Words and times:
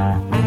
Bye. 0.00 0.39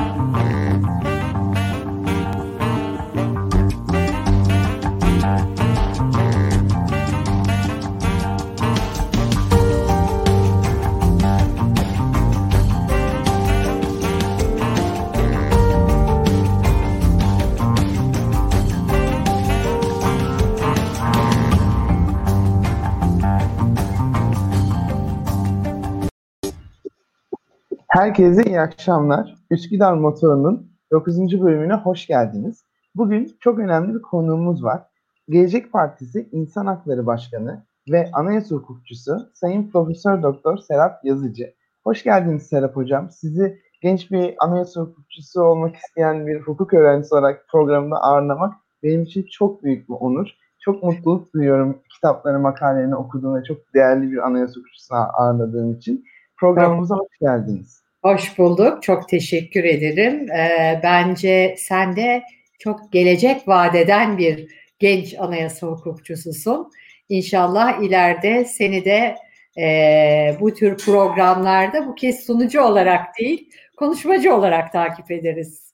Herkese 28.04 28.44
iyi 28.44 28.60
akşamlar. 28.62 29.36
Üsküdar 29.50 29.94
Motoru'nun 29.94 30.72
9. 30.92 31.18
bölümüne 31.42 31.74
hoş 31.74 32.08
geldiniz. 32.08 32.66
Bugün 32.96 33.38
çok 33.40 33.60
önemli 33.60 33.96
bir 33.96 34.02
konuğumuz 34.02 34.64
var. 34.64 34.84
Gelecek 35.30 35.72
Partisi 35.72 36.30
İnsan 36.32 36.66
Hakları 36.66 37.06
Başkanı 37.06 37.66
ve 37.92 38.10
Anayasa 38.14 38.56
Hukukçusu 38.56 39.30
Sayın 39.34 39.70
Profesör 39.70 40.24
Doktor 40.24 40.58
Serap 40.58 41.06
Yazıcı. 41.06 41.54
Hoş 41.84 42.04
geldiniz 42.04 42.44
Serap 42.44 42.76
Hocam. 42.76 43.10
Sizi 43.10 43.60
genç 43.82 44.12
bir 44.12 44.36
anayasa 44.40 44.82
hukukçusu 44.82 45.42
olmak 45.42 45.76
isteyen 45.76 46.28
bir 46.28 46.42
hukuk 46.42 46.74
öğrencisi 46.74 47.16
olarak 47.16 47.46
programda 47.52 47.96
ağırlamak 47.96 48.54
benim 48.84 49.04
için 49.04 49.26
çok 49.32 49.64
büyük 49.64 49.90
bir 49.90 49.96
onur. 50.00 50.28
Çok 50.60 50.84
mutluluk 50.84 51.34
duyuyorum 51.34 51.82
kitapları, 51.94 52.40
makalelerini 52.40 52.96
okuduğum 52.96 53.36
ve 53.36 53.44
çok 53.44 53.58
değerli 53.74 54.12
bir 54.12 54.18
anayasa 54.18 54.54
hukukçusunu 54.60 54.98
ağırladığım 55.14 55.74
için. 55.74 56.06
Programımıza 56.40 56.96
hoş 56.96 57.18
geldiniz. 57.22 57.83
Hoş 58.04 58.38
bulduk. 58.38 58.84
Çok 58.84 59.10
teşekkür 59.10 59.64
ederim. 59.64 60.32
Ee, 60.32 60.80
bence 60.84 61.56
sen 61.58 61.96
de 61.96 62.24
çok 62.60 62.92
gelecek 62.92 63.48
vadeden 63.48 64.18
bir 64.18 64.52
genç 64.80 65.16
anayasa 65.20 65.68
hukukçususun. 65.68 66.72
İnşallah 67.10 67.82
ileride 67.82 68.46
seni 68.46 68.86
de 68.86 69.16
e, 69.62 70.38
bu 70.40 70.54
tür 70.54 70.78
programlarda 70.78 71.88
bu 71.88 71.96
kez 71.96 72.26
sunucu 72.26 72.62
olarak 72.62 73.20
değil, 73.20 73.50
konuşmacı 73.78 74.36
olarak 74.36 74.72
takip 74.72 75.12
ederiz. 75.12 75.74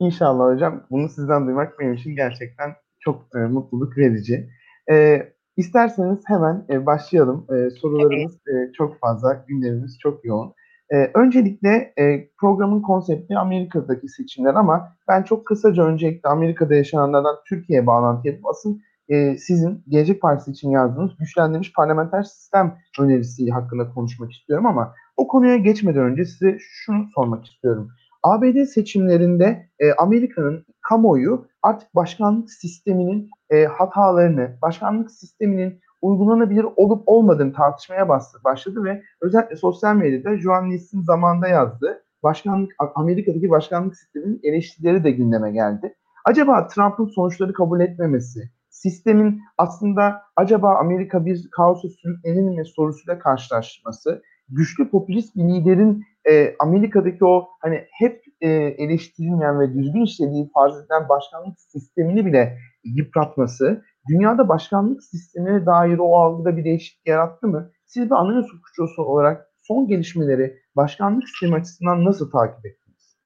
İnşallah 0.00 0.54
hocam. 0.54 0.86
Bunu 0.90 1.08
sizden 1.08 1.46
duymak 1.46 1.78
benim 1.78 1.92
için 1.94 2.16
gerçekten 2.16 2.74
çok 3.00 3.26
e, 3.34 3.38
mutluluk 3.38 3.98
verici. 3.98 4.48
E, 4.90 5.22
isterseniz 5.56 6.18
hemen 6.26 6.64
e, 6.70 6.86
başlayalım. 6.86 7.46
E, 7.50 7.70
sorularımız 7.70 8.34
e, 8.34 8.72
çok 8.72 9.00
fazla, 9.00 9.44
gündemimiz 9.48 9.98
çok 9.98 10.24
yoğun. 10.24 10.54
Ee, 10.92 11.10
öncelikle 11.14 11.92
e, 11.98 12.28
programın 12.40 12.82
konsepti 12.82 13.38
Amerika'daki 13.38 14.08
seçimler 14.08 14.54
ama 14.54 14.96
ben 15.08 15.22
çok 15.22 15.46
kısaca 15.46 15.84
öncelikle 15.84 16.28
Amerika'da 16.28 16.74
yaşananlardan 16.74 17.36
Türkiye'ye 17.48 17.86
bağlantı 17.86 18.28
yapıp 18.28 18.46
asıl 18.46 18.78
e, 19.08 19.36
sizin 19.38 19.84
Gelecek 19.88 20.22
Partisi 20.22 20.50
için 20.50 20.70
yazdığınız 20.70 21.16
güçlendirilmiş 21.18 21.72
parlamenter 21.72 22.22
sistem 22.22 22.78
önerisi 23.00 23.50
hakkında 23.50 23.90
konuşmak 23.90 24.32
istiyorum 24.32 24.66
ama 24.66 24.94
o 25.16 25.28
konuya 25.28 25.56
geçmeden 25.56 26.02
önce 26.02 26.24
size 26.24 26.58
şunu 26.60 27.06
sormak 27.14 27.46
istiyorum. 27.46 27.90
ABD 28.22 28.64
seçimlerinde 28.64 29.68
e, 29.78 29.92
Amerika'nın 29.92 30.66
kamuoyu 30.88 31.46
artık 31.62 31.94
başkanlık 31.94 32.50
sisteminin 32.50 33.30
e, 33.50 33.64
hatalarını, 33.64 34.58
başkanlık 34.62 35.10
sisteminin 35.10 35.80
uygulanabilir 36.02 36.66
olup 36.76 37.02
olmadığını 37.06 37.52
tartışmaya 37.52 38.08
başladı 38.44 38.84
ve 38.84 39.02
özellikle 39.20 39.56
sosyal 39.56 39.96
medyada 39.96 40.38
journalistin 40.38 41.02
zamanda 41.02 41.48
yazdı. 41.48 42.02
Başkanlık 42.22 42.72
Amerika'daki 42.94 43.50
başkanlık 43.50 43.96
sisteminin 43.96 44.40
eleştirileri 44.42 45.04
de 45.04 45.10
gündeme 45.10 45.52
geldi. 45.52 45.94
Acaba 46.24 46.66
Trump'ın 46.66 47.06
sonuçları 47.06 47.52
kabul 47.52 47.80
etmemesi, 47.80 48.40
sistemin 48.70 49.40
aslında 49.58 50.22
acaba 50.36 50.74
Amerika 50.74 51.26
bir 51.26 51.48
kaosa 51.50 51.88
sürüklenir 51.88 52.56
mi 52.56 52.64
sorusuyla 52.66 53.18
karşılaşması, 53.18 54.22
güçlü 54.48 54.90
popülist 54.90 55.36
bir 55.36 55.44
liderin 55.44 56.04
e, 56.30 56.54
Amerika'daki 56.58 57.24
o 57.24 57.48
hani 57.60 57.84
hep 57.90 58.24
e, 58.40 58.48
eleştirilmeyen 58.50 59.60
ve 59.60 59.74
düzgün 59.74 60.04
işlediği 60.04 60.50
farz 60.54 60.76
edilen 60.76 61.08
başkanlık 61.08 61.60
sistemini 61.60 62.26
bile 62.26 62.58
yıpratması, 62.84 63.84
dünyada 64.08 64.48
başkanlık 64.48 65.04
sistemine 65.04 65.66
dair 65.66 65.98
o 65.98 66.16
algıda 66.16 66.56
bir 66.56 66.64
değişiklik 66.64 67.06
yarattı 67.06 67.46
mı? 67.46 67.70
Siz 67.86 68.06
bir 68.06 68.14
anayasa 68.14 68.48
hukukçusu 68.48 69.02
olarak 69.02 69.46
son 69.62 69.88
gelişmeleri 69.88 70.56
başkanlık 70.76 71.28
sistemi 71.28 71.54
açısından 71.54 72.04
nasıl 72.04 72.30
takip 72.30 72.66
ettiniz? 72.66 73.16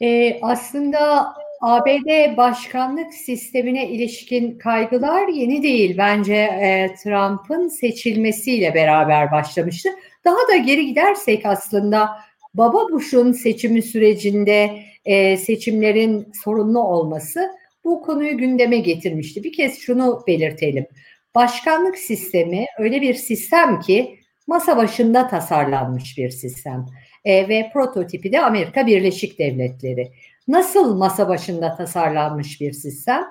Ee, 0.00 0.38
aslında 0.42 1.26
ABD 1.60 2.36
başkanlık 2.36 3.14
sistemine 3.14 3.88
ilişkin 3.88 4.58
kaygılar 4.58 5.28
yeni 5.28 5.62
değil. 5.62 5.98
Bence 5.98 6.34
e, 6.34 6.94
Trump'ın 7.02 7.68
seçilmesiyle 7.68 8.74
beraber 8.74 9.32
başlamıştı. 9.32 9.88
Daha 10.24 10.48
da 10.52 10.56
geri 10.56 10.86
gidersek 10.86 11.46
aslında 11.46 12.08
Baba 12.54 12.92
Bush'un 12.92 13.32
seçimi 13.32 13.82
sürecinde 13.82 14.78
e, 15.04 15.36
seçimlerin 15.36 16.32
sorunlu 16.44 16.80
olması 16.80 17.50
bu 17.86 18.02
konuyu 18.02 18.38
gündeme 18.38 18.78
getirmişti. 18.78 19.44
Bir 19.44 19.52
kez 19.52 19.78
şunu 19.78 20.22
belirtelim. 20.26 20.86
Başkanlık 21.34 21.98
sistemi 21.98 22.66
öyle 22.78 23.00
bir 23.00 23.14
sistem 23.14 23.80
ki 23.80 24.18
masa 24.46 24.76
başında 24.76 25.28
tasarlanmış 25.28 26.18
bir 26.18 26.30
sistem 26.30 26.86
e, 27.24 27.48
ve 27.48 27.70
prototipi 27.72 28.32
de 28.32 28.40
Amerika 28.40 28.86
Birleşik 28.86 29.38
Devletleri. 29.38 30.12
Nasıl 30.48 30.96
masa 30.96 31.28
başında 31.28 31.76
tasarlanmış 31.76 32.60
bir 32.60 32.72
sistem? 32.72 33.24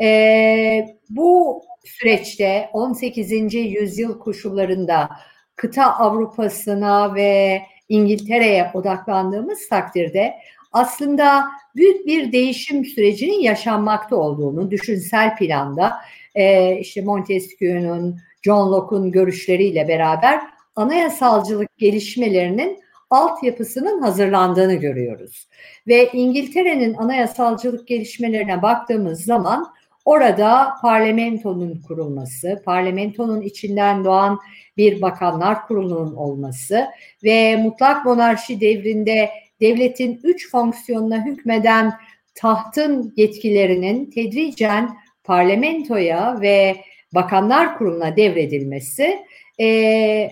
E, 0.00 0.86
bu 1.10 1.62
süreçte 1.84 2.70
18. 2.72 3.54
yüzyıl 3.54 4.18
koşullarında 4.18 5.10
kıta 5.56 5.84
Avrupa'sına 5.84 7.14
ve 7.14 7.62
İngiltere'ye 7.88 8.70
odaklandığımız 8.74 9.68
takdirde 9.68 10.34
aslında 10.72 11.44
büyük 11.76 12.06
bir 12.06 12.32
değişim 12.32 12.84
sürecinin 12.84 13.40
yaşanmakta 13.40 14.16
olduğunu 14.16 14.70
düşünsel 14.70 15.36
planda 15.36 15.92
e, 16.34 16.76
işte 16.78 17.02
Montesquieu'nun, 17.02 18.18
John 18.42 18.72
Locke'un 18.72 19.10
görüşleriyle 19.10 19.88
beraber 19.88 20.40
anayasalcılık 20.76 21.78
gelişmelerinin 21.78 22.82
altyapısının 23.10 24.02
hazırlandığını 24.02 24.74
görüyoruz. 24.74 25.48
Ve 25.86 26.08
İngiltere'nin 26.12 26.94
anayasalcılık 26.94 27.88
gelişmelerine 27.88 28.62
baktığımız 28.62 29.24
zaman 29.24 29.72
orada 30.04 30.68
parlamentonun 30.82 31.80
kurulması, 31.88 32.62
parlamentonun 32.64 33.40
içinden 33.40 34.04
doğan 34.04 34.38
bir 34.76 35.02
bakanlar 35.02 35.66
kurulunun 35.66 36.14
olması 36.14 36.86
ve 37.24 37.56
mutlak 37.56 38.04
monarşi 38.04 38.60
devrinde 38.60 39.30
devletin 39.62 40.20
üç 40.24 40.50
fonksiyonuna 40.50 41.24
hükmeden 41.24 41.92
tahtın 42.34 43.12
yetkilerinin 43.16 44.10
tedricen 44.10 44.96
parlamentoya 45.24 46.40
ve 46.40 46.76
bakanlar 47.14 47.78
kuruluna 47.78 48.16
devredilmesi 48.16 49.18
e, 49.60 50.30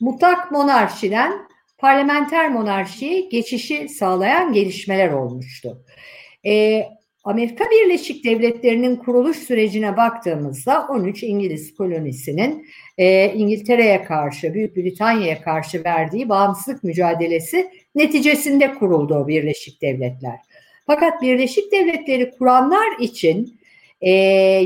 mutlak 0.00 0.52
monarşiden 0.52 1.48
parlamenter 1.78 2.50
monarşiye 2.50 3.20
geçişi 3.20 3.88
sağlayan 3.88 4.52
gelişmeler 4.52 5.12
olmuştu. 5.12 5.84
E, 6.46 6.84
Amerika 7.24 7.64
Birleşik 7.70 8.24
Devletleri'nin 8.24 8.96
kuruluş 8.96 9.36
sürecine 9.36 9.96
baktığımızda 9.96 10.86
13 10.88 11.22
İngiliz 11.22 11.74
kolonisinin 11.74 12.66
e, 12.98 13.32
İngiltere'ye 13.32 14.04
karşı, 14.04 14.54
Büyük 14.54 14.76
Britanya'ya 14.76 15.42
karşı 15.42 15.84
verdiği 15.84 16.28
bağımsızlık 16.28 16.84
mücadelesi 16.84 17.70
neticesinde 17.98 18.74
kuruldu 18.74 19.14
o 19.14 19.28
Birleşik 19.28 19.82
Devletler. 19.82 20.38
Fakat 20.86 21.22
Birleşik 21.22 21.72
Devletleri 21.72 22.30
kuranlar 22.30 22.98
için 23.00 23.60
e, 24.00 24.10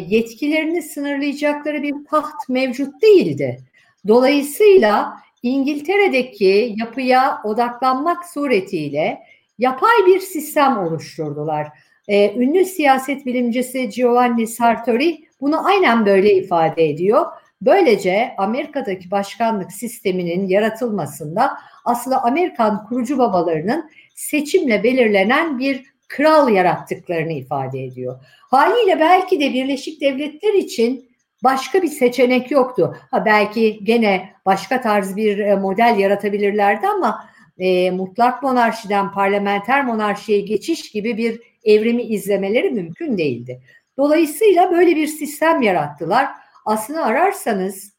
yetkilerini 0.09 0.83
sınırlayacakları 0.83 1.83
bir 1.83 1.95
taht 2.11 2.49
mevcut 2.49 3.03
değildi. 3.03 3.61
Dolayısıyla 4.09 5.17
İngiltere'deki 5.43 6.75
yapıya 6.77 7.41
odaklanmak 7.45 8.27
suretiyle 8.27 9.19
yapay 9.59 10.07
bir 10.07 10.21
sistem 10.21 10.79
oluşturdular. 10.79 11.69
E, 12.09 12.35
ünlü 12.35 12.65
siyaset 12.65 13.27
bilimcisi 13.27 13.89
Giovanni 13.89 14.47
Sartori 14.47 15.19
bunu 15.41 15.67
aynen 15.67 16.07
böyle 16.07 16.35
ifade 16.35 16.89
ediyor. 16.89 17.27
Böylece 17.65 18.35
Amerika'daki 18.39 19.11
başkanlık 19.11 19.73
sisteminin 19.73 20.49
yaratılmasında 20.49 21.51
aslında 21.85 22.23
Amerikan 22.23 22.87
kurucu 22.87 23.19
babalarının 23.19 23.91
seçimle 24.15 24.83
belirlenen 24.83 25.59
bir 25.59 25.85
kral 26.09 26.49
yarattıklarını 26.49 27.33
ifade 27.33 27.85
ediyor. 27.85 28.25
Haliyle 28.51 29.01
belki 29.01 29.41
de 29.41 29.53
Birleşik 29.53 30.01
Devletler 30.01 30.55
için 30.55 31.09
başka 31.45 31.83
bir 31.83 31.89
seçenek 31.89 32.51
yoktu. 32.51 32.97
Ha 33.11 33.25
belki 33.25 33.85
gene 33.85 34.31
başka 34.47 34.81
tarz 34.81 35.17
bir 35.17 35.39
e, 35.39 35.57
model 35.57 35.97
yaratabilirlerdi 35.99 36.87
ama 36.87 37.29
e, 37.59 37.91
mutlak 37.91 38.43
monarşiden 38.43 39.13
parlamenter 39.13 39.85
monarşiye 39.85 40.41
geçiş 40.41 40.91
gibi 40.91 41.17
bir 41.17 41.41
evrimi 41.65 42.03
izlemeleri 42.03 42.71
mümkün 42.71 43.19
değildi. 43.19 43.63
Dolayısıyla 43.97 44.71
böyle 44.71 44.97
bir 44.97 45.07
sistem 45.07 45.63
yarattılar. 45.63 46.42
Aslında 46.65 47.05
ararsanız 47.05 47.93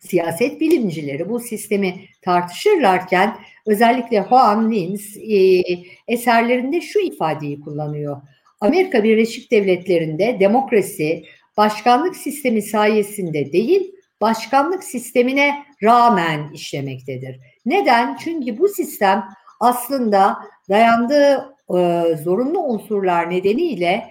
siyaset 0.00 0.60
bilimcileri 0.60 1.28
bu 1.28 1.40
sistemi 1.40 1.94
tartışırlarken 2.22 3.36
özellikle 3.66 4.24
Juan 4.28 4.72
Linz 4.72 5.16
e, 5.16 5.62
eserlerinde 6.08 6.80
şu 6.80 6.98
ifadeyi 6.98 7.60
kullanıyor. 7.60 8.16
Amerika 8.60 9.04
Birleşik 9.04 9.50
Devletleri'nde 9.50 10.36
demokrasi 10.40 11.24
başkanlık 11.56 12.16
sistemi 12.16 12.62
sayesinde 12.62 13.52
değil, 13.52 13.92
başkanlık 14.20 14.84
sistemine 14.84 15.64
rağmen 15.82 16.52
işlemektedir. 16.52 17.40
Neden? 17.66 18.16
Çünkü 18.16 18.58
bu 18.58 18.68
sistem 18.68 19.24
aslında 19.60 20.36
dayandığı 20.68 21.54
e, 21.70 22.16
zorunlu 22.24 22.60
unsurlar 22.60 23.30
nedeniyle 23.30 24.10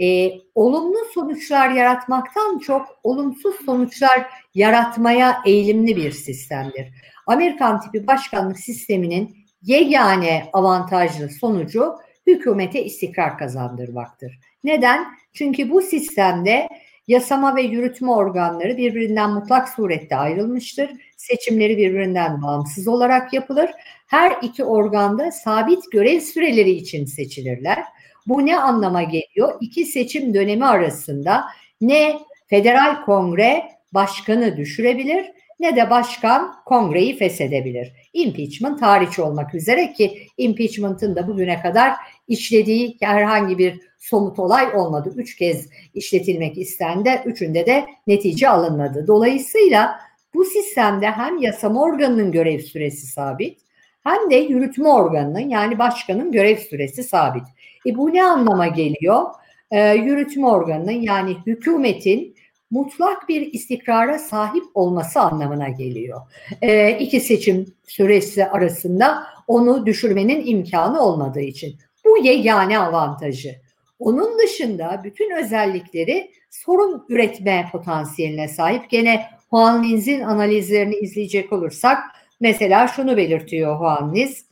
e, 0.00 0.32
olumlu 0.54 0.98
sonuçlar 1.14 1.70
yaratmaktan 1.70 2.58
çok 2.58 2.86
olumsuz 3.02 3.54
sonuçlar 3.66 4.26
yaratmaya 4.54 5.36
eğilimli 5.46 5.96
bir 5.96 6.10
sistemdir. 6.10 6.88
Amerikan 7.26 7.80
tipi 7.80 8.06
başkanlık 8.06 8.58
sisteminin 8.58 9.36
yegane 9.62 10.48
avantajlı 10.52 11.28
sonucu 11.28 11.94
hükümete 12.26 12.84
istikrar 12.84 13.38
kazandırmaktır. 13.38 14.38
Neden? 14.64 15.06
Çünkü 15.32 15.70
bu 15.70 15.82
sistemde 15.82 16.68
yasama 17.08 17.56
ve 17.56 17.62
yürütme 17.62 18.10
organları 18.10 18.76
birbirinden 18.76 19.30
mutlak 19.30 19.68
surette 19.68 20.16
ayrılmıştır. 20.16 20.90
Seçimleri 21.16 21.76
birbirinden 21.76 22.42
bağımsız 22.42 22.88
olarak 22.88 23.32
yapılır. 23.32 23.70
Her 24.06 24.38
iki 24.42 24.64
organda 24.64 25.32
sabit 25.32 25.92
görev 25.92 26.20
süreleri 26.20 26.70
için 26.70 27.04
seçilirler. 27.04 27.84
Bu 28.26 28.46
ne 28.46 28.58
anlama 28.58 29.02
geliyor? 29.02 29.54
İki 29.60 29.84
seçim 29.84 30.34
dönemi 30.34 30.66
arasında 30.66 31.44
ne 31.80 32.18
federal 32.46 33.04
kongre 33.04 33.62
başkanı 33.92 34.56
düşürebilir 34.56 35.26
ne 35.60 35.76
de 35.76 35.90
başkan 35.90 36.54
kongreyi 36.64 37.16
feshedebilir. 37.16 37.92
Impeachment 38.12 38.82
hariç 38.82 39.18
olmak 39.18 39.54
üzere 39.54 39.92
ki 39.92 40.26
impeachment'ın 40.38 41.16
da 41.16 41.28
bugüne 41.28 41.60
kadar 41.60 41.92
işlediği 42.28 42.96
herhangi 43.00 43.58
bir 43.58 43.80
somut 43.98 44.38
olay 44.38 44.76
olmadı. 44.76 45.12
Üç 45.16 45.36
kez 45.36 45.68
işletilmek 45.94 46.58
istendi. 46.58 47.22
Üçünde 47.24 47.66
de 47.66 47.86
netice 48.06 48.48
alınmadı. 48.48 49.06
Dolayısıyla 49.06 50.00
bu 50.34 50.44
sistemde 50.44 51.10
hem 51.10 51.38
yasama 51.38 51.82
organının 51.82 52.32
görev 52.32 52.60
süresi 52.60 53.06
sabit 53.06 53.58
hem 54.04 54.30
de 54.30 54.36
yürütme 54.36 54.88
organının 54.88 55.48
yani 55.48 55.78
başkanın 55.78 56.32
görev 56.32 56.56
süresi 56.56 57.04
sabit. 57.04 57.44
E 57.86 57.96
bu 57.96 58.14
ne 58.14 58.24
anlama 58.24 58.66
geliyor? 58.66 59.22
E, 59.70 59.94
yürütme 59.94 60.46
organının 60.46 61.02
yani 61.02 61.36
hükümetin 61.46 62.36
mutlak 62.70 63.28
bir 63.28 63.52
istikrara 63.52 64.18
sahip 64.18 64.64
olması 64.74 65.20
anlamına 65.20 65.68
geliyor. 65.68 66.20
E, 66.62 66.90
iki 66.98 67.20
seçim 67.20 67.66
süresi 67.86 68.46
arasında 68.46 69.26
onu 69.46 69.86
düşürmenin 69.86 70.46
imkanı 70.46 71.00
olmadığı 71.00 71.40
için. 71.40 71.76
Bu 72.04 72.18
yegane 72.18 72.78
avantajı. 72.78 73.54
Onun 73.98 74.38
dışında 74.38 75.00
bütün 75.04 75.36
özellikleri 75.36 76.30
sorun 76.50 77.06
üretme 77.08 77.68
potansiyeline 77.72 78.48
sahip. 78.48 78.90
Gene 78.90 79.26
Juan 79.50 79.84
Linz'in 79.84 80.20
analizlerini 80.20 80.94
izleyecek 80.94 81.52
olursak 81.52 81.98
mesela 82.40 82.88
şunu 82.88 83.16
belirtiyor 83.16 83.78
Juan 83.78 84.14
Linz. 84.14 84.44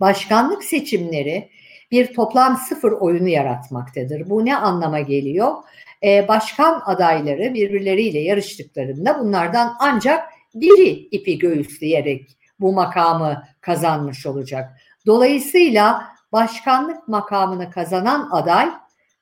Başkanlık 0.00 0.64
seçimleri 0.64 1.48
bir 1.92 2.14
toplam 2.14 2.56
sıfır 2.56 2.92
oyunu 2.92 3.28
yaratmaktadır. 3.28 4.30
Bu 4.30 4.44
ne 4.44 4.56
anlama 4.56 5.00
geliyor? 5.00 5.52
Ee, 6.04 6.28
başkan 6.28 6.82
adayları 6.84 7.54
birbirleriyle 7.54 8.18
yarıştıklarında 8.18 9.20
bunlardan 9.20 9.76
ancak 9.78 10.28
biri 10.54 10.90
ipi 10.90 11.38
göğüsleyerek 11.38 12.36
bu 12.60 12.72
makamı 12.72 13.42
kazanmış 13.60 14.26
olacak. 14.26 14.70
Dolayısıyla 15.06 16.04
başkanlık 16.32 17.08
makamını 17.08 17.70
kazanan 17.70 18.28
aday 18.30 18.68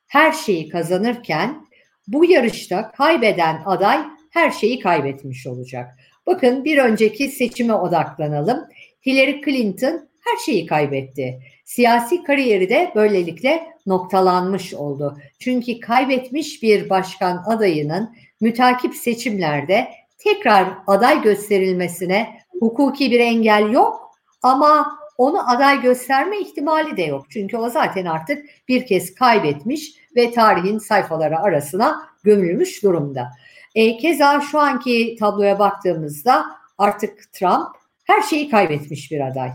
her 0.07 0.31
şeyi 0.31 0.69
kazanırken 0.69 1.65
bu 2.07 2.25
yarışta 2.25 2.91
kaybeden 2.91 3.61
aday 3.65 3.99
her 4.29 4.51
şeyi 4.51 4.79
kaybetmiş 4.79 5.47
olacak. 5.47 5.99
Bakın 6.25 6.65
bir 6.65 6.77
önceki 6.77 7.27
seçime 7.27 7.73
odaklanalım. 7.73 8.59
Hillary 9.05 9.41
Clinton 9.45 10.09
her 10.21 10.37
şeyi 10.37 10.65
kaybetti. 10.65 11.39
Siyasi 11.65 12.23
kariyeri 12.23 12.69
de 12.69 12.91
böylelikle 12.95 13.67
noktalanmış 13.85 14.73
oldu. 14.73 15.17
Çünkü 15.39 15.79
kaybetmiş 15.79 16.63
bir 16.63 16.89
başkan 16.89 17.43
adayının 17.47 18.15
mütakip 18.41 18.95
seçimlerde 18.95 19.87
tekrar 20.17 20.67
aday 20.87 21.21
gösterilmesine 21.21 22.41
hukuki 22.59 23.11
bir 23.11 23.19
engel 23.19 23.71
yok 23.71 24.11
ama 24.41 25.01
onu 25.17 25.51
aday 25.51 25.81
gösterme 25.81 26.39
ihtimali 26.39 26.97
de 26.97 27.01
yok. 27.01 27.25
Çünkü 27.29 27.57
o 27.57 27.69
zaten 27.69 28.05
artık 28.05 28.45
bir 28.67 28.85
kez 28.85 29.15
kaybetmiş 29.15 29.93
ve 30.15 30.31
tarihin 30.31 30.77
sayfaları 30.77 31.39
arasına 31.39 32.09
gömülmüş 32.23 32.83
durumda. 32.83 33.31
E, 33.75 33.97
keza 33.97 34.41
şu 34.41 34.59
anki 34.59 35.15
tabloya 35.19 35.59
baktığımızda 35.59 36.45
artık 36.77 37.33
Trump 37.33 37.67
her 38.03 38.21
şeyi 38.21 38.49
kaybetmiş 38.49 39.11
bir 39.11 39.27
aday. 39.27 39.51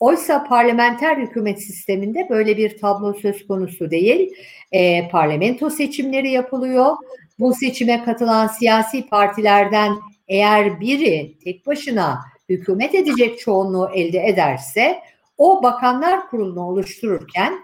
Oysa 0.00 0.44
parlamenter 0.44 1.16
hükümet 1.16 1.62
sisteminde 1.62 2.26
böyle 2.30 2.56
bir 2.56 2.78
tablo 2.78 3.14
söz 3.14 3.46
konusu 3.46 3.90
değil. 3.90 4.34
E, 4.72 5.08
parlamento 5.08 5.70
seçimleri 5.70 6.30
yapılıyor. 6.30 6.96
Bu 7.38 7.54
seçime 7.54 8.04
katılan 8.04 8.46
siyasi 8.46 9.06
partilerden 9.06 9.92
eğer 10.28 10.80
biri 10.80 11.38
tek 11.44 11.66
başına 11.66 12.18
hükümet 12.48 12.94
edecek 12.94 13.38
çoğunluğu 13.38 13.90
elde 13.94 14.26
ederse 14.26 14.98
o 15.38 15.62
bakanlar 15.62 16.30
kurulunu 16.30 16.62
oluştururken 16.62 17.54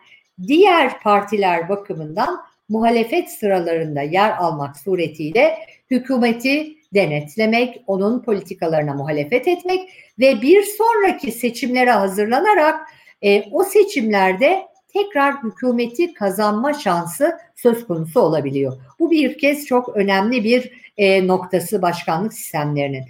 diğer 0.46 1.00
partiler 1.00 1.69
bakımından 1.69 2.40
muhalefet 2.69 3.31
sıralarında 3.31 4.02
yer 4.02 4.36
almak 4.38 4.76
suretiyle 4.76 5.58
hükümeti 5.90 6.76
denetlemek, 6.94 7.82
onun 7.87 8.23
politikalarına 8.23 8.94
muhalefet 8.94 9.49
etmek 9.49 9.91
ve 10.19 10.43
bir 10.43 10.62
sonraki 10.62 11.32
seçimlere 11.32 11.91
hazırlanarak 11.91 12.88
e, 13.23 13.44
o 13.50 13.64
seçimlerde 13.64 14.67
tekrar 14.93 15.43
hükümeti 15.43 16.15
kazanma 16.15 16.74
şansı 16.74 17.39
söz 17.56 17.86
konusu 17.86 18.20
olabiliyor. 18.20 18.72
Bu 18.98 19.10
bir 19.10 19.39
kez 19.39 19.67
çok 19.67 19.96
önemli 19.96 20.44
bir 20.44 20.70
e, 20.96 21.27
noktası 21.27 21.82
başkanlık 21.82 22.32
sistemlerinin. 22.32 23.05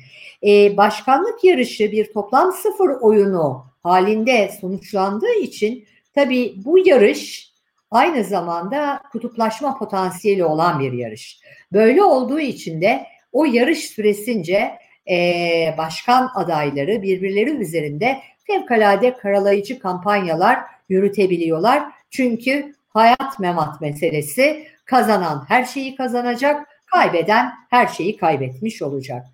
E, 0.46 0.76
başkanlık 0.76 1.44
yarışı 1.44 1.92
bir 1.92 2.12
toplam 2.12 2.52
sıfır 2.52 2.88
oyunu 3.00 3.66
halinde 3.82 4.50
sonuçlandığı 4.60 5.34
için 5.34 5.84
tabii 6.14 6.54
bu 6.64 6.78
yarış 6.88 7.52
aynı 7.90 8.24
zamanda 8.24 9.00
kutuplaşma 9.12 9.78
potansiyeli 9.78 10.44
olan 10.44 10.80
bir 10.80 10.92
yarış. 10.92 11.40
Böyle 11.72 12.02
olduğu 12.02 12.40
için 12.40 12.80
de 12.80 13.06
o 13.34 13.44
yarış 13.44 13.78
süresince 13.78 14.78
e, 15.10 15.74
başkan 15.78 16.30
adayları 16.34 17.02
birbirleri 17.02 17.50
üzerinde 17.50 18.18
fevkalade 18.46 19.14
karalayıcı 19.16 19.78
kampanyalar 19.78 20.58
yürütebiliyorlar. 20.88 21.82
Çünkü 22.10 22.74
hayat 22.88 23.38
memat 23.38 23.80
meselesi 23.80 24.66
kazanan 24.84 25.44
her 25.48 25.64
şeyi 25.64 25.96
kazanacak, 25.96 26.66
kaybeden 26.86 27.52
her 27.70 27.86
şeyi 27.86 28.16
kaybetmiş 28.16 28.82
olacak. 28.82 29.26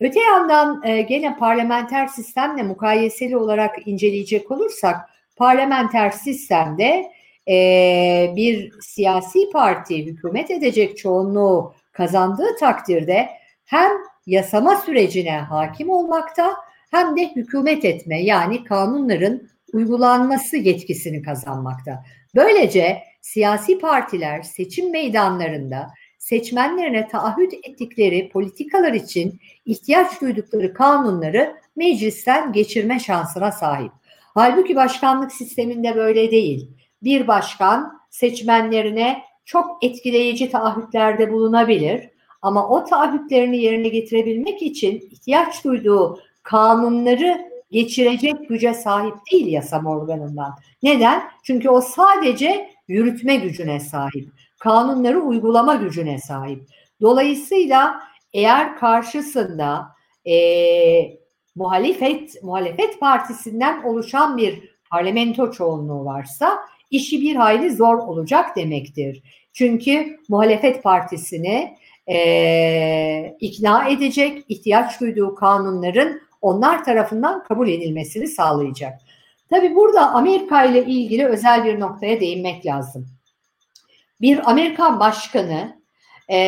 Öte 0.00 0.20
yandan 0.20 0.82
e, 0.86 1.02
gene 1.02 1.36
parlamenter 1.36 2.06
sistemle 2.06 2.62
mukayeseli 2.62 3.36
olarak 3.36 3.86
inceleyecek 3.86 4.50
olursak 4.50 4.96
parlamenter 5.36 6.10
sistemde 6.10 7.12
e, 7.48 8.32
bir 8.36 8.72
siyasi 8.80 9.50
parti 9.52 10.06
hükümet 10.06 10.50
edecek 10.50 10.98
çoğunluğu 10.98 11.74
kazandığı 11.92 12.56
takdirde 12.60 13.28
hem 13.64 13.90
yasama 14.26 14.76
sürecine 14.76 15.38
hakim 15.38 15.90
olmakta 15.90 16.56
hem 16.90 17.16
de 17.16 17.28
hükümet 17.36 17.84
etme 17.84 18.22
yani 18.22 18.64
kanunların 18.64 19.50
uygulanması 19.72 20.56
yetkisini 20.56 21.22
kazanmakta. 21.22 22.04
Böylece 22.34 23.02
siyasi 23.20 23.78
partiler 23.78 24.42
seçim 24.42 24.90
meydanlarında 24.90 25.86
seçmenlerine 26.18 27.08
taahhüt 27.08 27.54
ettikleri 27.54 28.28
politikalar 28.28 28.92
için 28.92 29.40
ihtiyaç 29.64 30.20
duydukları 30.20 30.74
kanunları 30.74 31.56
meclisten 31.76 32.52
geçirme 32.52 32.98
şansına 32.98 33.52
sahip. 33.52 33.92
Halbuki 34.34 34.76
başkanlık 34.76 35.32
sisteminde 35.32 35.96
böyle 35.96 36.30
değil. 36.30 36.70
Bir 37.02 37.26
başkan 37.26 38.00
seçmenlerine 38.10 39.22
çok 39.50 39.84
etkileyici 39.84 40.50
taahhütlerde 40.50 41.32
bulunabilir 41.32 42.10
ama 42.42 42.68
o 42.68 42.84
taahhütlerini 42.84 43.62
yerine 43.62 43.88
getirebilmek 43.88 44.62
için 44.62 45.08
ihtiyaç 45.10 45.64
duyduğu 45.64 46.18
kanunları 46.42 47.50
geçirecek 47.70 48.48
güce 48.48 48.74
sahip 48.74 49.14
değil 49.32 49.46
yasama 49.46 49.90
organından. 49.90 50.54
Neden? 50.82 51.22
Çünkü 51.42 51.68
o 51.68 51.80
sadece 51.80 52.70
yürütme 52.88 53.36
gücüne 53.36 53.80
sahip. 53.80 54.28
Kanunları 54.58 55.20
uygulama 55.20 55.74
gücüne 55.74 56.18
sahip. 56.18 56.62
Dolayısıyla 57.00 58.00
eğer 58.32 58.76
karşısında 58.76 59.86
e, 60.26 60.36
muhalefet 61.54 62.42
muhalefet 62.42 63.00
partisinden 63.00 63.82
oluşan 63.82 64.36
bir 64.36 64.70
parlamento 64.90 65.50
çoğunluğu 65.50 66.04
varsa 66.04 66.58
işi 66.90 67.20
bir 67.20 67.36
hayli 67.36 67.70
zor 67.70 67.98
olacak 67.98 68.56
demektir. 68.56 69.22
Çünkü 69.52 70.18
muhalefet 70.28 70.82
partisini 70.82 71.76
e, 72.08 73.36
ikna 73.40 73.88
edecek, 73.88 74.44
ihtiyaç 74.48 75.00
duyduğu 75.00 75.34
kanunların 75.34 76.20
onlar 76.42 76.84
tarafından 76.84 77.44
kabul 77.44 77.68
edilmesini 77.68 78.28
sağlayacak. 78.28 79.00
Tabi 79.50 79.74
burada 79.74 80.10
Amerika 80.10 80.64
ile 80.64 80.84
ilgili 80.84 81.26
özel 81.26 81.64
bir 81.64 81.80
noktaya 81.80 82.20
değinmek 82.20 82.66
lazım. 82.66 83.08
Bir 84.20 84.50
Amerikan 84.50 85.00
başkanı 85.00 85.80
e, 86.30 86.38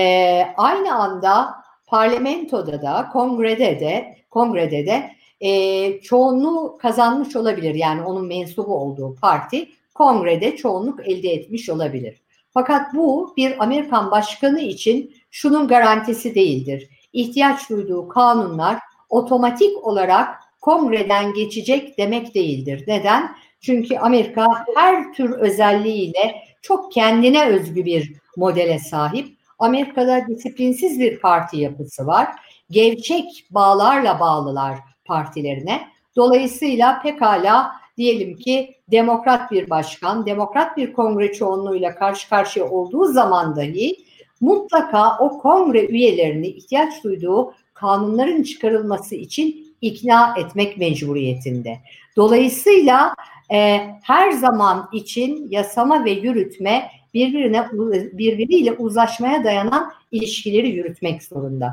aynı 0.57 0.95
anda 0.95 1.55
parlamentoda 1.87 2.83
da, 2.83 3.09
kongrede 3.13 3.81
de, 3.81 4.17
kongrede 4.31 4.87
de 4.87 5.11
e, 5.41 6.01
çoğunluğu 6.01 6.79
kazanmış 6.83 7.37
olabilir. 7.37 7.75
Yani 7.75 8.03
onun 8.03 8.27
mensubu 8.27 8.75
olduğu 8.75 9.15
parti 9.15 9.69
kongrede 9.95 10.57
çoğunluk 10.57 11.09
elde 11.09 11.29
etmiş 11.29 11.71
olabilir. 11.71 12.23
Fakat 12.51 12.95
bu 12.95 13.35
bir 13.37 13.63
Amerikan 13.63 14.11
başkanı 14.11 14.61
için 14.61 15.15
şunun 15.31 15.69
garantisi 15.69 16.35
değildir. 16.35 16.89
İhtiyaç 17.13 17.71
duyduğu 17.71 18.09
kanunlar 18.09 18.79
otomatik 19.09 19.87
olarak 19.87 20.29
kongreden 20.61 21.35
geçecek 21.35 21.99
demek 21.99 22.35
değildir. 22.35 22.85
Neden? 22.87 23.37
Çünkü 23.61 23.97
Amerika 23.97 24.47
her 24.77 25.13
tür 25.13 25.31
özelliğiyle 25.31 26.35
çok 26.63 26.93
kendine 26.93 27.47
özgü 27.47 27.85
bir 27.85 28.13
modele 28.37 28.79
sahip. 28.79 29.29
Amerika'da 29.59 30.27
disiplinsiz 30.27 31.01
bir 31.01 31.21
parti 31.21 31.57
yapısı 31.57 32.07
var. 32.07 32.29
Gevşek 32.71 33.45
bağlarla 33.51 34.21
bağlılar 34.21 34.79
partilerine. 35.05 35.89
Dolayısıyla 36.17 37.03
pekala 37.03 37.73
diyelim 37.97 38.37
ki 38.37 38.75
demokrat 38.91 39.51
bir 39.51 39.71
başkan, 39.71 40.27
demokrat 40.27 40.77
bir 40.77 40.93
kongre 40.93 41.33
çoğunluğuyla 41.33 41.95
karşı 41.95 42.29
karşıya 42.29 42.71
olduğu 42.71 43.05
zaman 43.05 43.57
dahi 43.57 43.97
mutlaka 44.41 45.19
o 45.19 45.39
kongre 45.39 45.87
üyelerini 45.87 46.47
ihtiyaç 46.47 47.05
duyduğu 47.05 47.55
kanunların 47.75 48.43
çıkarılması 48.43 49.15
için 49.15 49.75
ikna 49.81 50.35
etmek 50.39 50.79
mecburiyetinde. 50.79 51.79
Dolayısıyla 52.17 53.15
e, 53.53 53.81
her 54.03 54.31
zaman 54.31 54.89
için 54.93 55.51
yasama 55.51 56.05
ve 56.05 56.11
yürütme 56.11 56.91
birbirine 57.15 57.67
birbiriyle 58.13 58.73
uzlaşmaya 58.73 59.45
dayanan 59.45 59.93
ilişkileri 60.13 60.69
yürütmek 60.69 61.23
zorunda. 61.23 61.73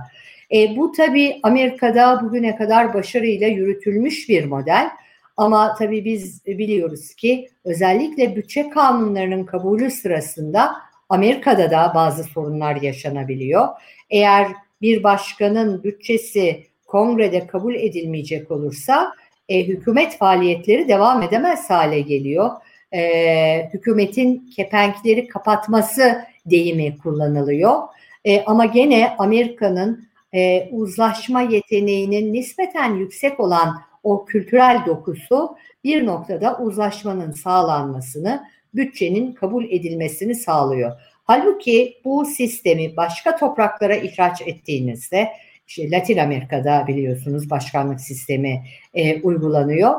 E, 0.53 0.77
bu 0.77 0.91
tabii 0.91 1.39
Amerika'da 1.43 2.21
bugüne 2.23 2.55
kadar 2.55 2.93
başarıyla 2.93 3.47
yürütülmüş 3.47 4.29
bir 4.29 4.45
model. 4.45 4.89
Ama 5.39 5.75
tabii 5.75 6.05
biz 6.05 6.45
biliyoruz 6.45 7.15
ki 7.15 7.49
özellikle 7.65 8.35
bütçe 8.35 8.69
kanunlarının 8.69 9.43
kabulü 9.43 9.91
sırasında 9.91 10.75
Amerika'da 11.09 11.71
da 11.71 11.91
bazı 11.95 12.23
sorunlar 12.23 12.75
yaşanabiliyor. 12.75 13.67
Eğer 14.09 14.47
bir 14.81 15.03
başkanın 15.03 15.83
bütçesi 15.83 16.63
kongrede 16.85 17.47
kabul 17.47 17.75
edilmeyecek 17.75 18.51
olursa 18.51 19.13
e, 19.49 19.63
hükümet 19.63 20.17
faaliyetleri 20.17 20.87
devam 20.87 21.21
edemez 21.21 21.69
hale 21.69 22.01
geliyor. 22.01 22.49
E, 22.93 23.69
hükümetin 23.73 24.51
kepenkleri 24.55 25.27
kapatması 25.27 26.21
deyimi 26.45 26.97
kullanılıyor. 26.97 27.81
E, 28.25 28.43
ama 28.43 28.65
gene 28.65 29.15
Amerika'nın 29.17 30.09
e, 30.33 30.69
uzlaşma 30.71 31.41
yeteneğinin 31.41 32.33
nispeten 32.33 32.95
yüksek 32.95 33.39
olan 33.39 33.88
o 34.09 34.25
kültürel 34.25 34.83
dokusu 34.85 35.55
bir 35.83 36.05
noktada 36.05 36.57
uzlaşmanın 36.57 37.31
sağlanmasını, 37.31 38.43
bütçenin 38.73 39.33
kabul 39.33 39.65
edilmesini 39.65 40.35
sağlıyor. 40.35 40.91
Halbuki 41.23 41.97
bu 42.05 42.25
sistemi 42.25 42.97
başka 42.97 43.35
topraklara 43.35 43.95
ihraç 43.95 44.41
ettiğinizde, 44.41 45.29
işte 45.67 45.91
Latin 45.91 46.17
Amerika'da 46.17 46.85
biliyorsunuz 46.87 47.49
başkanlık 47.49 48.01
sistemi 48.01 48.63
e, 48.93 49.21
uygulanıyor. 49.21 49.93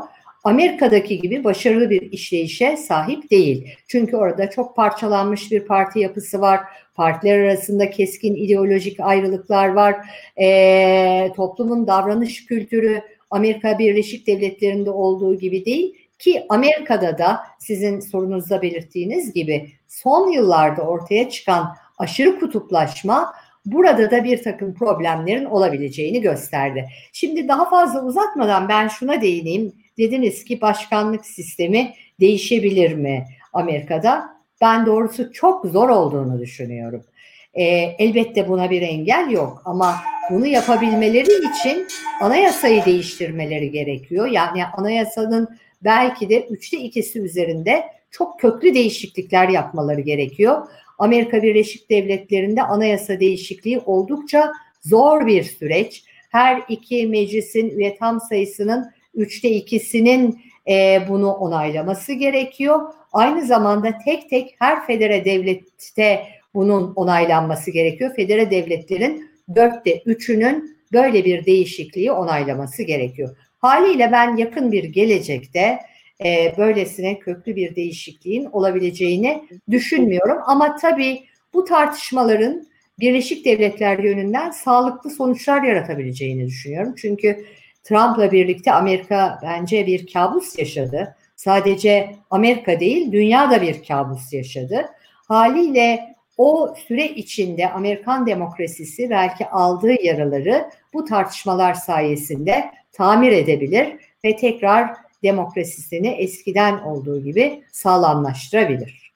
Amerika'daki 0.45 1.21
gibi 1.21 1.45
başarılı 1.45 1.91
bir 1.91 2.13
işleyişe 2.13 2.77
sahip 2.77 3.31
değil. 3.31 3.69
Çünkü 3.89 4.17
orada 4.17 4.51
çok 4.51 4.77
parçalanmış 4.77 5.53
bir 5.53 5.67
parti 5.67 5.99
yapısı 5.99 6.41
var. 6.41 6.61
Partiler 6.95 7.39
arasında 7.39 7.91
keskin 7.91 8.35
ideolojik 8.35 9.01
ayrılıklar 9.01 9.69
var. 9.69 9.97
E, 10.41 11.33
toplumun 11.37 11.87
davranış 11.87 12.47
kültürü 12.47 13.03
Amerika 13.31 13.79
Birleşik 13.79 14.27
Devletleri'nde 14.27 14.91
olduğu 14.91 15.39
gibi 15.39 15.65
değil 15.65 15.95
ki 16.19 16.47
Amerika'da 16.49 17.19
da 17.19 17.41
sizin 17.59 18.01
sorunuzda 18.01 18.63
belirttiğiniz 18.63 19.33
gibi 19.33 19.69
son 19.89 20.29
yıllarda 20.29 20.83
ortaya 20.83 21.31
çıkan 21.31 21.77
aşırı 21.99 22.41
kutuplaşma 22.41 23.35
burada 23.67 24.11
da 24.11 24.25
bir 24.25 24.43
takım 24.43 24.75
problemlerin 24.75 25.45
olabileceğini 25.45 26.21
gösterdi. 26.21 26.89
Şimdi 27.13 27.49
daha 27.49 27.71
fazla 27.71 28.05
uzatmadan 28.05 28.69
ben 28.69 28.89
şuna 28.89 29.23
değineyim. 29.23 29.73
Dediniz 29.99 30.45
ki 30.45 30.61
başkanlık 30.61 31.27
sistemi 31.27 31.95
değişebilir 32.21 32.95
mi 32.95 33.25
Amerika'da? 33.53 34.41
Ben 34.61 34.87
doğrusu 34.87 35.33
çok 35.33 35.67
zor 35.67 35.89
olduğunu 35.89 36.41
düşünüyorum. 36.41 37.05
E, 37.55 37.65
elbette 37.99 38.49
buna 38.49 38.71
bir 38.71 38.83
engel 38.83 39.31
yok 39.31 39.63
ama 39.65 39.97
bunu 40.31 40.47
yapabilmeleri 40.47 41.29
için 41.51 41.87
anayasayı 42.21 42.85
değiştirmeleri 42.85 43.71
gerekiyor. 43.71 44.27
Yani 44.27 44.67
anayasanın 44.67 45.49
belki 45.85 46.29
de 46.29 46.47
üçte 46.47 46.79
ikisi 46.79 47.21
üzerinde 47.21 47.85
çok 48.11 48.41
köklü 48.41 48.75
değişiklikler 48.75 49.49
yapmaları 49.49 50.01
gerekiyor. 50.01 50.67
Amerika 50.99 51.43
Birleşik 51.43 51.91
Devletleri'nde 51.91 52.63
anayasa 52.63 53.21
değişikliği 53.21 53.79
oldukça 53.79 54.53
zor 54.81 55.27
bir 55.27 55.43
süreç. 55.43 56.05
Her 56.31 56.63
iki 56.69 57.07
meclisin 57.07 57.71
üye 57.71 57.97
tam 57.97 58.21
sayısının 58.21 58.91
üçte 59.15 59.51
ikisinin 59.51 60.41
e, 60.69 61.03
bunu 61.09 61.33
onaylaması 61.33 62.13
gerekiyor. 62.13 62.81
Aynı 63.13 63.47
zamanda 63.47 63.99
tek 64.05 64.31
tek 64.31 64.55
her 64.59 64.87
federe 64.87 65.25
devlette 65.25 66.27
bunun 66.55 66.95
onaylanması 66.95 67.71
gerekiyor. 67.71 68.15
Federe 68.17 68.51
devletlerin 68.51 69.31
dörtte 69.55 70.03
üçünün 70.07 70.77
böyle 70.93 71.25
bir 71.25 71.47
değişikliği 71.47 72.13
onaylaması 72.13 72.83
gerekiyor. 72.83 73.37
Haliyle 73.59 74.13
ben 74.13 74.37
yakın 74.37 74.73
bir 74.73 74.85
gelecekte 74.85 75.79
e, 76.25 76.55
böylesine 76.59 77.19
köklü 77.19 77.57
bir 77.57 77.77
değişikliğin 77.77 78.45
olabileceğini 78.45 79.45
düşünmüyorum. 79.71 80.39
Ama 80.47 80.77
tabii 80.77 81.23
bu 81.55 81.65
tartışmaların 81.65 82.71
Birleşik 83.01 83.45
Devletler 83.45 83.99
yönünden 83.99 84.51
sağlıklı 84.51 85.11
sonuçlar 85.11 85.63
yaratabileceğini 85.63 86.47
düşünüyorum. 86.47 86.95
Çünkü 86.97 87.45
Trump'la 87.83 88.33
birlikte 88.33 88.73
Amerika 88.73 89.39
bence 89.43 89.87
bir 89.87 90.13
kabus 90.13 90.59
yaşadı. 90.59 91.17
Sadece 91.37 92.17
Amerika 92.31 92.81
değil, 92.81 93.13
dünya 93.13 93.51
da 93.51 93.63
bir 93.63 93.85
kabus 93.85 94.33
yaşadı. 94.33 94.87
Haliyle 95.29 96.10
o 96.41 96.75
süre 96.87 97.05
içinde 97.09 97.71
Amerikan 97.71 98.27
demokrasisi 98.27 99.11
belki 99.11 99.47
aldığı 99.47 100.03
yaraları 100.03 100.71
bu 100.95 101.05
tartışmalar 101.05 101.75
sayesinde 101.75 102.71
tamir 102.93 103.33
edebilir 103.33 103.97
ve 104.25 104.37
tekrar 104.37 104.97
demokrasisini 105.23 106.09
eskiden 106.09 106.79
olduğu 106.79 107.23
gibi 107.23 107.65
sağlamlaştırabilir. 107.73 109.13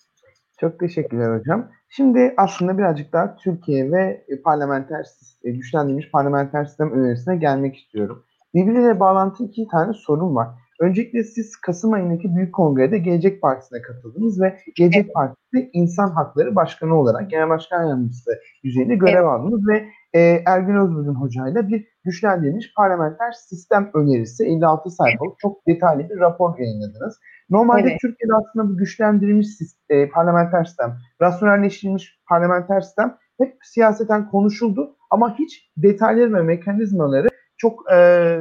Çok 0.60 0.80
teşekkürler 0.80 1.38
hocam. 1.38 1.70
Şimdi 1.88 2.34
aslında 2.36 2.78
birazcık 2.78 3.12
daha 3.12 3.36
Türkiye 3.36 3.92
ve 3.92 4.24
parlamenter 4.44 5.06
e, 5.44 5.50
güçlendirilmiş 5.50 6.10
parlamenter 6.10 6.64
sistem 6.64 6.92
önerisine 6.92 7.36
gelmek 7.36 7.76
istiyorum. 7.76 8.24
Birbiriyle 8.54 9.00
bağlantı 9.00 9.44
iki 9.44 9.68
tane 9.68 9.92
sorun 9.92 10.34
var. 10.34 10.48
Öncelikle 10.80 11.24
siz 11.24 11.56
Kasım 11.56 11.92
ayındaki 11.92 12.36
Büyük 12.36 12.54
Kongre'de 12.54 12.98
Gelecek 12.98 13.42
Partisi'ne 13.42 13.82
katıldınız 13.82 14.40
ve 14.40 14.58
Gelecek 14.76 15.04
evet. 15.04 15.14
Partisi 15.14 15.70
İnsan 15.72 16.10
Hakları 16.10 16.56
Başkanı 16.56 16.94
olarak 16.94 17.30
Genel 17.30 17.48
Başkan 17.48 17.84
Yardımcısı 17.84 18.30
düzeyinde 18.64 18.94
görev 18.94 19.14
evet. 19.14 19.24
aldınız 19.24 19.68
ve 19.68 19.86
e, 20.14 20.42
Ergün 20.46 20.76
Özbürgün 20.76 21.14
hocayla 21.14 21.68
bir 21.68 21.86
güçlendirilmiş 22.04 22.74
parlamenter 22.76 23.32
sistem 23.32 23.90
önerisi 23.94 24.44
56 24.44 24.90
sayfalık 24.90 25.38
çok 25.38 25.66
detaylı 25.66 26.08
bir 26.10 26.20
rapor 26.20 26.58
yayınladınız. 26.58 27.18
Normalde 27.50 27.88
evet. 27.88 28.00
Türkiye'de 28.00 28.32
aslında 28.34 28.68
bu 28.68 28.76
güçlendirilmiş 28.76 29.48
e, 29.88 30.08
parlamenter 30.08 30.64
sistem, 30.64 30.98
rasyonelleştirilmiş 31.20 32.20
parlamenter 32.28 32.80
sistem 32.80 33.16
hep 33.40 33.56
siyaseten 33.62 34.30
konuşuldu 34.30 34.96
ama 35.10 35.38
hiç 35.38 35.70
detayları 35.76 36.34
ve 36.34 36.42
mekanizmaları 36.42 37.28
çok 37.56 37.92
e, 37.92 38.38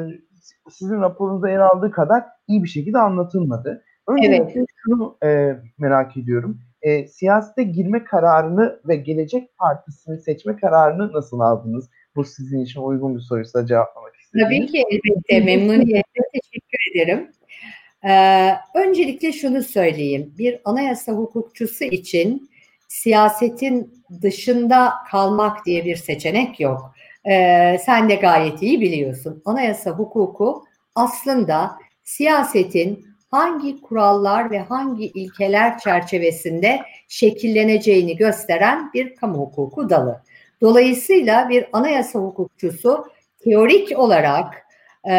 sizin 0.71 1.01
raporunuzda 1.01 1.49
yer 1.49 1.59
aldığı 1.59 1.91
kadar 1.91 2.23
iyi 2.47 2.63
bir 2.63 2.69
şekilde 2.69 2.99
anlatılmadı. 2.99 3.83
Öncelikle 4.07 4.53
evet. 4.59 4.67
şunu 4.85 5.17
e, 5.25 5.55
merak 5.77 6.17
ediyorum. 6.17 6.59
E, 6.81 7.07
siyasete 7.07 7.63
girme 7.63 8.03
kararını 8.03 8.79
ve 8.87 8.95
Gelecek 8.95 9.57
Partisi'ni 9.57 10.19
seçme 10.19 10.55
kararını 10.55 11.13
nasıl 11.13 11.39
aldınız? 11.39 11.89
Bu 12.15 12.23
sizin 12.23 12.59
için 12.59 12.81
uygun 12.81 13.15
bir 13.15 13.21
soruysa 13.21 13.65
cevaplamak 13.65 14.15
istedim. 14.15 14.45
Tabii 14.45 14.65
ki 14.65 14.83
elbette 14.91 15.45
memnuniyetle 15.45 16.21
teşekkür 16.33 16.91
ederim. 16.91 17.31
Ee, 18.05 18.51
öncelikle 18.75 19.31
şunu 19.31 19.63
söyleyeyim. 19.63 20.33
Bir 20.37 20.61
anayasa 20.65 21.11
hukukçusu 21.11 21.83
için 21.83 22.49
siyasetin 22.87 24.03
dışında 24.21 24.93
kalmak 25.11 25.65
diye 25.65 25.85
bir 25.85 25.95
seçenek 25.95 26.59
yok. 26.59 26.93
Ee, 27.25 27.77
sen 27.85 28.09
de 28.09 28.15
gayet 28.15 28.61
iyi 28.61 28.81
biliyorsun. 28.81 29.41
Anayasa 29.45 29.91
hukuku 29.91 30.63
aslında 30.95 31.71
siyasetin 32.03 33.05
hangi 33.31 33.81
kurallar 33.81 34.51
ve 34.51 34.59
hangi 34.59 35.05
ilkeler 35.05 35.77
çerçevesinde 35.77 36.79
şekilleneceğini 37.07 38.15
gösteren 38.15 38.93
bir 38.93 39.15
kamu 39.15 39.37
hukuku 39.37 39.89
dalı. 39.89 40.21
Dolayısıyla 40.61 41.49
bir 41.49 41.65
anayasa 41.73 42.19
hukukçusu 42.19 43.05
teorik 43.43 43.99
olarak 43.99 44.53
e, 45.09 45.13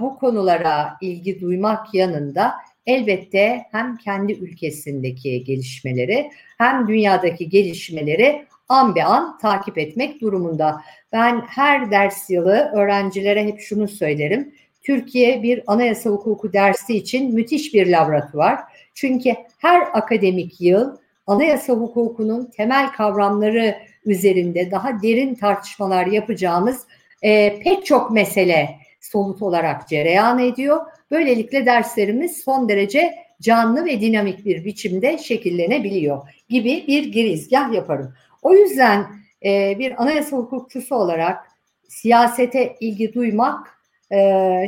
bu 0.00 0.18
konulara 0.18 0.96
ilgi 1.00 1.40
duymak 1.40 1.94
yanında 1.94 2.54
elbette 2.86 3.62
hem 3.72 3.96
kendi 3.96 4.32
ülkesindeki 4.32 5.44
gelişmeleri 5.44 6.30
hem 6.58 6.88
dünyadaki 6.88 7.48
gelişmeleri 7.48 8.46
an 8.68 8.94
be 8.94 9.04
an 9.04 9.38
takip 9.38 9.78
etmek 9.78 10.20
durumunda. 10.20 10.80
Ben 11.12 11.40
her 11.40 11.90
ders 11.90 12.30
yılı 12.30 12.70
öğrencilere 12.74 13.44
hep 13.44 13.60
şunu 13.60 13.88
söylerim. 13.88 14.54
Türkiye 14.82 15.42
bir 15.42 15.62
anayasa 15.66 16.10
hukuku 16.10 16.52
dersi 16.52 16.96
için 16.96 17.34
müthiş 17.34 17.74
bir 17.74 17.86
laboratuvar. 17.86 18.60
Çünkü 18.94 19.34
her 19.58 19.82
akademik 19.92 20.60
yıl 20.60 20.96
anayasa 21.26 21.72
hukukunun 21.72 22.50
temel 22.56 22.92
kavramları 22.92 23.76
üzerinde 24.04 24.70
daha 24.70 25.02
derin 25.02 25.34
tartışmalar 25.34 26.06
yapacağımız 26.06 26.86
e, 27.22 27.60
pek 27.60 27.86
çok 27.86 28.10
mesele 28.10 28.70
somut 29.00 29.42
olarak 29.42 29.88
cereyan 29.88 30.38
ediyor. 30.38 30.80
Böylelikle 31.10 31.66
derslerimiz 31.66 32.36
son 32.36 32.68
derece 32.68 33.14
canlı 33.40 33.84
ve 33.84 34.00
dinamik 34.00 34.44
bir 34.44 34.64
biçimde 34.64 35.18
şekillenebiliyor 35.18 36.28
gibi 36.48 36.84
bir 36.88 37.12
girizgah 37.12 37.72
yaparım. 37.72 38.14
O 38.44 38.54
yüzden 38.54 39.06
e, 39.44 39.78
bir 39.78 40.02
anayasa 40.02 40.36
hukukçusu 40.36 40.94
olarak 40.94 41.46
siyasete 41.88 42.76
ilgi 42.80 43.14
duymak 43.14 43.78
e, 44.12 44.18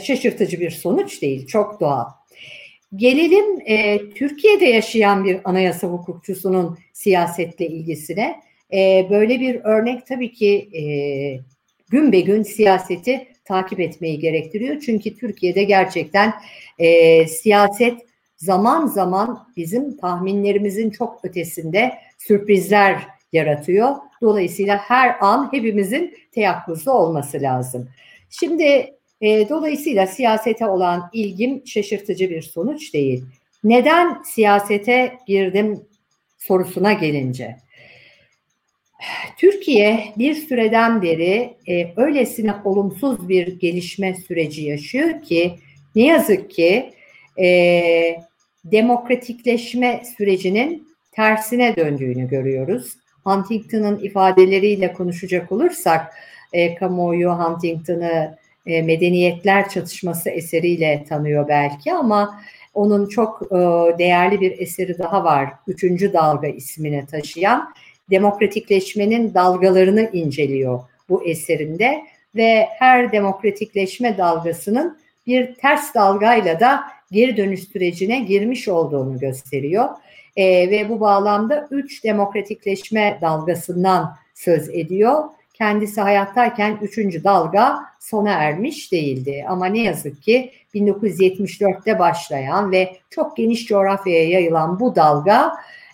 şaşırtıcı 0.02 0.60
bir 0.60 0.70
sonuç 0.70 1.22
değil, 1.22 1.46
çok 1.46 1.80
doğal. 1.80 2.04
Gelelim 2.96 3.60
e, 3.66 3.98
Türkiye'de 4.10 4.64
yaşayan 4.64 5.24
bir 5.24 5.40
anayasa 5.44 5.86
hukukçusunun 5.86 6.78
siyasetle 6.92 7.66
ilgisine. 7.66 8.40
E, 8.72 9.06
böyle 9.10 9.40
bir 9.40 9.60
örnek 9.64 10.06
tabii 10.06 10.32
ki 10.32 10.68
e, 10.72 10.82
gün 11.90 12.12
be 12.12 12.20
gün 12.20 12.42
siyaseti 12.42 13.28
takip 13.44 13.80
etmeyi 13.80 14.18
gerektiriyor. 14.18 14.80
Çünkü 14.80 15.16
Türkiye'de 15.16 15.64
gerçekten 15.64 16.34
e, 16.78 17.26
siyaset 17.26 17.98
zaman 18.36 18.86
zaman 18.86 19.48
bizim 19.56 19.96
tahminlerimizin 19.96 20.90
çok 20.90 21.20
ötesinde 21.24 21.92
sürprizler 22.18 23.15
yaratıyor. 23.36 23.96
Dolayısıyla 24.22 24.76
her 24.78 25.16
an 25.20 25.52
hepimizin 25.52 26.14
teyakkuzda 26.32 26.92
olması 26.92 27.42
lazım. 27.42 27.88
Şimdi 28.30 28.94
e, 29.20 29.48
dolayısıyla 29.48 30.06
siyasete 30.06 30.66
olan 30.66 31.10
ilgim 31.12 31.66
şaşırtıcı 31.66 32.30
bir 32.30 32.42
sonuç 32.42 32.94
değil. 32.94 33.24
Neden 33.64 34.22
siyasete 34.22 35.18
girdim 35.26 35.80
sorusuna 36.38 36.92
gelince. 36.92 37.56
Türkiye 39.36 40.04
bir 40.18 40.34
süreden 40.34 41.02
beri 41.02 41.56
e, 41.68 41.92
öylesine 41.96 42.54
olumsuz 42.64 43.28
bir 43.28 43.60
gelişme 43.60 44.14
süreci 44.14 44.62
yaşıyor 44.62 45.22
ki 45.22 45.54
ne 45.94 46.06
yazık 46.06 46.50
ki 46.50 46.90
e, 47.40 48.16
demokratikleşme 48.64 50.02
sürecinin 50.16 50.88
tersine 51.12 51.76
döndüğünü 51.76 52.28
görüyoruz. 52.28 52.96
Huntington'ın 53.26 53.98
ifadeleriyle 53.98 54.92
konuşacak 54.92 55.52
olursak 55.52 56.14
e, 56.52 56.74
kamuoyu 56.74 57.30
Huntington'ı 57.30 58.38
e, 58.66 58.82
medeniyetler 58.82 59.68
çatışması 59.68 60.30
eseriyle 60.30 61.04
tanıyor 61.08 61.48
belki 61.48 61.92
ama 61.92 62.40
onun 62.74 63.08
çok 63.08 63.42
e, 63.52 63.56
değerli 63.98 64.40
bir 64.40 64.58
eseri 64.58 64.98
daha 64.98 65.24
var. 65.24 65.48
Üçüncü 65.66 66.12
dalga 66.12 66.46
ismini 66.46 67.06
taşıyan 67.06 67.74
demokratikleşmenin 68.10 69.34
dalgalarını 69.34 70.10
inceliyor 70.12 70.80
bu 71.08 71.24
eserinde 71.24 72.04
ve 72.34 72.66
her 72.78 73.12
demokratikleşme 73.12 74.18
dalgasının 74.18 74.98
bir 75.26 75.54
ters 75.54 75.94
dalgayla 75.94 76.60
da 76.60 76.84
geri 77.12 77.36
dönüş 77.36 77.60
sürecine 77.60 78.20
girmiş 78.20 78.68
olduğunu 78.68 79.18
gösteriyor. 79.18 79.88
E, 80.36 80.70
ve 80.70 80.88
bu 80.88 81.00
bağlamda 81.00 81.68
üç 81.70 82.04
demokratikleşme 82.04 83.18
dalgasından 83.20 84.16
söz 84.34 84.68
ediyor. 84.68 85.24
Kendisi 85.54 86.00
hayattayken 86.00 86.78
üçüncü 86.82 87.24
dalga 87.24 87.78
sona 88.00 88.30
ermiş 88.30 88.92
değildi. 88.92 89.44
Ama 89.48 89.66
ne 89.66 89.82
yazık 89.82 90.22
ki 90.22 90.50
1974'te 90.74 91.98
başlayan 91.98 92.72
ve 92.72 92.96
çok 93.10 93.36
geniş 93.36 93.66
coğrafyaya 93.66 94.28
yayılan 94.28 94.80
bu 94.80 94.96
dalga 94.96 95.52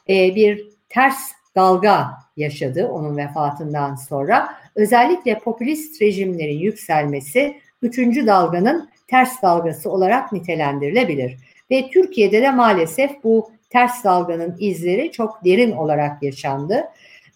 e, 0.09 0.35
bir 0.35 0.67
ters 0.89 1.33
dalga 1.57 2.09
yaşadı 2.37 2.89
onun 2.89 3.17
vefatından 3.17 3.95
sonra. 3.95 4.55
Özellikle 4.75 5.39
popülist 5.39 6.03
rejimlerin 6.03 6.59
yükselmesi 6.59 7.57
üçüncü 7.83 8.27
dalganın 8.27 8.91
ters 9.09 9.43
dalgası 9.43 9.91
olarak 9.91 10.33
nitelendirilebilir. 10.33 11.37
Ve 11.71 11.91
Türkiye'de 11.91 12.43
de 12.43 12.51
maalesef 12.51 13.25
bu 13.25 13.51
ters 13.73 14.05
dalganın 14.05 14.57
izleri 14.59 15.13
çok 15.13 15.45
derin 15.45 15.73
olarak 15.73 16.23
yaşandı. 16.23 16.85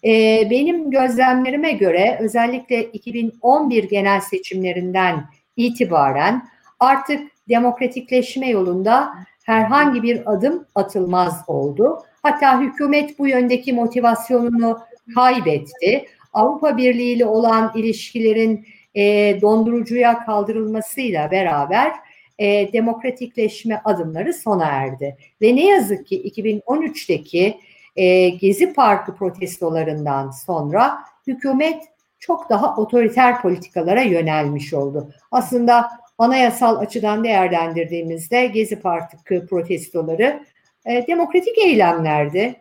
Ee, 0.03 0.47
benim 0.51 0.91
gözlemlerime 0.91 1.71
göre 1.71 2.17
özellikle 2.21 2.83
2011 2.83 3.83
genel 3.83 4.21
seçimlerinden 4.21 5.25
itibaren 5.55 6.47
artık 6.79 7.31
demokratikleşme 7.49 8.49
yolunda 8.49 9.13
herhangi 9.45 10.03
bir 10.03 10.31
adım 10.31 10.65
atılmaz 10.75 11.43
oldu. 11.47 11.99
Hatta 12.23 12.61
hükümet 12.61 13.19
bu 13.19 13.27
yöndeki 13.27 13.73
motivasyonunu 13.73 14.79
kaybetti. 15.15 16.05
Avrupa 16.33 16.77
Birliği 16.77 17.13
ile 17.13 17.25
olan 17.25 17.71
ilişkilerin 17.75 18.67
e, 18.95 19.01
dondurucuya 19.41 20.25
kaldırılmasıyla 20.25 21.31
beraber 21.31 21.91
e, 22.39 22.73
demokratikleşme 22.73 23.81
adımları 23.85 24.33
sona 24.33 24.65
erdi. 24.65 25.17
Ve 25.41 25.55
ne 25.55 25.65
yazık 25.65 26.07
ki 26.07 26.21
2013'teki 26.21 27.57
e, 27.95 28.29
Gezi 28.29 28.73
Parkı 28.73 29.15
protestolarından 29.15 30.31
sonra 30.31 30.97
hükümet 31.27 31.83
çok 32.19 32.49
daha 32.49 32.75
otoriter 32.75 33.41
politikalara 33.41 34.01
yönelmiş 34.01 34.73
oldu. 34.73 35.13
Aslında 35.31 35.89
anayasal 36.17 36.79
açıdan 36.79 37.23
değerlendirdiğimizde 37.23 38.45
Gezi 38.45 38.79
Parkı 38.79 39.47
protestoları 39.47 40.43
e, 40.85 41.07
demokratik 41.07 41.57
eylemlerdi. 41.57 42.55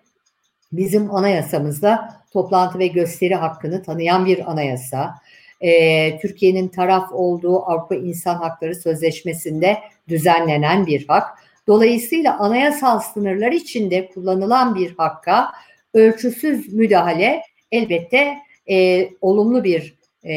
Bizim 0.72 1.14
anayasamızda 1.14 2.16
toplantı 2.32 2.78
ve 2.78 2.86
gösteri 2.86 3.34
hakkını 3.34 3.82
tanıyan 3.82 4.26
bir 4.26 4.50
anayasa. 4.50 5.14
E, 5.60 6.18
Türkiye'nin 6.18 6.68
taraf 6.68 7.12
olduğu 7.12 7.62
Avrupa 7.62 7.94
İnsan 7.94 8.34
Hakları 8.34 8.74
Sözleşmesi'nde 8.74 9.78
düzenlenen 10.08 10.86
bir 10.86 11.06
hak. 11.08 11.38
Dolayısıyla 11.66 12.38
anayasal 12.38 13.00
sınırlar 13.00 13.52
içinde 13.52 14.08
kullanılan 14.08 14.74
bir 14.74 14.94
hakka 14.96 15.52
ölçüsüz 15.94 16.72
müdahale 16.72 17.42
elbette 17.72 18.34
e, 18.70 19.08
olumlu 19.20 19.64
bir 19.64 19.94
e, 20.22 20.34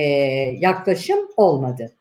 yaklaşım 0.60 1.20
olmadı. 1.38 1.92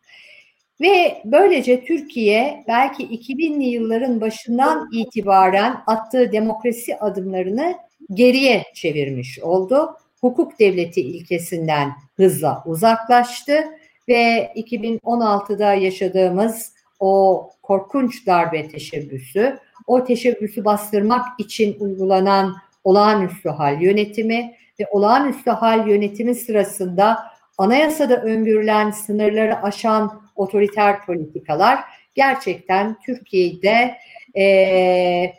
Ve 0.81 1.23
böylece 1.25 1.85
Türkiye 1.85 2.65
belki 2.69 3.03
2000'li 3.03 3.65
yılların 3.65 4.21
başından 4.21 4.89
itibaren 4.93 5.83
attığı 5.87 6.33
demokrasi 6.33 6.97
adımlarını 6.97 7.75
geriye 8.15 8.63
çevirmiş 8.75 9.39
oldu. 9.39 9.97
Hukuk 10.21 10.59
devleti 10.59 11.01
ilkesinden 11.01 11.93
hızla 12.19 12.63
uzaklaştı 12.67 13.65
ve 14.09 14.53
2016'da 14.57 15.75
yaşadığımız 15.75 16.73
o 17.01 17.51
korkunç 17.63 18.27
darbe 18.27 18.69
teşebbüsü, 18.69 19.59
o 19.87 20.05
teşebbüsü 20.05 20.65
bastırmak 20.65 21.27
için 21.39 21.77
uygulanan 21.81 22.57
olağanüstü 22.85 23.49
hal 23.49 23.83
yönetimi 23.83 24.55
ve 24.81 24.87
olağanüstü 24.91 25.51
hal 25.51 25.89
yönetimi 25.89 26.35
sırasında 26.35 27.19
anayasada 27.59 28.23
öngörülen 28.23 28.91
sınırları 28.91 29.63
aşan 29.63 30.23
otoriter 30.37 31.07
politikalar 31.07 31.79
gerçekten 32.15 32.97
Türkiye'de 33.07 33.95
e, 34.37 35.35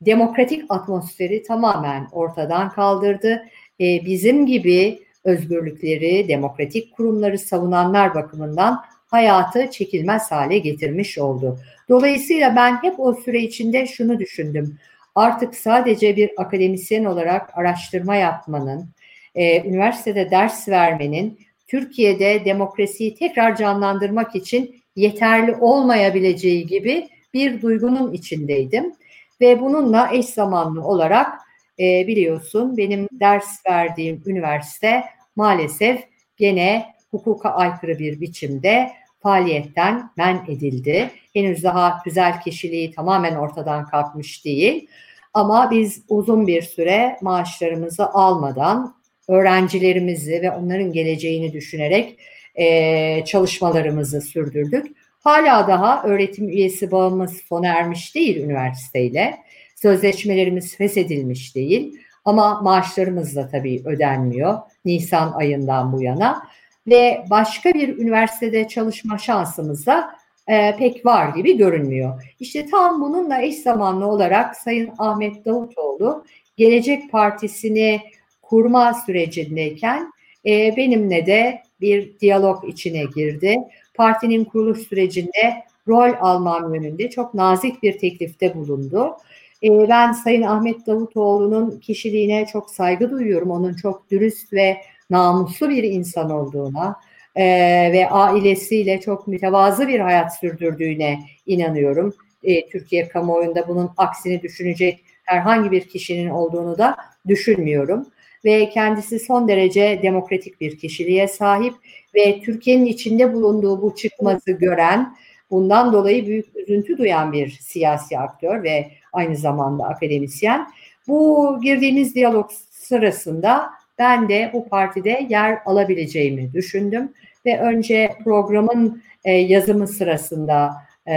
demokratik 0.00 0.64
atmosferi 0.68 1.42
tamamen 1.42 2.08
ortadan 2.12 2.70
kaldırdı. 2.70 3.44
E, 3.80 3.84
bizim 4.06 4.46
gibi 4.46 5.07
özgürlükleri, 5.28 6.28
demokratik 6.28 6.96
kurumları 6.96 7.38
savunanlar 7.38 8.14
bakımından 8.14 8.84
hayatı 9.06 9.70
çekilmez 9.70 10.30
hale 10.30 10.58
getirmiş 10.58 11.18
oldu. 11.18 11.58
Dolayısıyla 11.88 12.56
ben 12.56 12.82
hep 12.82 13.00
o 13.00 13.14
süre 13.14 13.40
içinde 13.40 13.86
şunu 13.86 14.18
düşündüm. 14.18 14.78
Artık 15.14 15.54
sadece 15.54 16.16
bir 16.16 16.30
akademisyen 16.36 17.04
olarak 17.04 17.58
araştırma 17.58 18.16
yapmanın, 18.16 18.88
e, 19.34 19.68
üniversitede 19.68 20.30
ders 20.30 20.68
vermenin 20.68 21.38
Türkiye'de 21.68 22.44
demokrasiyi 22.44 23.14
tekrar 23.14 23.56
canlandırmak 23.56 24.36
için 24.36 24.82
yeterli 24.96 25.56
olmayabileceği 25.60 26.66
gibi 26.66 27.08
bir 27.34 27.62
duygunun 27.62 28.12
içindeydim. 28.12 28.92
Ve 29.40 29.60
bununla 29.60 30.10
eş 30.12 30.26
zamanlı 30.26 30.84
olarak 30.84 31.32
e, 31.78 32.06
biliyorsun 32.06 32.76
benim 32.76 33.08
ders 33.12 33.66
verdiğim 33.66 34.22
üniversite 34.26 35.04
maalesef 35.38 36.04
gene 36.36 36.86
hukuka 37.10 37.50
aykırı 37.50 37.98
bir 37.98 38.20
biçimde 38.20 38.90
faaliyetten 39.20 40.10
men 40.16 40.44
edildi. 40.48 41.10
Henüz 41.34 41.64
daha 41.64 42.02
güzel 42.04 42.40
kişiliği 42.40 42.90
tamamen 42.90 43.34
ortadan 43.34 43.86
kalkmış 43.86 44.44
değil. 44.44 44.88
Ama 45.34 45.70
biz 45.70 46.02
uzun 46.08 46.46
bir 46.46 46.62
süre 46.62 47.16
maaşlarımızı 47.22 48.06
almadan 48.06 48.94
öğrencilerimizi 49.28 50.42
ve 50.42 50.50
onların 50.50 50.92
geleceğini 50.92 51.52
düşünerek 51.52 52.18
e, 52.54 53.24
çalışmalarımızı 53.24 54.20
sürdürdük. 54.20 54.86
Hala 55.20 55.68
daha 55.68 56.02
öğretim 56.02 56.48
üyesi 56.48 56.90
bağımız 56.90 57.36
sona 57.48 57.66
ermiş 57.66 58.14
değil 58.14 58.36
üniversiteyle. 58.36 59.38
Sözleşmelerimiz 59.76 60.76
feshedilmiş 60.76 61.54
değil. 61.54 61.98
Ama 62.28 62.60
maaşlarımız 62.62 63.36
da 63.36 63.48
tabii 63.48 63.82
ödenmiyor 63.84 64.58
Nisan 64.84 65.32
ayından 65.32 65.92
bu 65.92 66.02
yana. 66.02 66.42
Ve 66.86 67.24
başka 67.30 67.74
bir 67.74 67.98
üniversitede 67.98 68.68
çalışma 68.68 69.18
şansımız 69.18 69.86
da 69.86 70.10
e, 70.46 70.76
pek 70.76 71.06
var 71.06 71.28
gibi 71.28 71.56
görünmüyor. 71.56 72.34
İşte 72.40 72.66
tam 72.66 73.00
bununla 73.00 73.42
eş 73.42 73.56
zamanlı 73.56 74.06
olarak 74.06 74.56
Sayın 74.56 74.90
Ahmet 74.98 75.44
Davutoğlu 75.44 76.24
Gelecek 76.56 77.12
Partisi'ni 77.12 78.00
kurma 78.42 78.94
sürecindeyken 78.94 80.12
e, 80.46 80.76
benimle 80.76 81.26
de 81.26 81.62
bir 81.80 82.18
diyalog 82.20 82.68
içine 82.68 83.04
girdi. 83.16 83.56
Partinin 83.94 84.44
kuruluş 84.44 84.78
sürecinde 84.78 85.64
rol 85.88 86.12
almam 86.20 86.74
yönünde 86.74 87.10
çok 87.10 87.34
nazik 87.34 87.82
bir 87.82 87.98
teklifte 87.98 88.54
bulundu. 88.54 89.16
E, 89.62 89.88
ben 89.88 90.12
Sayın 90.12 90.42
Ahmet 90.42 90.86
Davutoğlu'nun 90.86 91.80
kişiliğine 91.80 92.46
çok 92.46 92.70
saygı 92.70 93.10
duyuyorum. 93.10 93.50
Onun 93.50 93.74
çok 93.74 94.10
dürüst 94.10 94.52
ve 94.52 94.76
namuslu 95.10 95.68
bir 95.68 95.82
insan 95.82 96.30
olduğuna 96.30 96.96
e, 97.36 97.44
ve 97.92 98.08
ailesiyle 98.10 99.00
çok 99.00 99.28
mütevazı 99.28 99.88
bir 99.88 100.00
hayat 100.00 100.38
sürdürdüğüne 100.38 101.18
inanıyorum. 101.46 102.14
E, 102.42 102.68
Türkiye 102.68 103.08
kamuoyunda 103.08 103.68
bunun 103.68 103.90
aksini 103.96 104.42
düşünecek 104.42 105.04
herhangi 105.24 105.70
bir 105.70 105.88
kişinin 105.88 106.30
olduğunu 106.30 106.78
da 106.78 106.96
düşünmüyorum 107.28 108.06
ve 108.44 108.70
kendisi 108.70 109.18
son 109.18 109.48
derece 109.48 110.00
demokratik 110.02 110.60
bir 110.60 110.78
kişiliğe 110.78 111.28
sahip 111.28 111.74
ve 112.14 112.40
Türkiye'nin 112.40 112.86
içinde 112.86 113.32
bulunduğu 113.32 113.82
bu 113.82 113.94
çıkmazı 113.94 114.52
gören, 114.52 115.16
bundan 115.50 115.92
dolayı 115.92 116.26
büyük 116.26 116.56
üzüntü 116.56 116.98
duyan 116.98 117.32
bir 117.32 117.50
siyasi 117.50 118.18
aktör 118.18 118.62
ve 118.62 118.90
aynı 119.12 119.36
zamanda 119.36 119.84
akademisyen. 119.84 120.68
Bu 121.08 121.58
girdiğimiz 121.62 122.14
diyalog 122.14 122.50
sırasında 122.70 123.70
ben 123.98 124.28
de 124.28 124.50
bu 124.52 124.68
partide 124.68 125.26
yer 125.28 125.58
alabileceğimi 125.66 126.52
düşündüm. 126.52 127.12
Ve 127.46 127.60
önce 127.60 128.16
programın 128.24 129.02
e, 129.24 129.32
yazımı 129.32 129.88
sırasında 129.88 130.72
e, 131.06 131.12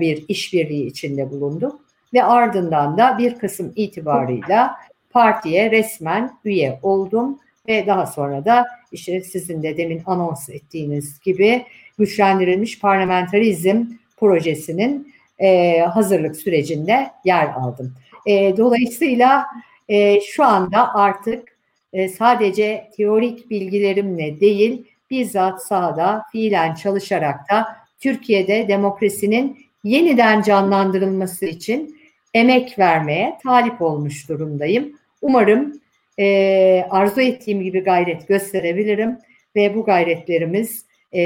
bir 0.00 0.24
işbirliği 0.28 0.86
içinde 0.86 1.30
bulunduk 1.30 1.80
ve 2.14 2.24
ardından 2.24 2.98
da 2.98 3.18
bir 3.18 3.38
Kasım 3.38 3.72
itibarıyla 3.76 4.76
partiye 5.10 5.70
resmen 5.70 6.38
üye 6.44 6.78
oldum. 6.82 7.38
Ve 7.68 7.86
daha 7.86 8.06
sonra 8.06 8.44
da 8.44 8.66
işte 8.92 9.20
sizin 9.20 9.62
de 9.62 9.76
demin 9.76 10.02
anons 10.06 10.48
ettiğiniz 10.48 11.20
gibi 11.20 11.64
güçlendirilmiş 11.98 12.80
parlamenterizm 12.80 13.84
projesinin 14.16 15.12
e, 15.38 15.80
hazırlık 15.80 16.36
sürecinde 16.36 17.10
yer 17.24 17.46
aldım. 17.46 17.94
E, 18.26 18.56
dolayısıyla 18.56 19.46
e, 19.88 20.20
şu 20.20 20.44
anda 20.44 20.94
artık 20.94 21.58
e, 21.92 22.08
sadece 22.08 22.90
teorik 22.96 23.50
bilgilerimle 23.50 24.40
değil 24.40 24.86
bizzat 25.10 25.62
sahada 25.62 26.22
fiilen 26.32 26.74
çalışarak 26.74 27.50
da 27.50 27.66
Türkiye'de 28.00 28.68
demokrasinin 28.68 29.58
yeniden 29.84 30.42
canlandırılması 30.42 31.46
için 31.46 31.96
emek 32.34 32.78
vermeye 32.78 33.38
talip 33.42 33.82
olmuş 33.82 34.28
durumdayım. 34.28 34.92
Umarım 35.22 35.72
e, 36.18 36.86
arzu 36.90 37.20
ettiğim 37.20 37.62
gibi 37.62 37.80
gayret 37.80 38.28
gösterebilirim 38.28 39.18
ve 39.56 39.74
bu 39.74 39.84
gayretlerimiz 39.84 40.86
e, 41.14 41.20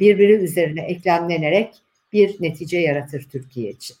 birbiri 0.00 0.32
üzerine 0.32 0.80
eklemlenerek 0.80 1.70
bir 2.12 2.36
netice 2.40 2.78
yaratır 2.78 3.26
Türkiye 3.32 3.70
için. 3.70 3.96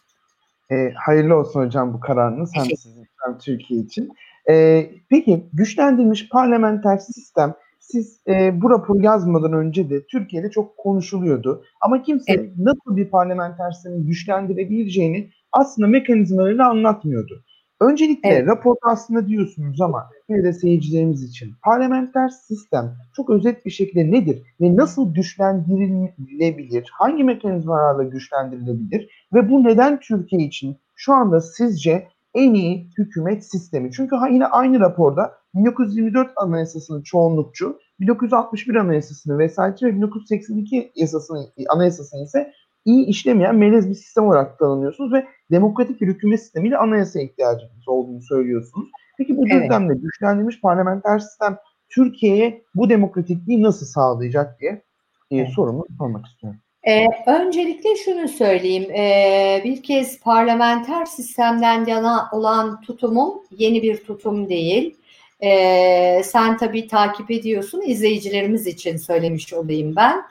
E, 0.70 0.92
hayırlı 0.94 1.36
olsun 1.36 1.66
hocam 1.66 1.94
bu 1.94 2.00
kararınız 2.00 2.50
hem 2.54 2.64
sizin 2.64 3.06
hem 3.24 3.38
Türkiye 3.38 3.80
için. 3.80 4.12
E, 4.50 4.86
peki 5.08 5.46
güçlendirilmiş 5.52 6.28
parlamenter 6.28 6.96
sistem 6.96 7.54
siz 7.78 8.20
e, 8.28 8.62
bu 8.62 8.70
raporu 8.70 9.02
yazmadan 9.02 9.52
önce 9.52 9.90
de 9.90 10.06
Türkiye'de 10.06 10.50
çok 10.50 10.76
konuşuluyordu. 10.76 11.64
Ama 11.80 12.02
kimse 12.02 12.32
evet. 12.32 12.50
nasıl 12.56 12.96
bir 12.96 13.10
parlamenter 13.10 13.70
sistemin 13.70 14.06
güçlendirebileceğini 14.06 15.30
aslında 15.52 15.88
mekanizmalarıyla 15.88 16.68
anlatmıyordu. 16.70 17.44
Öncelikle 17.80 18.28
evet. 18.28 18.48
raporda 18.48 18.80
aslında 18.82 19.28
diyorsunuz 19.28 19.80
ama 19.80 20.10
yine 20.28 20.44
de 20.44 20.52
seyircilerimiz 20.52 21.22
için 21.22 21.54
parlamenter 21.64 22.28
sistem 22.28 22.96
çok 23.16 23.30
özet 23.30 23.66
bir 23.66 23.70
şekilde 23.70 24.10
nedir 24.10 24.42
ve 24.60 24.76
nasıl 24.76 25.14
güçlendirilebilir? 25.14 26.88
Hangi 26.92 27.24
mekanizmalarla 27.24 28.02
güçlendirilebilir? 28.02 29.10
Ve 29.34 29.50
bu 29.50 29.64
neden 29.64 30.00
Türkiye 30.00 30.42
için 30.42 30.76
şu 30.94 31.12
anda 31.12 31.40
sizce 31.40 32.08
en 32.34 32.54
iyi 32.54 32.90
hükümet 32.98 33.44
sistemi? 33.44 33.92
Çünkü 33.92 34.16
yine 34.30 34.46
aynı 34.46 34.80
raporda 34.80 35.32
1924 35.54 36.30
Anayasası'nın 36.36 37.02
çoğunlukçu, 37.02 37.78
1961 38.00 38.74
Anayasası'nı 38.74 39.38
vesaire 39.38 39.86
ve 39.86 39.96
1982 39.96 40.92
yasasını, 40.96 41.46
anayasasını 41.68 42.22
ise 42.22 42.52
iyi 42.86 43.06
işlemeyen 43.06 43.56
melez 43.56 43.88
bir 43.88 43.94
sistem 43.94 44.26
olarak 44.26 44.58
tanımlıyorsunuz 44.58 45.12
ve 45.12 45.26
demokratik 45.50 46.00
bir 46.00 46.06
hükümet 46.06 46.40
sistemiyle 46.40 46.76
anayasaya 46.76 47.24
ihtiyacımız 47.24 47.88
olduğunu 47.88 48.22
söylüyorsunuz. 48.22 48.88
Peki 49.18 49.36
bu 49.36 49.46
düzlemde 49.46 49.92
evet. 49.92 50.02
güçlendirilmiş 50.02 50.60
parlamenter 50.60 51.18
sistem 51.18 51.56
Türkiye'ye 51.88 52.62
bu 52.74 52.90
demokratikliği 52.90 53.62
nasıl 53.62 53.86
sağlayacak 53.86 54.60
diye 54.60 54.82
e, 55.30 55.36
evet. 55.36 55.48
sorumu 55.48 55.86
sormak 55.98 56.26
istiyorum. 56.26 56.60
Ee, 56.86 57.06
öncelikle 57.26 57.96
şunu 57.96 58.28
söyleyeyim. 58.28 58.90
Ee, 58.90 59.60
bir 59.64 59.82
kez 59.82 60.20
parlamenter 60.20 61.04
sistemden 61.04 61.84
yana 61.84 62.28
olan 62.32 62.80
tutumum 62.80 63.34
yeni 63.58 63.82
bir 63.82 63.96
tutum 63.96 64.48
değil. 64.48 64.96
Ee, 65.42 66.22
sen 66.24 66.56
tabii 66.56 66.88
takip 66.88 67.30
ediyorsun. 67.30 67.82
İzleyicilerimiz 67.86 68.66
için 68.66 68.96
söylemiş 68.96 69.52
olayım 69.52 69.96
ben. 69.96 70.22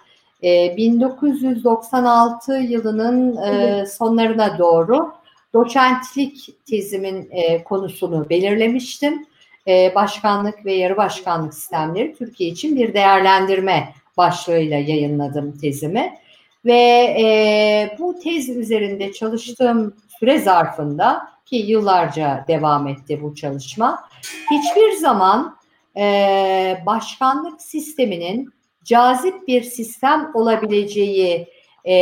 1996 0.46 2.58
ee, 2.58 2.60
yılının 2.60 3.38
e, 3.38 3.86
sonlarına 3.86 4.58
doğru 4.58 5.14
doçentlik 5.54 6.50
tezimin 6.66 7.30
e, 7.32 7.64
konusunu 7.64 8.30
belirlemiştim. 8.30 9.26
E, 9.68 9.96
başkanlık 9.96 10.66
ve 10.66 10.74
yarı 10.74 10.98
başkanlık 10.98 11.54
sistemleri 11.54 12.14
Türkiye 12.14 12.50
için 12.50 12.76
bir 12.76 12.94
değerlendirme 12.94 13.94
başlığıyla 14.18 14.78
yayınladım 14.78 15.58
tezimi. 15.58 16.14
Ve 16.66 17.96
bu 18.00 18.20
tez 18.20 18.50
üzerinde 18.50 19.12
çalıştığım 19.12 19.94
süre 20.20 20.40
zarfında 20.40 21.28
ki 21.46 21.56
yıllarca 21.56 22.46
devam 22.48 22.88
etti 22.88 23.22
bu 23.22 23.36
çalışma, 23.36 24.04
hiçbir 24.52 24.92
zaman 24.92 25.56
başkanlık 26.86 27.62
sisteminin 27.62 28.55
cazip 28.86 29.48
bir 29.48 29.62
sistem 29.62 30.32
olabileceği 30.34 31.48
e, 31.86 31.96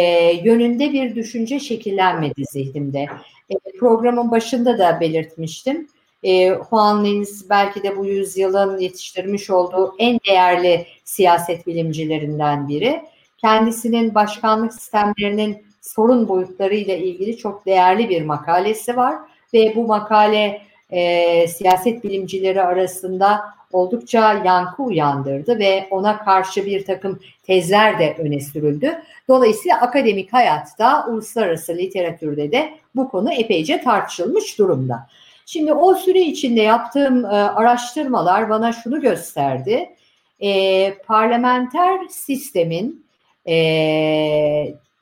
yönünde 0.44 0.94
bir 0.94 1.16
düşünce 1.16 1.60
şekillenmedi 1.60 2.44
zihnimde. 2.52 3.08
E, 3.50 3.56
programın 3.80 4.32
başında 4.32 4.78
da 4.78 5.00
belirtmiştim. 5.00 5.88
E, 6.24 6.48
Juan 6.70 7.06
Lins 7.06 7.50
belki 7.50 7.84
de 7.84 7.98
bu 7.98 8.06
yüzyılın 8.06 8.80
yetiştirmiş 8.80 9.50
olduğu 9.50 9.96
en 10.00 10.20
değerli 10.30 10.86
siyaset 11.04 11.68
bilimcilerinden 11.68 12.68
biri. 12.68 13.02
kendisinin 13.38 14.16
başkanlık 14.16 14.74
sistemlerinin 14.74 15.66
sorun 15.82 16.28
boyutlarıyla 16.28 16.96
ilgili 16.96 17.38
çok 17.38 17.66
değerli 17.66 18.10
bir 18.10 18.22
makalesi 18.22 18.98
var 18.98 19.16
ve 19.54 19.74
bu 19.76 19.88
makale 19.88 20.62
e, 20.90 21.48
siyaset 21.48 22.04
bilimcileri 22.04 22.62
arasında 22.62 23.42
oldukça 23.74 24.34
yankı 24.46 24.84
uyandırdı 24.84 25.60
ve 25.60 25.88
ona 25.92 26.18
karşı 26.24 26.66
bir 26.66 26.86
takım 26.86 27.20
tezler 27.44 28.00
de 28.00 28.16
öne 28.20 28.40
sürüldü. 28.40 29.02
Dolayısıyla 29.28 29.82
akademik 29.82 30.34
hayatta, 30.34 31.08
uluslararası 31.08 31.78
literatürde 31.78 32.52
de 32.52 32.74
bu 32.96 33.10
konu 33.10 33.34
epeyce 33.34 33.82
tartışılmış 33.82 34.60
durumda. 34.60 35.08
Şimdi 35.46 35.74
o 35.74 35.96
süre 35.96 36.22
içinde 36.22 36.62
yaptığım 36.62 37.26
e, 37.26 37.28
araştırmalar 37.28 38.50
bana 38.50 38.74
şunu 38.74 39.02
gösterdi. 39.02 39.90
E, 40.40 40.94
parlamenter 40.98 42.00
sistemin 42.10 43.06
e, 43.48 43.56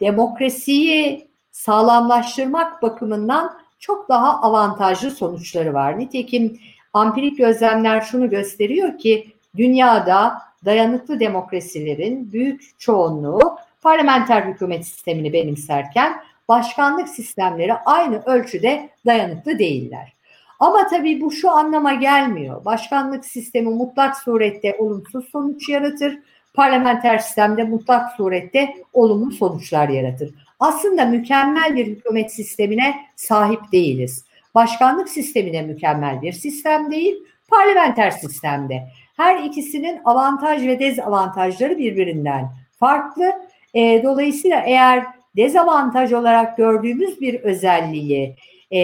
demokrasiyi 0.02 1.28
sağlamlaştırmak 1.52 2.82
bakımından 2.82 3.62
çok 3.80 4.10
daha 4.10 4.42
avantajlı 4.42 5.12
sonuçları 5.12 5.74
var. 5.74 6.00
Nitekim 6.00 6.60
ampirik 6.94 7.38
gözlemler 7.38 8.02
şunu 8.02 8.30
gösteriyor 8.30 8.98
ki 8.98 9.32
dünyada 9.58 10.34
dayanıklı 10.66 11.20
demokrasilerin 11.20 12.32
büyük 12.32 12.80
çoğunluğu 12.80 13.58
parlamenter 13.82 14.42
hükümet 14.42 14.86
sistemini 14.86 15.34
benimserken 15.34 16.22
başkanlık 16.48 17.10
sistemleri 17.10 17.74
aynı 17.74 18.22
ölçüde 18.26 18.90
dayanıklı 19.06 19.60
değiller. 19.60 20.14
Ama 20.60 20.88
tabii 20.88 21.22
bu 21.22 21.32
şu 21.32 21.52
anlama 21.52 21.94
gelmiyor. 21.94 22.66
Başkanlık 22.66 23.26
sistemi 23.26 23.70
mutlak 23.70 24.18
surette 24.18 24.76
olumsuz 24.80 25.30
sonuç 25.30 25.70
yaratır. 25.70 26.20
Parlamenter 26.54 27.18
sistemde 27.18 27.64
mutlak 27.64 28.12
surette 28.12 28.76
olumlu 28.94 29.32
sonuçlar 29.32 29.90
yaratır. 29.90 30.34
Aslında 30.60 31.06
mükemmel 31.06 31.76
bir 31.76 31.88
hükümet 31.88 32.34
sistemine 32.34 32.96
sahip 33.16 33.72
değiliz. 33.72 34.26
Başkanlık 34.56 35.10
sistemi 35.10 35.54
de 35.54 35.62
mükemmel 35.62 36.22
bir 36.22 36.32
sistem 36.32 36.92
değil, 36.92 37.16
parlamenter 37.48 38.12
sistemde. 38.12 38.84
Her 39.18 39.44
ikisinin 39.44 40.00
avantaj 40.06 40.68
ve 40.68 40.80
dezavantajları 40.80 41.78
birbirinden 41.78 42.50
farklı. 42.80 43.32
E, 43.74 44.04
dolayısıyla 44.04 44.62
eğer 44.66 45.06
dezavantaj 45.36 46.14
olarak 46.14 46.58
gördüğümüz 46.58 47.22
bir 47.22 47.40
özelliği 47.40 48.36
e, 48.74 48.82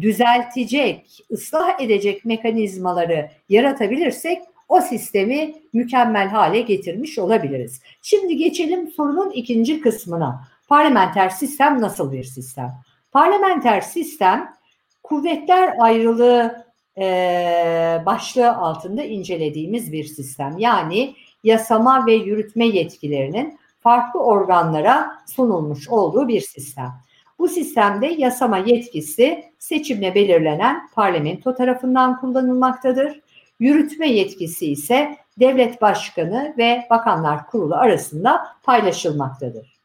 düzeltecek, 0.00 1.24
ıslah 1.32 1.80
edecek 1.80 2.24
mekanizmaları 2.24 3.30
yaratabilirsek 3.48 4.42
o 4.68 4.80
sistemi 4.80 5.54
mükemmel 5.72 6.28
hale 6.28 6.60
getirmiş 6.60 7.18
olabiliriz. 7.18 7.82
Şimdi 8.02 8.36
geçelim 8.36 8.90
sorunun 8.90 9.30
ikinci 9.30 9.80
kısmına. 9.80 10.48
Parlamenter 10.68 11.28
sistem 11.28 11.80
nasıl 11.80 12.12
bir 12.12 12.24
sistem? 12.24 12.70
Parlamenter 13.12 13.80
sistem 13.80 14.54
kuvvetler 15.02 15.74
ayrılığı 15.78 16.66
e, 16.98 18.02
başlığı 18.06 18.56
altında 18.56 19.04
incelediğimiz 19.04 19.92
bir 19.92 20.04
sistem. 20.04 20.58
Yani 20.58 21.14
yasama 21.44 22.06
ve 22.06 22.12
yürütme 22.12 22.66
yetkilerinin 22.66 23.58
farklı 23.80 24.20
organlara 24.20 25.18
sunulmuş 25.26 25.88
olduğu 25.88 26.28
bir 26.28 26.40
sistem. 26.40 26.92
Bu 27.38 27.48
sistemde 27.48 28.06
yasama 28.06 28.58
yetkisi 28.58 29.44
seçimle 29.58 30.14
belirlenen 30.14 30.88
parlamento 30.94 31.54
tarafından 31.54 32.20
kullanılmaktadır. 32.20 33.20
Yürütme 33.60 34.08
yetkisi 34.08 34.72
ise 34.72 35.16
devlet 35.40 35.82
başkanı 35.82 36.54
ve 36.58 36.86
bakanlar 36.90 37.46
kurulu 37.46 37.74
arasında 37.74 38.48
paylaşılmaktadır. 38.62 39.77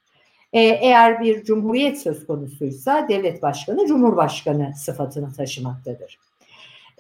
Ee, 0.54 0.60
eğer 0.62 1.22
bir 1.22 1.44
cumhuriyet 1.44 2.02
söz 2.02 2.28
konusuysa 2.28 3.08
devlet 3.08 3.42
başkanı 3.42 3.88
cumhurbaşkanı 3.88 4.74
sıfatını 4.76 5.34
taşımaktadır. 5.34 6.20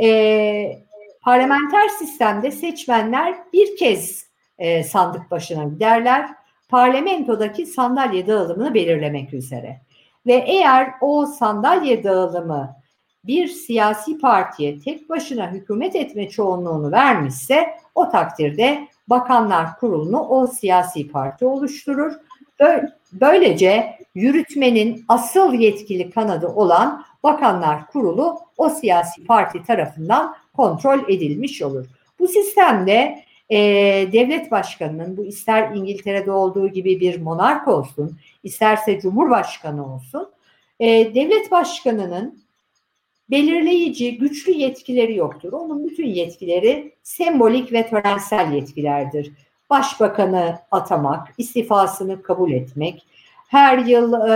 Ee, 0.01 0.79
parlamenter 1.21 1.87
sistemde 1.87 2.51
seçmenler 2.51 3.35
bir 3.53 3.77
kez 3.77 4.27
e, 4.57 4.83
sandık 4.83 5.31
başına 5.31 5.63
giderler. 5.63 6.29
Parlamentodaki 6.69 7.65
sandalye 7.65 8.27
dağılımını 8.27 8.73
belirlemek 8.73 9.33
üzere. 9.33 9.81
Ve 10.25 10.33
eğer 10.33 10.91
o 11.01 11.25
sandalye 11.25 12.03
dağılımı 12.03 12.75
bir 13.23 13.47
siyasi 13.47 14.17
partiye 14.17 14.79
tek 14.79 15.09
başına 15.09 15.51
hükümet 15.51 15.95
etme 15.95 16.29
çoğunluğunu 16.29 16.91
vermişse 16.91 17.69
o 17.95 18.09
takdirde 18.09 18.87
bakanlar 19.07 19.79
kurulunu 19.79 20.19
o 20.19 20.47
siyasi 20.47 21.07
parti 21.11 21.45
oluşturur. 21.45 22.13
Böylece 23.11 23.97
yürütmenin 24.15 25.05
asıl 25.07 25.53
yetkili 25.53 26.11
kanadı 26.11 26.47
olan 26.47 27.05
bakanlar 27.23 27.87
kurulu 27.87 28.39
o 28.57 28.69
siyasi 28.69 29.25
parti 29.25 29.63
tarafından 29.63 30.35
kontrol 30.53 30.99
edilmiş 31.09 31.61
olur. 31.61 31.85
Bu 32.19 32.27
sistemde 32.27 33.23
e, 33.49 33.57
devlet 34.13 34.51
başkanının 34.51 35.17
bu 35.17 35.25
ister 35.25 35.75
İngiltere'de 35.75 36.31
olduğu 36.31 36.67
gibi 36.67 36.99
bir 36.99 37.21
monark 37.21 37.67
olsun, 37.67 38.17
isterse 38.43 38.99
cumhurbaşkanı 38.99 39.95
olsun, 39.95 40.29
e, 40.79 41.15
devlet 41.15 41.51
başkanının 41.51 42.43
belirleyici, 43.31 44.17
güçlü 44.17 44.51
yetkileri 44.51 45.15
yoktur. 45.15 45.53
Onun 45.53 45.89
bütün 45.89 46.07
yetkileri 46.07 46.95
sembolik 47.03 47.73
ve 47.73 47.89
törensel 47.89 48.53
yetkilerdir. 48.53 49.31
Başbakanı 49.73 50.59
atamak, 50.71 51.27
istifasını 51.37 52.21
kabul 52.21 52.51
etmek, 52.51 53.05
her 53.47 53.77
yıl 53.77 54.13
e, 54.13 54.35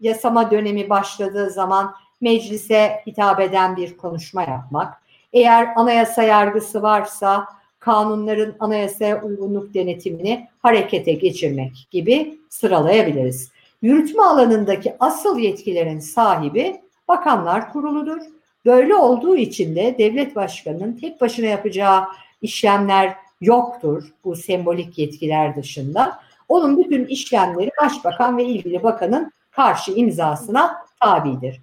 yasama 0.00 0.50
dönemi 0.50 0.90
başladığı 0.90 1.50
zaman 1.50 1.94
meclise 2.20 3.00
hitap 3.06 3.40
eden 3.40 3.76
bir 3.76 3.96
konuşma 3.96 4.42
yapmak, 4.42 5.02
eğer 5.32 5.68
anayasa 5.76 6.22
yargısı 6.22 6.82
varsa 6.82 7.44
kanunların 7.80 8.54
anayasaya 8.60 9.22
uygunluk 9.22 9.74
denetimini 9.74 10.48
harekete 10.62 11.12
geçirmek 11.12 11.88
gibi 11.90 12.38
sıralayabiliriz. 12.48 13.52
Yürütme 13.82 14.22
alanındaki 14.22 14.94
asıl 15.00 15.38
yetkilerin 15.38 16.00
sahibi 16.00 16.80
Bakanlar 17.08 17.72
Kurulu'dur. 17.72 18.20
Böyle 18.66 18.94
olduğu 18.94 19.36
için 19.36 19.76
de 19.76 19.94
devlet 19.98 20.36
başkanının 20.36 20.92
tek 20.92 21.20
başına 21.20 21.46
yapacağı 21.46 22.04
işlemler 22.42 23.16
yoktur 23.40 24.12
bu 24.24 24.36
sembolik 24.36 24.98
yetkiler 24.98 25.56
dışında. 25.56 26.20
Onun 26.48 26.78
bütün 26.78 27.04
işlemleri 27.04 27.70
başbakan 27.82 28.38
ve 28.38 28.44
ilgili 28.44 28.82
bakanın 28.82 29.32
karşı 29.50 29.92
imzasına 29.92 30.76
tabidir. 31.00 31.60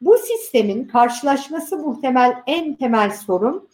Bu 0.00 0.18
sistemin 0.18 0.84
karşılaşması 0.84 1.76
muhtemel 1.78 2.42
en 2.46 2.74
temel 2.74 3.10
sorun 3.10 3.68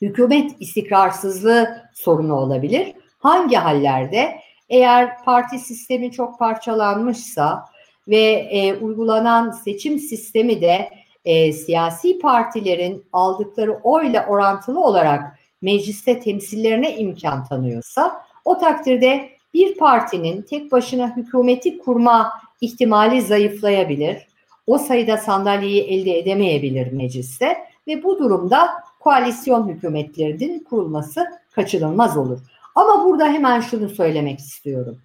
hükümet 0.00 0.50
istikrarsızlığı 0.60 1.82
sorunu 1.94 2.34
olabilir. 2.34 2.92
Hangi 3.18 3.56
hallerde? 3.56 4.40
Eğer 4.68 5.24
parti 5.24 5.58
sistemi 5.58 6.12
çok 6.12 6.38
parçalanmışsa 6.38 7.64
ve 8.08 8.22
e, 8.50 8.74
uygulanan 8.74 9.50
seçim 9.50 9.98
sistemi 9.98 10.60
de 10.60 10.90
e, 11.24 11.52
siyasi 11.52 12.18
partilerin 12.18 13.04
aldıkları 13.12 13.72
oyla 13.72 14.26
orantılı 14.26 14.80
olarak 14.84 15.39
mecliste 15.62 16.20
temsillerine 16.20 16.96
imkan 16.96 17.44
tanıyorsa 17.44 18.22
o 18.44 18.58
takdirde 18.58 19.30
bir 19.54 19.76
partinin 19.76 20.42
tek 20.42 20.72
başına 20.72 21.16
hükümeti 21.16 21.78
kurma 21.78 22.32
ihtimali 22.60 23.22
zayıflayabilir. 23.22 24.26
O 24.66 24.78
sayıda 24.78 25.16
sandalyeyi 25.16 25.82
elde 25.82 26.18
edemeyebilir 26.18 26.92
mecliste 26.92 27.56
ve 27.86 28.04
bu 28.04 28.18
durumda 28.18 28.68
koalisyon 29.00 29.68
hükümetlerinin 29.68 30.64
kurulması 30.64 31.26
kaçınılmaz 31.52 32.16
olur. 32.16 32.38
Ama 32.74 33.04
burada 33.04 33.26
hemen 33.26 33.60
şunu 33.60 33.88
söylemek 33.88 34.38
istiyorum. 34.38 34.98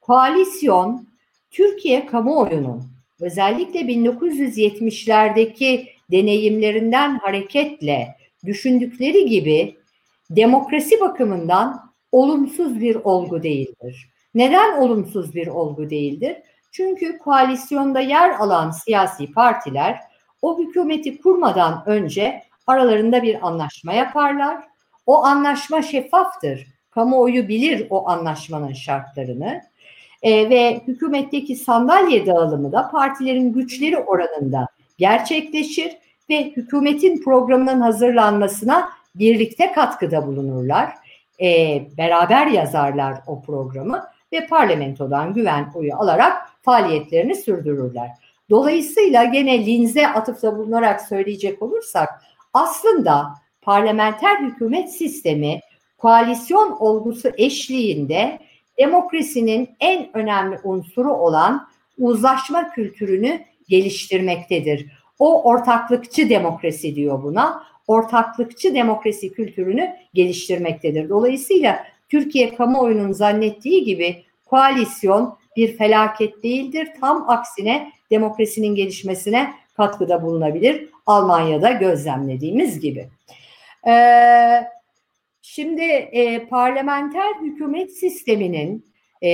Koalisyon 0.00 1.06
Türkiye 1.50 2.06
kamuoyunun 2.06 2.82
özellikle 3.20 3.80
1970'lerdeki 3.80 5.88
deneyimlerinden 6.10 7.18
hareketle 7.18 8.16
düşündükleri 8.44 9.26
gibi 9.26 9.76
demokrasi 10.36 11.00
bakımından 11.00 11.92
olumsuz 12.12 12.80
bir 12.80 12.94
olgu 12.94 13.42
değildir. 13.42 14.08
Neden 14.34 14.76
olumsuz 14.76 15.34
bir 15.34 15.46
olgu 15.46 15.90
değildir? 15.90 16.36
Çünkü 16.72 17.18
koalisyonda 17.18 18.00
yer 18.00 18.30
alan 18.30 18.70
siyasi 18.70 19.32
partiler 19.32 20.00
o 20.42 20.58
hükümeti 20.58 21.20
kurmadan 21.20 21.82
önce 21.86 22.42
aralarında 22.66 23.22
bir 23.22 23.46
anlaşma 23.46 23.92
yaparlar. 23.92 24.64
O 25.06 25.24
anlaşma 25.24 25.82
şeffaftır. 25.82 26.66
Kamuoyu 26.90 27.48
bilir 27.48 27.86
o 27.90 28.08
anlaşmanın 28.08 28.72
şartlarını 28.72 29.60
e, 30.22 30.50
ve 30.50 30.80
hükümetteki 30.86 31.56
sandalye 31.56 32.26
dağılımı 32.26 32.72
da 32.72 32.88
partilerin 32.88 33.52
güçleri 33.52 33.98
oranında 33.98 34.68
gerçekleşir 34.98 35.96
ve 36.30 36.44
hükümetin 36.44 37.22
programının 37.22 37.80
hazırlanmasına 37.80 38.88
birlikte 39.14 39.72
katkıda 39.72 40.26
bulunurlar. 40.26 40.94
e, 41.40 41.82
beraber 41.98 42.46
yazarlar 42.46 43.14
o 43.26 43.42
programı 43.42 44.04
ve 44.32 44.46
parlamentodan 44.46 45.34
güven 45.34 45.72
oyu 45.74 45.96
alarak 45.96 46.48
faaliyetlerini 46.62 47.34
sürdürürler. 47.34 48.08
Dolayısıyla 48.50 49.24
gene 49.24 49.66
Linz'e 49.66 50.08
atıfta 50.08 50.58
bulunarak 50.58 51.00
söyleyecek 51.00 51.62
olursak 51.62 52.08
aslında 52.52 53.34
parlamenter 53.62 54.40
hükümet 54.40 54.92
sistemi 54.92 55.60
koalisyon 55.98 56.76
olgusu 56.80 57.30
eşliğinde 57.36 58.38
demokrasinin 58.78 59.70
en 59.80 60.16
önemli 60.16 60.58
unsuru 60.64 61.12
olan 61.12 61.68
uzlaşma 61.98 62.70
kültürünü 62.70 63.40
geliştirmektedir. 63.68 64.86
O 65.18 65.42
ortaklıkçı 65.42 66.28
demokrasi 66.28 66.94
diyor 66.94 67.22
buna. 67.22 67.64
Ortaklıkçı 67.86 68.74
demokrasi 68.74 69.32
kültürünü 69.32 69.96
geliştirmektedir. 70.14 71.08
Dolayısıyla 71.08 71.84
Türkiye 72.08 72.54
kamuoyunun 72.54 73.12
zannettiği 73.12 73.84
gibi 73.84 74.24
koalisyon 74.44 75.38
bir 75.56 75.76
felaket 75.76 76.42
değildir. 76.42 76.88
Tam 77.00 77.30
aksine 77.30 77.92
demokrasinin 78.10 78.74
gelişmesine 78.74 79.54
katkıda 79.76 80.22
bulunabilir. 80.22 80.88
Almanya'da 81.06 81.70
gözlemlediğimiz 81.70 82.80
gibi. 82.80 83.08
Ee, 83.88 84.64
şimdi 85.42 85.82
e, 85.82 86.46
parlamenter 86.46 87.34
hükümet 87.42 87.92
sisteminin 87.98 88.84
e, 89.22 89.30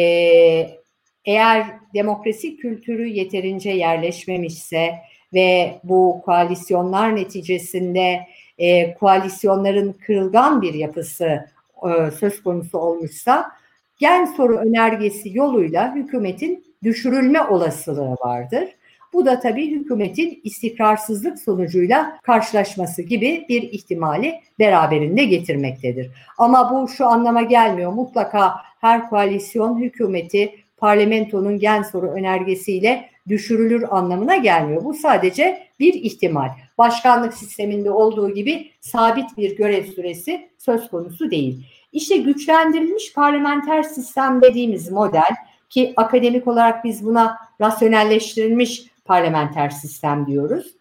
eğer 1.24 1.66
demokrasi 1.94 2.56
kültürü 2.56 3.08
yeterince 3.08 3.70
yerleşmemişse 3.70 4.94
ve 5.34 5.80
bu 5.84 6.22
koalisyonlar 6.24 7.16
neticesinde 7.16 8.20
e, 8.61 8.94
koalisyonların 8.94 9.92
kırılgan 9.92 10.62
bir 10.62 10.75
yapısı 10.75 11.25
e, 11.83 12.11
söz 12.18 12.42
konusu 12.42 12.79
olmuşsa 12.79 13.51
gen 13.99 14.25
soru 14.25 14.57
önergesi 14.57 15.38
yoluyla 15.38 15.94
hükümetin 15.94 16.64
düşürülme 16.83 17.42
olasılığı 17.42 18.16
vardır. 18.25 18.64
Bu 19.12 19.27
da 19.27 19.40
tabii 19.40 19.70
hükümetin 19.70 20.40
istikrarsızlık 20.44 21.38
sonucuyla 21.38 22.18
karşılaşması 22.23 23.03
gibi 23.03 23.46
bir 23.49 23.62
ihtimali 23.62 24.35
beraberinde 24.59 25.25
getirmektedir. 25.25 26.11
Ama 26.38 26.70
bu 26.73 26.88
şu 26.88 27.07
anlama 27.07 27.42
gelmiyor. 27.42 27.92
Mutlaka 27.92 28.55
her 28.81 29.11
koalisyon 29.11 29.81
hükümeti 29.81 30.55
parlamentonun 30.77 31.59
gen 31.59 31.83
soru 31.83 32.07
önergesiyle 32.07 33.11
düşürülür 33.29 33.85
anlamına 33.90 34.37
gelmiyor. 34.37 34.85
Bu 34.85 34.94
sadece 34.94 35.66
bir 35.81 35.94
ihtimal. 35.94 36.49
Başkanlık 36.81 37.35
sisteminde 37.35 37.90
olduğu 37.90 38.31
gibi 38.31 38.71
sabit 38.81 39.37
bir 39.37 39.57
görev 39.57 39.85
süresi 39.85 40.51
söz 40.59 40.90
konusu 40.90 41.31
değil. 41.31 41.66
İşte 41.93 42.16
güçlendirilmiş 42.16 43.12
parlamenter 43.14 43.83
sistem 43.83 44.43
dediğimiz 44.43 44.90
model 44.90 45.37
ki 45.71 45.93
akademik 45.97 46.47
olarak 46.47 46.85
biz 46.85 47.05
buna 47.05 47.38
rasyonelleştirilmiş 47.61 48.85
parlamenter 49.05 49.71
sistem 49.71 50.27
diyoruz. 50.27 50.75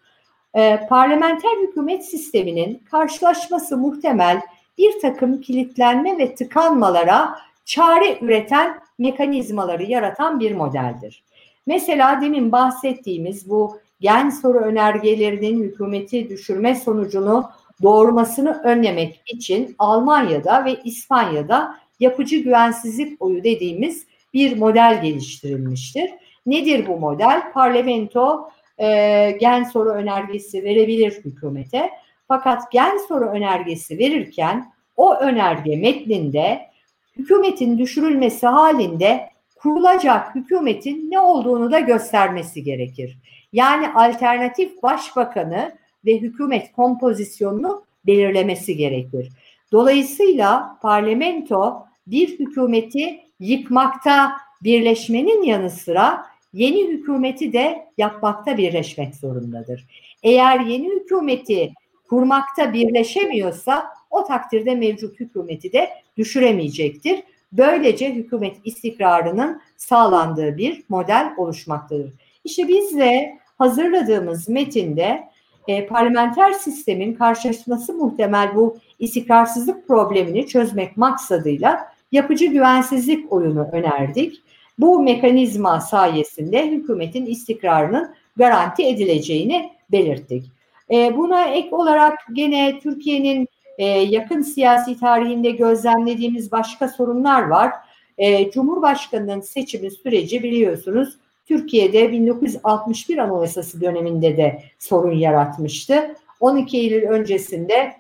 E, 0.54 0.88
parlamenter 0.90 1.68
hükümet 1.68 2.06
sisteminin 2.06 2.84
karşılaşması 2.92 3.78
muhtemel 3.78 4.42
bir 4.78 5.00
takım 5.02 5.42
kilitlenme 5.42 6.18
ve 6.18 6.36
tıkanmalara 6.36 7.40
çare 7.66 8.20
üreten 8.22 8.80
mekanizmaları 9.00 9.84
yaratan 9.84 10.40
bir 10.40 10.56
modeldir. 10.56 11.24
Mesela 11.66 12.22
demin 12.22 12.52
bahsettiğimiz 12.52 13.50
bu 13.50 13.80
gen 14.02 14.30
soru 14.30 14.58
önergelerinin 14.58 15.64
hükümeti 15.64 16.30
düşürme 16.30 16.76
sonucunu 16.76 17.50
doğurmasını 17.82 18.62
önlemek 18.64 19.22
için 19.28 19.76
Almanya'da 19.80 20.66
ve 20.66 20.76
İspanya'da 20.84 21.76
yapıcı 22.00 22.38
güvensizlik 22.38 23.22
oyu 23.22 23.44
dediğimiz 23.44 24.06
bir 24.34 24.58
model 24.58 25.02
geliştirilmiştir. 25.02 26.12
Nedir 26.46 26.88
bu 26.88 27.00
model? 27.00 27.52
Parlamento 27.54 28.50
e, 28.78 29.32
gen 29.40 29.64
soru 29.64 29.90
önergesi 29.90 30.64
verebilir 30.64 31.12
hükümete. 31.26 31.90
Fakat 32.28 32.72
gen 32.72 32.98
soru 33.08 33.26
önergesi 33.26 33.98
verirken 33.98 34.72
o 34.98 35.16
önerge 35.16 35.76
metninde 35.76 36.62
hükümetin 37.18 37.78
düşürülmesi 37.78 38.48
halinde 38.48 39.30
kurulacak 39.56 40.36
hükümetin 40.36 41.12
ne 41.12 41.20
olduğunu 41.20 41.72
da 41.72 41.80
göstermesi 41.80 42.64
gerekir. 42.64 43.18
Yani 43.54 43.90
alternatif 43.94 44.84
başbakanı 44.84 45.72
ve 46.06 46.18
hükümet 46.18 46.72
kompozisyonunu 46.72 47.84
belirlemesi 48.06 48.78
gerekir. 48.78 49.30
Dolayısıyla 49.72 50.78
parlamento 50.82 51.86
bir 52.08 52.40
hükümeti 52.40 53.20
yıkmakta 53.40 54.32
birleşmenin 54.64 55.44
yanı 55.44 55.70
sıra 55.70 56.26
yeni 56.54 56.88
hükümeti 56.88 57.54
de 57.54 57.88
yapmakta 57.98 58.58
birleşmek 58.58 59.16
zorundadır. 59.16 59.86
Eğer 60.24 60.60
yeni 60.60 60.90
hükümeti 60.90 61.74
kurmakta 62.10 62.74
birleşemiyorsa 62.74 63.86
o 64.10 64.24
takdirde 64.24 64.76
mevcut 64.76 65.20
hükümeti 65.20 65.74
de 65.74 65.90
düşüremeyecektir. 66.18 67.24
Böylece 67.52 68.14
hükümet 68.14 68.58
istikrarının 68.64 69.62
sağlandığı 69.78 70.58
bir 70.58 70.84
model 70.90 71.34
oluşmaktadır. 71.38 72.14
İşte 72.44 72.68
biz 72.68 72.98
de 72.98 73.39
hazırladığımız 73.60 74.50
metinde 74.50 75.30
e, 75.68 75.88
parlamenter 75.88 76.52
sistemin 76.52 77.14
karşılaşması 77.14 77.94
muhtemel 77.94 78.56
bu 78.56 78.78
istikrarsızlık 79.00 79.88
problemini 79.88 80.48
çözmek 80.48 80.98
maksadıyla 80.98 81.88
yapıcı 82.12 82.46
güvensizlik 82.46 83.34
oyunu 83.34 83.68
önerdik. 83.72 84.42
Bu 84.80 85.04
mekanizma 85.04 85.82
sayesinde 85.82 86.68
hükümetin 86.72 87.26
istikrarının 87.26 88.16
garanti 88.38 88.84
edileceğini 88.84 89.72
belirttik. 89.92 90.52
E, 90.92 91.18
buna 91.18 91.46
ek 91.46 91.70
olarak 91.72 92.20
gene 92.34 92.80
Türkiye'nin 92.80 93.48
e, 93.78 93.86
yakın 93.86 94.42
siyasi 94.42 95.00
tarihinde 95.00 95.52
gözlemlediğimiz 95.52 96.52
başka 96.52 96.88
sorunlar 96.88 97.42
var. 97.42 97.74
E, 98.18 98.52
Cumhurbaşkanının 98.52 99.42
seçimi 99.42 99.92
süreci 99.92 100.44
biliyorsunuz 100.44 101.18
Türkiye'de 101.50 102.12
1961 102.12 103.18
Anayasası 103.18 103.82
döneminde 103.82 104.38
de 104.38 104.64
sorun 104.80 105.18
yaratmıştı. 105.18 106.16
12 106.40 106.78
Eylül 106.78 107.04
öncesinde 107.04 107.94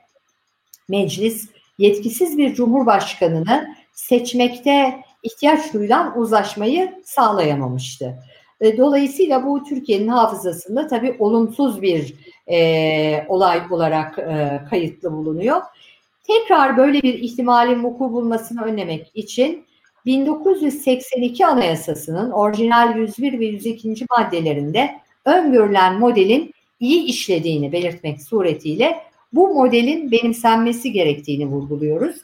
meclis 0.89 1.49
yetkisiz 1.77 2.37
bir 2.37 2.53
cumhurbaşkanını 2.53 3.75
seçmekte 3.93 5.03
ihtiyaç 5.23 5.73
duyulan 5.73 6.19
uzlaşmayı 6.19 7.01
sağlayamamıştı. 7.05 8.15
E, 8.61 8.77
dolayısıyla 8.77 9.45
bu 9.45 9.63
Türkiye'nin 9.63 10.07
hafızasında 10.07 10.87
tabii 10.87 11.15
olumsuz 11.19 11.81
bir 11.81 12.13
e, 12.47 13.25
olay 13.27 13.61
olarak 13.69 14.19
e, 14.19 14.61
kayıtlı 14.69 15.11
bulunuyor. 15.11 15.61
Tekrar 16.27 16.77
böyle 16.77 17.01
bir 17.01 17.13
ihtimalin 17.13 17.83
vuku 17.83 18.13
bulmasını 18.13 18.63
önlemek 18.63 19.11
için 19.13 19.65
1982 20.05 21.45
Anayasası'nın 21.45 22.31
orijinal 22.31 22.97
101 22.97 23.39
ve 23.39 23.45
102. 23.45 24.05
maddelerinde 24.17 24.95
öngörülen 25.25 25.99
modelin 25.99 26.53
iyi 26.79 27.03
işlediğini 27.03 27.71
belirtmek 27.71 28.21
suretiyle 28.21 28.97
bu 29.33 29.53
modelin 29.53 30.11
benimsenmesi 30.11 30.91
gerektiğini 30.91 31.45
vurguluyoruz. 31.45 32.15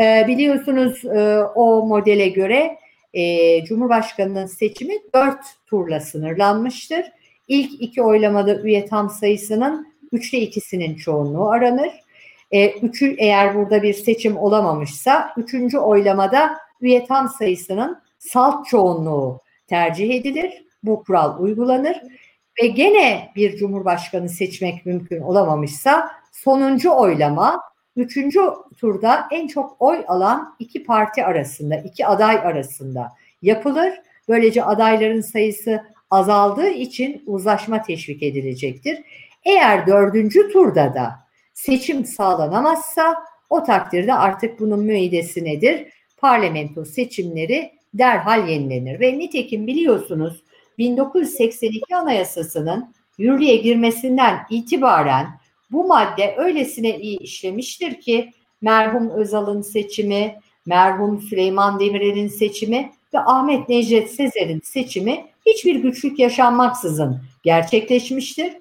E, 0.00 0.24
biliyorsunuz 0.28 1.04
e, 1.04 1.38
o 1.54 1.86
modele 1.86 2.28
göre 2.28 2.76
e, 3.14 3.64
Cumhurbaşkanı'nın 3.64 4.46
seçimi 4.46 4.94
dört 5.14 5.44
turla 5.66 6.00
sınırlanmıştır. 6.00 7.04
İlk 7.48 7.82
iki 7.82 8.02
oylamada 8.02 8.62
üye 8.62 8.86
tam 8.86 9.10
sayısının 9.10 9.86
üçte 10.12 10.38
ikisinin 10.38 10.94
çoğunluğu 10.94 11.50
aranır. 11.50 11.90
E, 12.50 12.70
üçü 12.70 13.14
eğer 13.18 13.54
burada 13.54 13.82
bir 13.82 13.94
seçim 13.94 14.36
olamamışsa 14.36 15.30
üçüncü 15.36 15.78
oylamada 15.78 16.58
üye 16.80 17.06
tam 17.06 17.28
sayısının 17.28 18.02
salt 18.18 18.66
çoğunluğu 18.66 19.40
tercih 19.66 20.14
edilir. 20.14 20.64
Bu 20.82 21.04
kural 21.04 21.40
uygulanır 21.40 22.02
ve 22.62 22.66
gene 22.66 23.32
bir 23.36 23.56
cumhurbaşkanı 23.56 24.28
seçmek 24.28 24.86
mümkün 24.86 25.20
olamamışsa 25.20 26.10
sonuncu 26.32 26.90
oylama 26.90 27.60
üçüncü 27.96 28.40
turda 28.78 29.28
en 29.30 29.46
çok 29.46 29.76
oy 29.82 30.04
alan 30.08 30.56
iki 30.58 30.84
parti 30.84 31.24
arasında, 31.24 31.76
iki 31.76 32.06
aday 32.06 32.36
arasında 32.36 33.12
yapılır. 33.42 33.94
Böylece 34.28 34.64
adayların 34.64 35.20
sayısı 35.20 35.84
azaldığı 36.10 36.70
için 36.70 37.22
uzlaşma 37.26 37.82
teşvik 37.82 38.22
edilecektir. 38.22 38.98
Eğer 39.44 39.86
dördüncü 39.86 40.52
turda 40.52 40.94
da 40.94 41.10
seçim 41.54 42.04
sağlanamazsa 42.04 43.24
o 43.50 43.62
takdirde 43.64 44.14
artık 44.14 44.60
bunun 44.60 44.80
müeydesi 44.80 45.44
nedir? 45.44 45.92
Parlamento 46.20 46.84
seçimleri 46.84 47.70
derhal 47.94 48.48
yenilenir 48.48 49.00
ve 49.00 49.18
nitekim 49.18 49.66
biliyorsunuz 49.66 50.42
1982 50.78 51.96
Anayasası'nın 51.96 52.94
yürürlüğe 53.18 53.56
girmesinden 53.56 54.38
itibaren 54.50 55.26
bu 55.70 55.86
madde 55.86 56.34
öylesine 56.38 56.98
iyi 56.98 57.18
işlemiştir 57.18 58.00
ki 58.00 58.32
merhum 58.60 59.10
Özal'ın 59.10 59.62
seçimi, 59.62 60.36
merhum 60.66 61.20
Süleyman 61.20 61.80
Demirel'in 61.80 62.28
seçimi 62.28 62.90
ve 63.14 63.18
Ahmet 63.18 63.68
Necdet 63.68 64.10
Sezer'in 64.10 64.60
seçimi 64.64 65.26
hiçbir 65.46 65.76
güçlük 65.76 66.18
yaşanmaksızın 66.18 67.20
gerçekleşmiştir. 67.42 68.52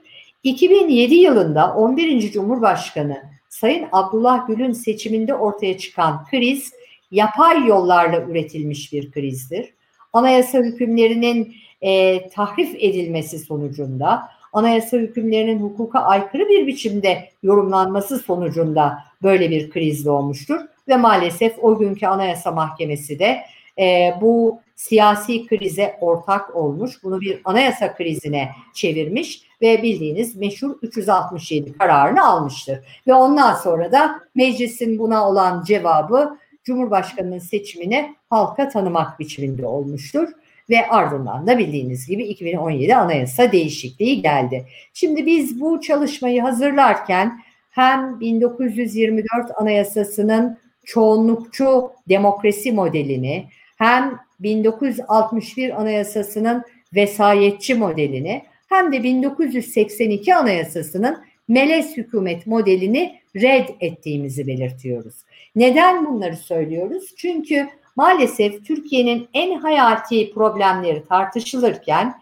2007 0.43 1.16
yılında 1.16 1.74
11. 1.76 2.32
Cumhurbaşkanı 2.32 3.24
Sayın 3.49 3.88
Abdullah 3.91 4.47
Gül'ün 4.47 4.72
seçiminde 4.72 5.34
ortaya 5.34 5.78
çıkan 5.78 6.26
kriz 6.32 6.72
yapay 7.12 7.68
yollarla 7.68 8.22
üretilmiş 8.22 8.93
bir 8.93 9.12
krizdir. 9.12 9.74
Anayasa 10.14 10.57
hükümlerinin 10.57 11.55
e, 11.82 12.30
tahrif 12.30 12.76
edilmesi 12.76 13.39
sonucunda, 13.39 14.30
anayasa 14.53 14.97
hükümlerinin 14.97 15.60
hukuka 15.60 15.99
aykırı 15.99 16.49
bir 16.49 16.68
biçimde 16.68 17.30
yorumlanması 17.43 18.20
sonucunda 18.20 18.97
böyle 19.24 19.49
bir 19.49 19.70
kriz 19.70 20.05
doğmuştur. 20.05 20.60
Ve 20.88 20.97
maalesef 20.97 21.55
o 21.62 21.80
günkü 21.80 22.07
Anayasa 22.07 22.51
Mahkemesi 22.51 23.20
de 23.20 23.39
e, 23.80 24.14
bu 24.22 24.62
siyasi 24.76 25.47
krize 25.47 25.97
ortak 26.01 26.55
olmuş, 26.55 27.03
bunu 27.03 27.22
bir 27.22 27.41
anayasa 27.45 27.93
krizine 27.93 28.49
çevirmiş 28.74 29.41
ve 29.62 29.84
bildiğiniz 29.84 30.36
meşhur 30.36 30.76
367 30.82 31.74
kararını 31.78 32.26
almıştır. 32.26 32.80
Ve 33.07 33.14
ondan 33.14 33.53
sonra 33.53 33.91
da 33.91 34.20
meclisin 34.36 34.99
buna 34.99 35.30
olan 35.30 35.64
cevabı 35.64 36.38
Cumhurbaşkanı'nın 36.70 37.39
seçimini 37.39 38.15
halka 38.30 38.70
tanımak 38.70 39.20
biçiminde 39.20 39.65
olmuştur. 39.65 40.30
Ve 40.70 40.88
ardından 40.88 41.47
da 41.47 41.57
bildiğiniz 41.57 42.07
gibi 42.07 42.24
2017 42.24 42.95
anayasa 42.95 43.51
değişikliği 43.51 44.22
geldi. 44.22 44.65
Şimdi 44.93 45.26
biz 45.26 45.61
bu 45.61 45.82
çalışmayı 45.82 46.41
hazırlarken 46.41 47.39
hem 47.70 48.20
1924 48.20 49.51
anayasasının 49.55 50.57
çoğunlukçu 50.86 51.91
demokrasi 52.09 52.72
modelini 52.72 53.45
hem 53.78 54.20
1961 54.39 55.82
anayasasının 55.82 56.63
vesayetçi 56.95 57.76
modelini 57.76 58.41
hem 58.70 58.93
de 58.93 59.03
1982 59.03 60.36
anayasasının 60.36 61.17
melez 61.47 61.97
hükümet 61.97 62.47
modelini 62.47 63.20
red 63.36 63.70
ettiğimizi 63.80 64.47
belirtiyoruz. 64.47 65.15
Neden 65.55 66.05
bunları 66.05 66.35
söylüyoruz? 66.35 67.15
Çünkü 67.17 67.69
maalesef 67.95 68.65
Türkiye'nin 68.65 69.29
en 69.33 69.59
hayati 69.59 70.33
problemleri 70.33 71.03
tartışılırken 71.05 72.15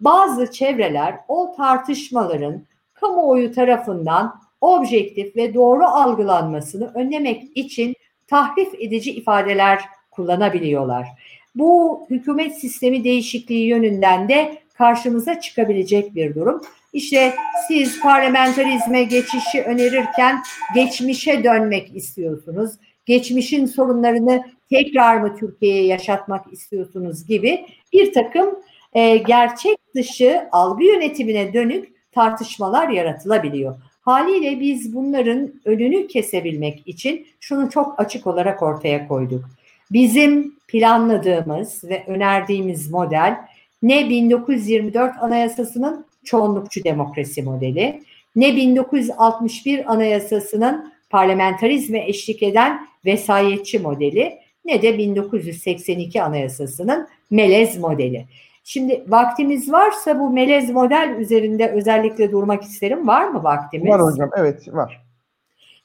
bazı 0.00 0.50
çevreler 0.50 1.16
o 1.28 1.54
tartışmaların 1.56 2.62
kamuoyu 2.94 3.52
tarafından 3.52 4.40
objektif 4.60 5.36
ve 5.36 5.54
doğru 5.54 5.84
algılanmasını 5.84 6.92
önlemek 6.94 7.56
için 7.56 7.94
tahrif 8.26 8.74
edici 8.74 9.12
ifadeler 9.12 9.80
kullanabiliyorlar. 10.10 11.08
Bu 11.54 12.00
hükümet 12.10 12.58
sistemi 12.58 13.04
değişikliği 13.04 13.66
yönünden 13.66 14.28
de 14.28 14.58
karşımıza 14.78 15.40
çıkabilecek 15.40 16.14
bir 16.14 16.34
durum. 16.34 16.60
İşte 16.92 17.34
siz 17.68 18.00
parlamenterizme 18.00 19.04
geçişi 19.04 19.62
önerirken 19.62 20.42
geçmişe 20.74 21.44
dönmek 21.44 21.96
istiyorsunuz. 21.96 22.70
Geçmişin 23.06 23.66
sorunlarını 23.66 24.44
tekrar 24.70 25.16
mı 25.16 25.36
Türkiye'ye 25.36 25.86
yaşatmak 25.86 26.52
istiyorsunuz 26.52 27.26
gibi 27.26 27.66
bir 27.92 28.12
takım 28.12 28.58
e, 28.92 29.16
gerçek 29.16 29.76
dışı 29.94 30.48
algı 30.52 30.84
yönetimine 30.84 31.54
dönük 31.54 32.12
tartışmalar 32.12 32.88
yaratılabiliyor. 32.88 33.74
Haliyle 34.00 34.60
biz 34.60 34.94
bunların 34.94 35.52
önünü 35.64 36.06
kesebilmek 36.06 36.82
için 36.88 37.26
şunu 37.40 37.70
çok 37.70 38.00
açık 38.00 38.26
olarak 38.26 38.62
ortaya 38.62 39.08
koyduk. 39.08 39.44
Bizim 39.92 40.54
planladığımız 40.68 41.84
ve 41.84 42.04
önerdiğimiz 42.06 42.90
model 42.90 43.36
ne 43.84 44.08
1924 44.08 45.12
Anayasası'nın 45.20 46.06
çoğunlukçu 46.24 46.84
demokrasi 46.84 47.42
modeli, 47.42 48.02
ne 48.36 48.56
1961 48.56 49.92
Anayasası'nın 49.92 50.92
parlamentarizme 51.10 52.08
eşlik 52.08 52.42
eden 52.42 52.86
vesayetçi 53.04 53.78
modeli, 53.78 54.38
ne 54.64 54.82
de 54.82 54.98
1982 54.98 56.22
Anayasası'nın 56.22 57.08
melez 57.30 57.78
modeli. 57.78 58.26
Şimdi 58.64 59.04
vaktimiz 59.08 59.72
varsa 59.72 60.20
bu 60.20 60.30
melez 60.30 60.70
model 60.70 61.16
üzerinde 61.18 61.70
özellikle 61.70 62.32
durmak 62.32 62.62
isterim. 62.62 63.08
Var 63.08 63.28
mı 63.28 63.44
vaktimiz? 63.44 63.88
Var 63.88 64.02
hocam, 64.02 64.30
evet 64.36 64.74
var. 64.74 65.03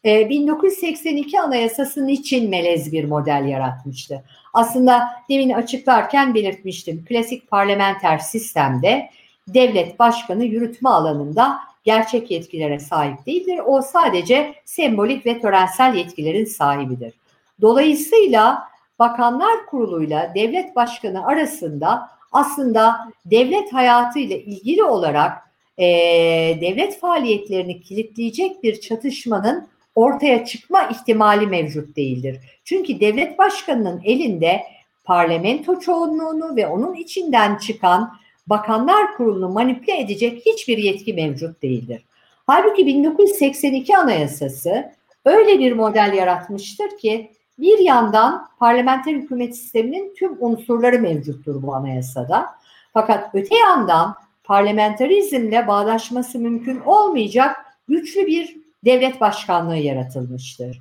1982 0.03 1.37
ee, 1.37 1.39
Anayasası'nın 1.39 2.07
için 2.07 2.49
melez 2.49 2.91
bir 2.91 3.03
model 3.03 3.45
yaratmıştı. 3.45 4.23
Aslında 4.53 5.09
demin 5.29 5.49
açıklarken 5.49 6.33
belirtmiştim. 6.33 7.05
Klasik 7.05 7.49
parlamenter 7.49 8.17
sistemde 8.17 9.09
devlet 9.47 9.99
başkanı 9.99 10.45
yürütme 10.45 10.89
alanında 10.89 11.59
gerçek 11.83 12.31
yetkilere 12.31 12.79
sahip 12.79 13.25
değildir. 13.25 13.59
O 13.65 13.81
sadece 13.81 14.55
sembolik 14.65 15.25
ve 15.25 15.39
törensel 15.39 15.95
yetkilerin 15.95 16.45
sahibidir. 16.45 17.13
Dolayısıyla 17.61 18.69
Bakanlar 18.99 19.65
Kurulu'yla 19.65 20.31
devlet 20.35 20.75
başkanı 20.75 21.25
arasında 21.25 22.09
aslında 22.31 23.11
devlet 23.25 23.73
hayatıyla 23.73 24.37
ilgili 24.37 24.83
olarak 24.83 25.37
e, 25.77 25.87
devlet 26.61 26.99
faaliyetlerini 26.99 27.81
kilitleyecek 27.81 28.63
bir 28.63 28.81
çatışmanın 28.81 29.67
ortaya 29.95 30.45
çıkma 30.45 30.87
ihtimali 30.87 31.47
mevcut 31.47 31.95
değildir. 31.95 32.39
Çünkü 32.63 32.99
devlet 32.99 33.37
başkanının 33.37 34.01
elinde 34.03 34.63
parlamento 35.03 35.79
çoğunluğunu 35.79 36.55
ve 36.55 36.67
onun 36.67 36.93
içinden 36.93 37.55
çıkan 37.55 38.13
bakanlar 38.47 39.17
kurulunu 39.17 39.49
manipüle 39.49 39.99
edecek 39.99 40.41
hiçbir 40.45 40.77
yetki 40.77 41.13
mevcut 41.13 41.61
değildir. 41.61 42.05
Halbuki 42.47 42.87
1982 42.87 43.97
Anayasası 43.97 44.91
öyle 45.25 45.59
bir 45.59 45.71
model 45.71 46.13
yaratmıştır 46.13 46.97
ki 46.97 47.31
bir 47.59 47.79
yandan 47.79 48.47
parlamenter 48.59 49.13
hükümet 49.13 49.55
sisteminin 49.55 50.13
tüm 50.15 50.37
unsurları 50.39 50.99
mevcuttur 50.99 51.63
bu 51.63 51.75
anayasada. 51.75 52.45
Fakat 52.93 53.29
öte 53.33 53.57
yandan 53.57 54.15
parlamenterizmle 54.43 55.67
bağdaşması 55.67 56.39
mümkün 56.39 56.79
olmayacak 56.79 57.55
güçlü 57.87 58.27
bir 58.27 58.58
devlet 58.85 59.21
başkanlığı 59.21 59.77
yaratılmıştır. 59.77 60.79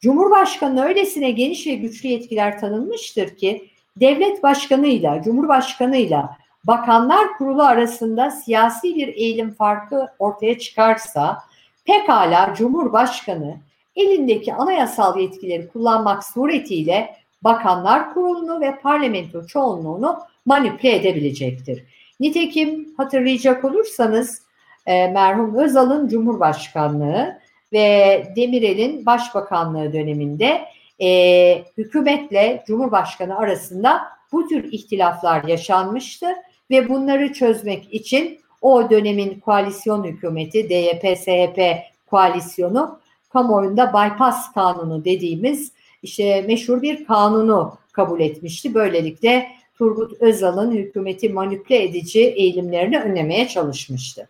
Cumhurbaşkanı 0.00 0.84
öylesine 0.84 1.30
geniş 1.30 1.66
ve 1.66 1.74
güçlü 1.74 2.08
yetkiler 2.08 2.60
tanınmıştır 2.60 3.36
ki 3.36 3.68
devlet 3.96 4.42
başkanıyla, 4.42 5.22
cumhurbaşkanıyla 5.22 6.36
bakanlar 6.64 7.38
kurulu 7.38 7.62
arasında 7.62 8.30
siyasi 8.30 8.94
bir 8.94 9.08
eğilim 9.08 9.54
farkı 9.54 10.08
ortaya 10.18 10.58
çıkarsa 10.58 11.38
pekala 11.84 12.54
cumhurbaşkanı 12.54 13.56
elindeki 13.96 14.54
anayasal 14.54 15.18
yetkileri 15.18 15.68
kullanmak 15.68 16.24
suretiyle 16.24 17.16
bakanlar 17.42 18.14
kurulunu 18.14 18.60
ve 18.60 18.78
parlamento 18.78 19.46
çoğunluğunu 19.46 20.18
manipüle 20.46 20.94
edebilecektir. 20.94 21.84
Nitekim 22.20 22.94
hatırlayacak 22.96 23.64
olursanız 23.64 24.42
e, 24.88 25.08
merhum 25.08 25.54
Özal'ın 25.54 26.08
Cumhurbaşkanlığı 26.08 27.38
ve 27.72 28.22
Demirel'in 28.36 29.06
Başbakanlığı 29.06 29.92
döneminde 29.92 30.60
e, 31.00 31.62
hükümetle 31.78 32.64
Cumhurbaşkanı 32.66 33.38
arasında 33.38 34.02
bu 34.32 34.48
tür 34.48 34.72
ihtilaflar 34.72 35.44
yaşanmıştı 35.44 36.26
ve 36.70 36.88
bunları 36.88 37.32
çözmek 37.32 37.94
için 37.94 38.40
o 38.62 38.90
dönemin 38.90 39.40
koalisyon 39.40 40.04
hükümeti 40.04 40.58
DYP-SHP 40.58 41.78
koalisyonu 42.06 42.98
kamuoyunda 43.32 43.88
bypass 43.88 44.52
kanunu 44.52 45.04
dediğimiz 45.04 45.72
işte 46.02 46.42
meşhur 46.42 46.82
bir 46.82 47.04
kanunu 47.04 47.78
kabul 47.92 48.20
etmişti. 48.20 48.74
Böylelikle 48.74 49.48
Turgut 49.78 50.22
Özal'ın 50.22 50.72
hükümeti 50.72 51.28
manipüle 51.28 51.84
edici 51.84 52.20
eğilimlerini 52.20 52.98
önlemeye 53.00 53.48
çalışmıştı. 53.48 54.28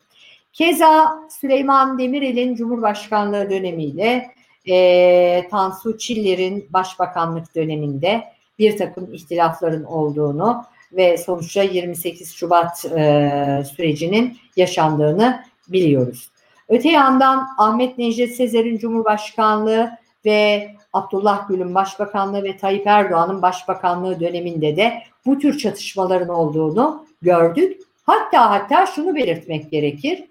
Keza 0.53 1.19
Süleyman 1.41 1.99
Demirel'in 1.99 2.55
Cumhurbaşkanlığı 2.55 3.51
dönemiyle 3.51 4.31
e, 4.69 5.49
Tansu 5.51 5.99
Çiller'in 5.99 6.67
başbakanlık 6.71 7.55
döneminde 7.55 8.25
bir 8.59 8.77
takım 8.77 9.15
ihtilafların 9.15 9.85
olduğunu 9.85 10.65
ve 10.93 11.19
sonuçta 11.19 11.63
28 11.63 12.35
Şubat 12.35 12.85
e, 12.85 13.63
sürecinin 13.77 14.39
yaşandığını 14.57 15.45
biliyoruz. 15.69 16.31
Öte 16.69 16.89
yandan 16.89 17.49
Ahmet 17.59 17.99
Necdet 17.99 18.37
Sezer'in 18.37 18.79
Cumhurbaşkanlığı 18.79 19.91
ve 20.25 20.69
Abdullah 20.93 21.49
Gül'ün 21.49 21.75
başbakanlığı 21.75 22.43
ve 22.43 22.57
Tayyip 22.57 22.87
Erdoğan'ın 22.87 23.43
başbakanlığı 23.43 24.21
döneminde 24.21 24.77
de 24.77 25.03
bu 25.27 25.39
tür 25.39 25.59
çatışmaların 25.59 26.29
olduğunu 26.29 27.07
gördük. 27.23 27.81
Hatta 28.05 28.51
hatta 28.51 28.87
şunu 28.87 29.15
belirtmek 29.15 29.71
gerekir. 29.71 30.25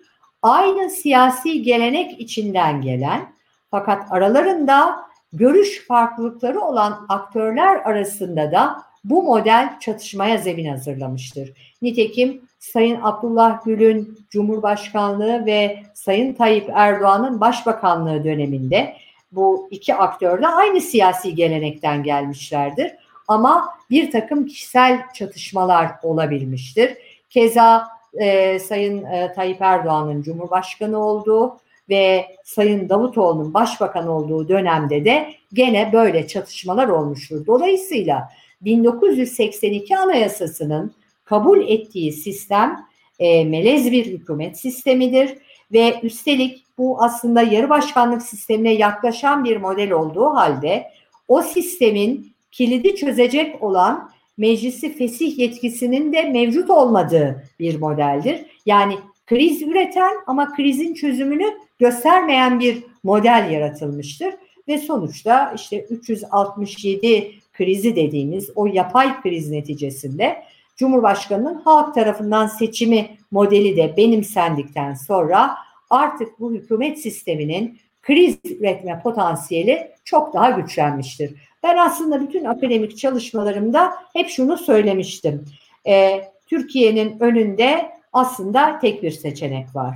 Aynı 0.47 0.89
siyasi 0.89 1.61
gelenek 1.61 2.21
içinden 2.21 2.81
gelen 2.81 3.33
fakat 3.71 4.11
aralarında 4.11 4.95
görüş 5.33 5.87
farklılıkları 5.87 6.61
olan 6.61 7.05
aktörler 7.09 7.75
arasında 7.75 8.51
da 8.51 8.77
bu 9.03 9.23
model 9.23 9.79
çatışmaya 9.79 10.37
zemin 10.37 10.69
hazırlamıştır. 10.69 11.53
Nitekim 11.81 12.41
Sayın 12.59 12.99
Abdullah 13.01 13.65
Gül'ün 13.65 14.19
Cumhurbaşkanlığı 14.29 15.45
ve 15.45 15.83
Sayın 15.93 16.33
Tayyip 16.33 16.69
Erdoğan'ın 16.73 17.41
Başbakanlığı 17.41 18.23
döneminde 18.23 18.95
bu 19.31 19.67
iki 19.71 19.95
aktör 19.95 20.41
de 20.41 20.47
aynı 20.47 20.81
siyasi 20.81 21.35
gelenekten 21.35 22.03
gelmişlerdir. 22.03 22.91
Ama 23.27 23.69
bir 23.89 24.11
takım 24.11 24.45
kişisel 24.45 24.99
çatışmalar 25.13 25.91
olabilmiştir. 26.03 26.97
Keza 27.29 27.96
e, 28.19 28.59
Sayın 28.59 29.03
e, 29.03 29.33
Tayyip 29.35 29.61
Erdoğan'ın 29.61 30.21
Cumhurbaşkanı 30.21 31.05
olduğu 31.05 31.57
ve 31.89 32.25
Sayın 32.43 32.89
Davutoğlu'nun 32.89 33.53
Başbakan 33.53 34.07
olduğu 34.07 34.49
dönemde 34.49 35.05
de 35.05 35.33
gene 35.53 35.93
böyle 35.93 36.27
çatışmalar 36.27 36.87
olmuştur. 36.87 37.45
Dolayısıyla 37.45 38.29
1982 38.61 39.97
Anayasası'nın 39.97 40.93
kabul 41.25 41.67
ettiği 41.67 42.11
sistem 42.11 42.85
e, 43.19 43.45
melez 43.45 43.91
bir 43.91 44.05
hükümet 44.05 44.59
sistemidir 44.59 45.37
ve 45.71 45.99
üstelik 46.03 46.63
bu 46.77 47.03
aslında 47.03 47.41
yarı 47.41 47.69
başkanlık 47.69 48.21
sistemine 48.21 48.73
yaklaşan 48.73 49.43
bir 49.43 49.57
model 49.57 49.91
olduğu 49.91 50.25
halde 50.25 50.91
o 51.27 51.41
sistemin 51.41 52.33
kilidi 52.51 52.95
çözecek 52.95 53.63
olan 53.63 54.11
meclisi 54.37 54.97
fesih 54.97 55.39
yetkisinin 55.39 56.13
de 56.13 56.23
mevcut 56.23 56.69
olmadığı 56.69 57.43
bir 57.59 57.79
modeldir. 57.79 58.45
Yani 58.65 58.95
kriz 59.25 59.61
üreten 59.61 60.13
ama 60.27 60.53
krizin 60.55 60.93
çözümünü 60.93 61.45
göstermeyen 61.79 62.59
bir 62.59 62.83
model 63.03 63.49
yaratılmıştır 63.51 64.33
ve 64.67 64.77
sonuçta 64.77 65.53
işte 65.55 65.85
367 65.89 67.31
krizi 67.53 67.95
dediğimiz 67.95 68.49
o 68.55 68.65
yapay 68.65 69.21
kriz 69.21 69.49
neticesinde 69.49 70.43
Cumhurbaşkanı'nın 70.75 71.55
halk 71.55 71.95
tarafından 71.95 72.47
seçimi 72.47 73.09
modeli 73.31 73.77
de 73.77 73.97
benimsendikten 73.97 74.93
sonra 74.93 75.55
artık 75.89 76.39
bu 76.39 76.53
hükümet 76.53 76.99
sisteminin 76.99 77.79
kriz 78.01 78.37
üretme 78.45 78.99
potansiyeli 79.03 79.91
çok 80.05 80.33
daha 80.33 80.49
güçlenmiştir. 80.49 81.33
Ben 81.63 81.77
aslında 81.77 82.21
bütün 82.21 82.45
akademik 82.45 82.97
çalışmalarımda 82.97 83.93
hep 84.13 84.29
şunu 84.29 84.57
söylemiştim. 84.57 85.45
Ee, 85.87 86.21
Türkiye'nin 86.47 87.19
önünde 87.19 87.91
aslında 88.13 88.79
tek 88.79 89.03
bir 89.03 89.11
seçenek 89.11 89.75
var. 89.75 89.95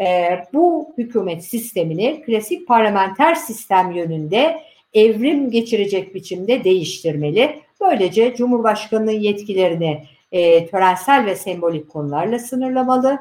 Ee, 0.00 0.44
bu 0.52 0.94
hükümet 0.98 1.44
sistemini 1.44 2.22
klasik 2.26 2.68
parlamenter 2.68 3.34
sistem 3.34 3.92
yönünde 3.92 4.60
evrim 4.94 5.50
geçirecek 5.50 6.14
biçimde 6.14 6.64
değiştirmeli. 6.64 7.60
Böylece 7.80 8.34
Cumhurbaşkanı'nın 8.36 9.10
yetkilerini 9.10 10.04
e, 10.32 10.66
törensel 10.66 11.26
ve 11.26 11.36
sembolik 11.36 11.90
konularla 11.90 12.38
sınırlamalı. 12.38 13.18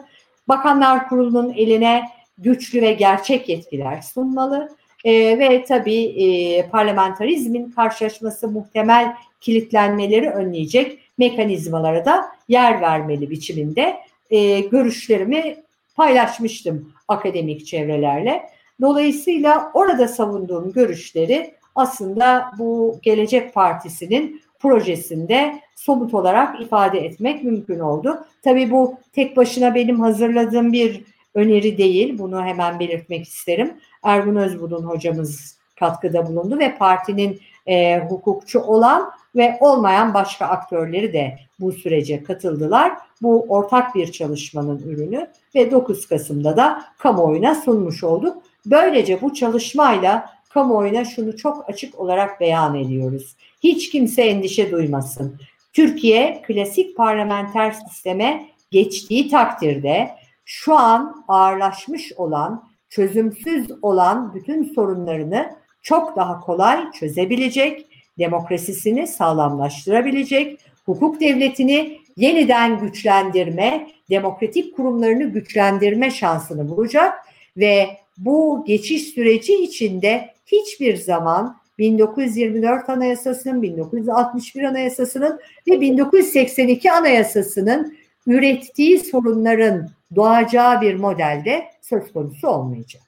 Bakanlar 0.47 1.09
Kurulu'nun 1.09 1.53
eline 1.53 2.03
güçlü 2.38 2.82
ve 2.82 2.93
gerçek 2.93 3.49
yetkiler 3.49 4.01
sunmalı. 4.01 4.69
E, 5.04 5.39
ve 5.39 5.64
tabii 5.64 6.04
e, 6.04 6.70
parlamentarizmin 6.70 7.72
karşılaşması 7.72 8.47
muhtemel 8.47 9.14
kilitlenmeleri 9.41 10.30
önleyecek 10.30 11.00
mekanizmalara 11.18 12.06
da 12.06 12.26
yer 12.47 12.82
vermeli 12.82 13.30
biçiminde 13.30 13.97
e, 14.30 14.60
görüşlerimi 14.60 15.56
paylaşmıştım 15.95 16.93
akademik 17.08 17.66
çevrelerle. 17.66 18.50
Dolayısıyla 18.82 19.72
orada 19.74 20.08
savunduğum 20.08 20.72
görüşleri 20.72 21.54
aslında 21.76 22.52
bu 22.58 23.00
Gelecek 23.02 23.54
Partisi'nin 23.54 24.41
projesinde 24.60 25.60
somut 25.76 26.14
olarak 26.14 26.62
ifade 26.62 27.00
etmek 27.00 27.43
mümkün 27.43 27.80
oldu. 27.80 28.26
Tabii 28.43 28.72
bu 28.72 28.97
tek 29.14 29.38
başına 29.38 29.76
benim 29.76 30.00
hazırladığım 30.00 30.74
bir 30.74 31.04
öneri 31.34 31.78
değil. 31.78 32.18
Bunu 32.18 32.45
hemen 32.45 32.80
belirtmek 32.80 33.28
isterim. 33.28 33.74
Ergun 34.04 34.36
Özbudun 34.36 34.84
hocamız 34.84 35.60
katkıda 35.80 36.28
bulundu 36.28 36.60
ve 36.60 36.78
partinin 36.78 37.39
e, 37.68 38.00
hukukçu 38.00 38.60
olan 38.60 39.12
ve 39.36 39.58
olmayan 39.60 40.14
başka 40.14 40.45
aktörleri 40.45 41.14
de 41.14 41.39
bu 41.60 41.72
sürece 41.72 42.24
katıldılar. 42.24 42.93
Bu 43.22 43.45
ortak 43.50 43.95
bir 43.95 44.12
çalışmanın 44.12 44.80
ürünü 44.80 45.28
ve 45.56 45.72
9 45.72 46.08
Kasım'da 46.08 46.58
da 46.58 46.84
kamuoyuna 46.97 47.56
sunmuş 47.56 48.04
olduk. 48.04 48.43
Böylece 48.66 49.22
bu 49.22 49.34
çalışmayla 49.34 50.30
kamuoyuna 50.50 51.06
şunu 51.06 51.38
çok 51.38 51.70
açık 51.70 52.00
olarak 52.00 52.39
beyan 52.39 52.76
ediyoruz. 52.76 53.36
Hiç 53.64 53.89
kimse 53.89 54.22
endişe 54.22 54.72
duymasın. 54.72 55.39
Türkiye 55.74 56.41
klasik 56.47 56.97
parlamenter 56.97 57.72
sisteme 57.72 58.45
geçtiği 58.72 59.30
takdirde 59.30 60.10
şu 60.45 60.76
an 60.76 61.24
ağırlaşmış 61.28 62.14
olan, 62.18 62.68
çözümsüz 62.90 63.68
olan 63.82 64.34
bütün 64.34 64.74
sorunlarını 64.74 65.50
çok 65.82 66.16
daha 66.16 66.40
kolay 66.40 66.92
çözebilecek, 66.92 67.88
demokrasisini 68.20 69.08
sağlamlaştırabilecek, 69.08 70.60
hukuk 70.86 71.20
devletini 71.20 72.00
yeniden 72.18 72.80
güçlendirme, 72.80 73.88
demokratik 74.10 74.76
kurumlarını 74.76 75.24
güçlendirme 75.24 76.12
şansını 76.12 76.70
bulacak 76.70 77.14
ve 77.58 77.88
bu 78.18 78.64
geçiş 78.68 79.04
süreci 79.04 79.54
içinde 79.54 80.30
hiçbir 80.46 80.96
zaman 80.96 81.60
1924 81.78 82.90
Anayasası'nın, 82.90 83.62
1961 83.62 84.64
Anayasası'nın 84.64 85.40
ve 85.68 85.82
1982 85.82 86.92
Anayasası'nın 86.92 87.98
ürettiği 88.28 89.00
sorunların 89.00 89.90
doğacağı 90.16 90.82
bir 90.82 90.95
modelde 90.95 91.64
söz 91.82 92.14
konusu 92.14 92.47
olmayacak. 92.47 93.03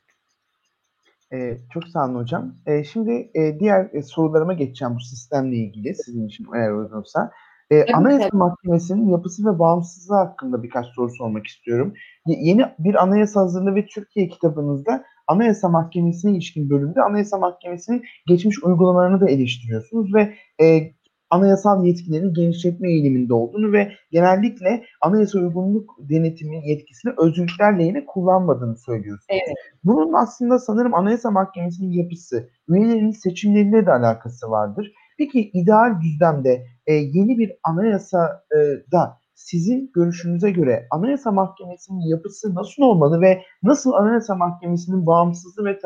Ee, 1.34 1.58
çok 1.74 1.88
sağ 1.88 2.06
olun 2.06 2.16
hocam. 2.16 2.56
Ee, 2.66 2.84
şimdi 2.84 3.32
e, 3.34 3.60
diğer 3.60 3.90
e, 3.94 4.02
sorularıma 4.02 4.54
geçeceğim 4.54 4.96
bu 4.96 5.00
sistemle 5.00 5.56
ilgili 5.56 5.96
sizin 5.96 6.28
için 6.28 6.48
eğer 6.56 6.72
uygunsa. 6.72 7.32
Ee, 7.72 7.94
Anayasa 7.94 8.28
tabii. 8.28 8.38
Mahkemesi'nin 8.38 9.10
yapısı 9.10 9.46
ve 9.46 9.60
bağımsızlığı 9.60 10.16
hakkında 10.16 10.64
birkaç 10.64 10.86
soru 10.86 11.10
sormak 11.10 11.48
istiyorum. 11.48 11.94
Y- 12.28 12.38
yeni 12.42 12.66
bir 12.80 13.04
anayasa 13.04 13.42
hazırlığı 13.42 13.76
ve 13.76 13.86
Türkiye 13.86 14.28
kitabınızda 14.28 15.04
Anayasa 15.28 15.70
Mahkemesi'ne 15.70 16.32
ilişkin 16.32 16.70
bölümde 16.70 17.02
Anayasa 17.02 17.38
Mahkemesi'nin 17.38 18.04
geçmiş 18.28 18.64
uygulamalarını 18.64 19.22
da 19.22 19.30
eleştiriyorsunuz 19.30 20.14
ve 20.14 20.34
e, 20.62 20.94
anayasal 21.32 21.86
yetkilerini 21.86 22.34
genişletme 22.34 22.92
eğiliminde 22.92 23.34
olduğunu 23.34 23.72
ve 23.72 23.92
genellikle 24.12 24.84
anayasa 25.02 25.40
uygunluk 25.40 25.98
denetimi 26.00 26.70
yetkisini 26.70 27.14
özgürlükler 27.18 27.80
lehine 27.80 28.06
kullanmadığını 28.06 28.78
söylüyorsunuz. 28.78 29.26
Evet. 29.30 29.58
Bunun 29.84 30.14
aslında 30.14 30.60
sanırım 30.60 30.94
Anayasa 30.94 31.32
Mahkemesi'nin 31.32 31.92
yapısı, 31.92 32.50
üyelerinin 32.68 33.12
seçimleriyle 33.12 33.86
de 33.86 33.92
alakası 33.92 34.50
vardır. 34.50 34.92
Peki 35.18 35.50
ideal 35.54 36.02
düzlemde 36.02 36.66
e, 36.88 36.94
yeni 36.94 37.38
bir 37.38 37.52
anayasada 37.64 39.22
sizin 39.36 39.92
görüşünüze 39.94 40.52
göre 40.52 40.88
Anayasa 40.92 41.32
Mahkemesi'nin 41.32 42.02
yapısı 42.02 42.56
nasıl 42.56 42.84
olmalı 42.84 43.22
ve 43.22 43.42
nasıl 43.64 43.94
Anayasa 43.94 44.36
Mahkemesi'nin 44.36 45.06
bağımsızlığı 45.06 45.66
ve 45.66 45.80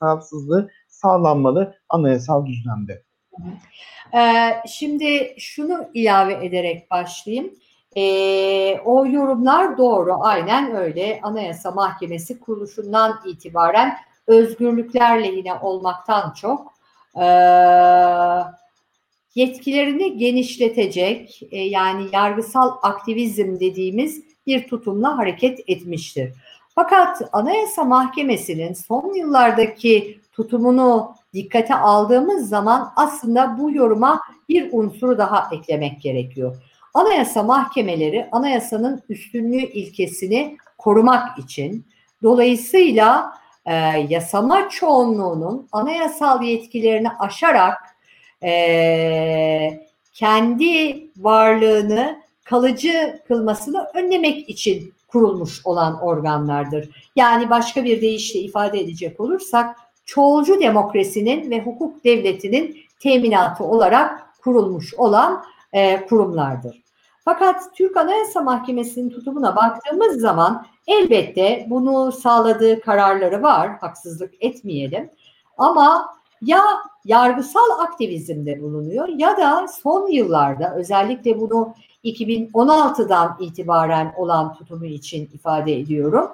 tarafsızlığı 0.00 0.68
sağlanmalı 0.88 1.74
anayasal 1.88 2.46
düzlemde? 2.46 3.02
Ee, 4.14 4.50
şimdi 4.68 5.34
şunu 5.38 5.84
ilave 5.94 6.46
ederek 6.46 6.90
başlayayım. 6.90 7.54
Ee, 7.96 8.78
o 8.84 9.06
yorumlar 9.06 9.78
doğru, 9.78 10.16
aynen 10.20 10.76
öyle. 10.76 11.20
Anayasa 11.22 11.70
Mahkemesi 11.70 12.40
kuruluşundan 12.40 13.20
itibaren 13.26 13.96
özgürlükler 14.26 15.24
lehine 15.24 15.54
olmaktan 15.54 16.32
çok 16.32 16.72
e, 17.16 17.24
yetkilerini 19.34 20.18
genişletecek 20.18 21.40
e, 21.50 21.58
yani 21.58 22.06
yargısal 22.12 22.76
aktivizm 22.82 23.60
dediğimiz 23.60 24.24
bir 24.46 24.68
tutumla 24.68 25.18
hareket 25.18 25.60
etmiştir. 25.66 26.32
Fakat 26.74 27.22
Anayasa 27.32 27.84
Mahkemesi'nin 27.84 28.72
son 28.72 29.14
yıllardaki 29.14 30.20
tutumunu 30.32 31.14
dikkate 31.34 31.74
aldığımız 31.74 32.48
zaman 32.48 32.92
aslında 32.96 33.58
bu 33.58 33.70
yoruma 33.70 34.20
bir 34.48 34.68
unsuru 34.72 35.18
daha 35.18 35.48
eklemek 35.52 36.02
gerekiyor. 36.02 36.56
Anayasa 36.94 37.42
mahkemeleri 37.42 38.28
anayasanın 38.32 39.02
üstünlüğü 39.08 39.62
ilkesini 39.62 40.56
korumak 40.78 41.38
için 41.38 41.86
dolayısıyla 42.22 43.32
e, 43.66 43.74
yasama 44.08 44.68
çoğunluğunun 44.68 45.68
anayasal 45.72 46.42
yetkilerini 46.42 47.10
aşarak 47.10 47.78
e, 48.42 49.80
kendi 50.12 51.06
varlığını 51.16 52.20
kalıcı 52.44 53.22
kılmasını 53.28 53.86
önlemek 53.94 54.48
için 54.48 54.92
kurulmuş 55.08 55.66
olan 55.66 56.02
organlardır. 56.02 56.90
Yani 57.16 57.50
başka 57.50 57.84
bir 57.84 58.00
deyişle 58.00 58.40
ifade 58.40 58.80
edecek 58.80 59.20
olursak 59.20 59.76
çoğulcu 60.10 60.60
demokrasinin 60.60 61.50
ve 61.50 61.60
hukuk 61.60 62.04
devletinin 62.04 62.76
teminatı 63.00 63.64
olarak 63.64 64.26
kurulmuş 64.42 64.94
olan 64.94 65.44
e, 65.72 66.06
kurumlardır. 66.06 66.82
Fakat 67.24 67.74
Türk 67.74 67.96
Anayasa 67.96 68.40
Mahkemesi'nin 68.40 69.10
tutumuna 69.10 69.56
baktığımız 69.56 70.20
zaman 70.20 70.66
elbette 70.86 71.66
bunu 71.70 72.12
sağladığı 72.12 72.80
kararları 72.80 73.42
var, 73.42 73.78
haksızlık 73.78 74.34
etmeyelim. 74.40 75.10
Ama 75.58 76.14
ya 76.42 76.62
yargısal 77.04 77.80
aktivizmde 77.80 78.62
bulunuyor 78.62 79.08
ya 79.08 79.36
da 79.36 79.66
son 79.82 80.10
yıllarda 80.10 80.74
özellikle 80.74 81.40
bunu 81.40 81.74
2016'dan 82.04 83.36
itibaren 83.40 84.14
olan 84.16 84.54
tutumu 84.54 84.86
için 84.86 85.30
ifade 85.34 85.78
ediyorum. 85.78 86.30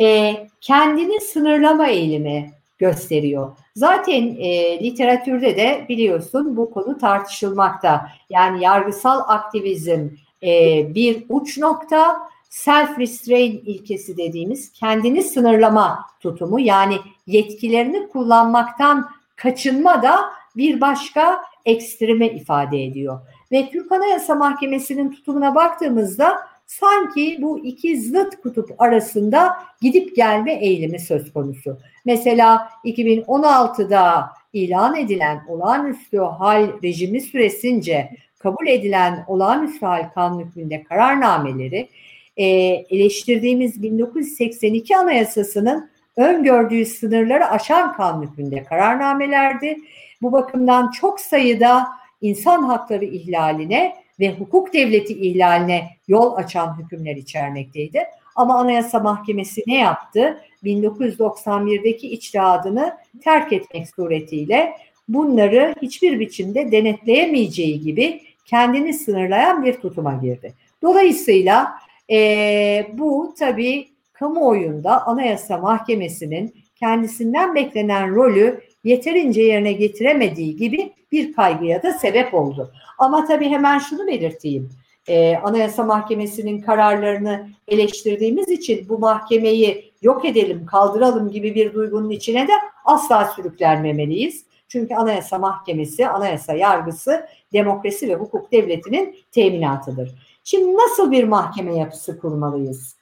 E, 0.00 0.36
kendini 0.60 1.20
sınırlama 1.20 1.86
eğilimi 1.86 2.57
gösteriyor. 2.78 3.56
Zaten 3.76 4.36
e, 4.38 4.80
literatürde 4.84 5.56
de 5.56 5.86
biliyorsun 5.88 6.56
bu 6.56 6.70
konu 6.70 6.98
tartışılmakta. 6.98 8.08
Yani 8.30 8.64
yargısal 8.64 9.20
aktivizm 9.26 10.08
e, 10.42 10.84
bir 10.94 11.24
uç 11.28 11.58
nokta, 11.58 12.16
self-restraint 12.50 13.60
ilkesi 13.60 14.16
dediğimiz 14.16 14.72
kendini 14.72 15.22
sınırlama 15.22 16.04
tutumu 16.20 16.60
yani 16.60 16.96
yetkilerini 17.26 18.08
kullanmaktan 18.08 19.10
kaçınma 19.36 20.02
da 20.02 20.20
bir 20.56 20.80
başka 20.80 21.42
ekstreme 21.64 22.28
ifade 22.28 22.84
ediyor. 22.84 23.20
Ve 23.52 23.70
Türk 23.70 23.92
Anayasa 23.92 24.34
Mahkemesi'nin 24.34 25.10
tutumuna 25.10 25.54
baktığımızda 25.54 26.38
sanki 26.68 27.38
bu 27.42 27.58
iki 27.64 28.00
zıt 28.00 28.40
kutup 28.42 28.80
arasında 28.82 29.56
gidip 29.80 30.16
gelme 30.16 30.52
eğilimi 30.52 31.00
söz 31.00 31.32
konusu. 31.32 31.78
Mesela 32.04 32.68
2016'da 32.84 34.30
ilan 34.52 34.96
edilen 34.96 35.44
olağanüstü 35.48 36.18
hal 36.18 36.82
rejimi 36.82 37.20
süresince 37.20 38.10
kabul 38.38 38.66
edilen 38.66 39.24
olağanüstü 39.28 39.86
hal 39.86 40.10
kanun 40.14 40.40
hükmünde 40.40 40.82
kararnameleri 40.82 41.88
e, 42.36 42.46
eleştirdiğimiz 42.90 43.82
1982 43.82 44.96
Anayasası'nın 44.96 45.90
öngördüğü 46.16 46.84
sınırları 46.86 47.46
aşan 47.46 47.92
kanun 47.92 48.22
hükmünde 48.22 48.64
kararnamelerdi. 48.64 49.76
Bu 50.22 50.32
bakımdan 50.32 50.90
çok 50.90 51.20
sayıda 51.20 51.86
insan 52.20 52.62
hakları 52.62 53.04
ihlaline 53.04 53.94
ve 54.20 54.34
hukuk 54.34 54.72
devleti 54.74 55.12
ihlaline 55.12 55.88
yol 56.08 56.36
açan 56.36 56.78
hükümler 56.78 57.16
içermekteydi. 57.16 58.04
Ama 58.36 58.58
Anayasa 58.58 59.00
Mahkemesi 59.00 59.62
ne 59.66 59.78
yaptı? 59.78 60.40
1991'deki 60.64 62.10
içtihadını 62.10 62.96
terk 63.24 63.52
etmek 63.52 63.88
suretiyle 63.96 64.72
bunları 65.08 65.74
hiçbir 65.82 66.20
biçimde 66.20 66.72
denetleyemeyeceği 66.72 67.80
gibi 67.80 68.22
kendini 68.46 68.94
sınırlayan 68.94 69.64
bir 69.64 69.74
tutuma 69.74 70.14
girdi. 70.22 70.54
Dolayısıyla 70.82 71.74
e, 72.10 72.86
bu 72.92 73.34
tabii 73.38 73.88
kamuoyunda 74.12 75.06
Anayasa 75.06 75.58
Mahkemesi'nin 75.58 76.54
kendisinden 76.76 77.54
beklenen 77.54 78.14
rolü 78.14 78.60
yeterince 78.88 79.42
yerine 79.42 79.72
getiremediği 79.72 80.56
gibi 80.56 80.92
bir 81.12 81.32
kaygıya 81.32 81.82
da 81.82 81.92
sebep 81.92 82.34
oldu. 82.34 82.72
Ama 82.98 83.26
tabii 83.26 83.48
hemen 83.48 83.78
şunu 83.78 84.06
belirteyim. 84.06 84.70
Ee, 85.08 85.36
Anayasa 85.36 85.84
Mahkemesi'nin 85.84 86.60
kararlarını 86.60 87.48
eleştirdiğimiz 87.68 88.48
için 88.48 88.88
bu 88.88 88.98
mahkemeyi 88.98 89.92
yok 90.02 90.24
edelim, 90.24 90.66
kaldıralım 90.66 91.30
gibi 91.30 91.54
bir 91.54 91.74
duygunun 91.74 92.10
içine 92.10 92.48
de 92.48 92.52
asla 92.84 93.24
sürüklenmemeliyiz. 93.24 94.44
Çünkü 94.68 94.94
Anayasa 94.94 95.38
Mahkemesi, 95.38 96.08
anayasa 96.08 96.54
yargısı 96.54 97.26
demokrasi 97.52 98.08
ve 98.08 98.14
hukuk 98.14 98.52
devletinin 98.52 99.16
teminatıdır. 99.30 100.14
Şimdi 100.44 100.76
nasıl 100.76 101.12
bir 101.12 101.24
mahkeme 101.24 101.76
yapısı 101.76 102.20
kurmalıyız? 102.20 102.96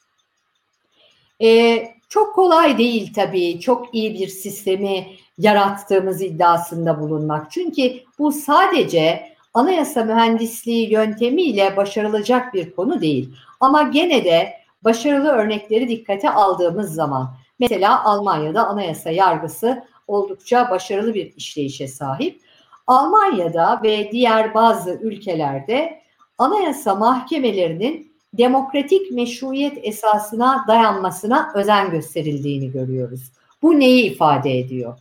Ee, 1.42 1.88
çok 2.08 2.34
kolay 2.34 2.78
değil 2.78 3.12
tabii, 3.14 3.60
çok 3.60 3.94
iyi 3.94 4.14
bir 4.14 4.28
sistemi 4.28 5.06
yarattığımız 5.38 6.22
iddiasında 6.22 7.00
bulunmak. 7.00 7.50
Çünkü 7.50 7.92
bu 8.18 8.32
sadece 8.32 9.32
anayasa 9.54 10.04
mühendisliği 10.04 10.92
yöntemiyle 10.92 11.76
başarılacak 11.76 12.54
bir 12.54 12.76
konu 12.76 13.00
değil. 13.00 13.34
Ama 13.60 13.82
gene 13.82 14.24
de 14.24 14.52
başarılı 14.84 15.28
örnekleri 15.28 15.88
dikkate 15.88 16.30
aldığımız 16.30 16.94
zaman 16.94 17.34
mesela 17.58 18.04
Almanya'da 18.04 18.66
anayasa 18.66 19.10
yargısı 19.10 19.84
oldukça 20.06 20.70
başarılı 20.70 21.14
bir 21.14 21.34
işleyişe 21.36 21.88
sahip. 21.88 22.40
Almanya'da 22.86 23.80
ve 23.82 24.12
diğer 24.12 24.54
bazı 24.54 24.90
ülkelerde 24.90 26.02
anayasa 26.38 26.94
mahkemelerinin 26.94 28.15
demokratik 28.38 29.10
meşruiyet 29.10 29.78
esasına 29.82 30.64
dayanmasına 30.68 31.52
özen 31.54 31.90
gösterildiğini 31.90 32.72
görüyoruz. 32.72 33.32
Bu 33.62 33.80
neyi 33.80 34.12
ifade 34.12 34.58
ediyor? 34.58 34.98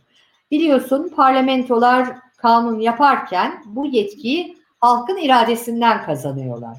Biliyorsun 0.50 1.12
parlamentolar 1.16 2.16
kanun 2.36 2.80
yaparken 2.80 3.62
bu 3.66 3.86
yetkiyi 3.86 4.56
halkın 4.80 5.16
iradesinden 5.16 6.02
kazanıyorlar. 6.02 6.76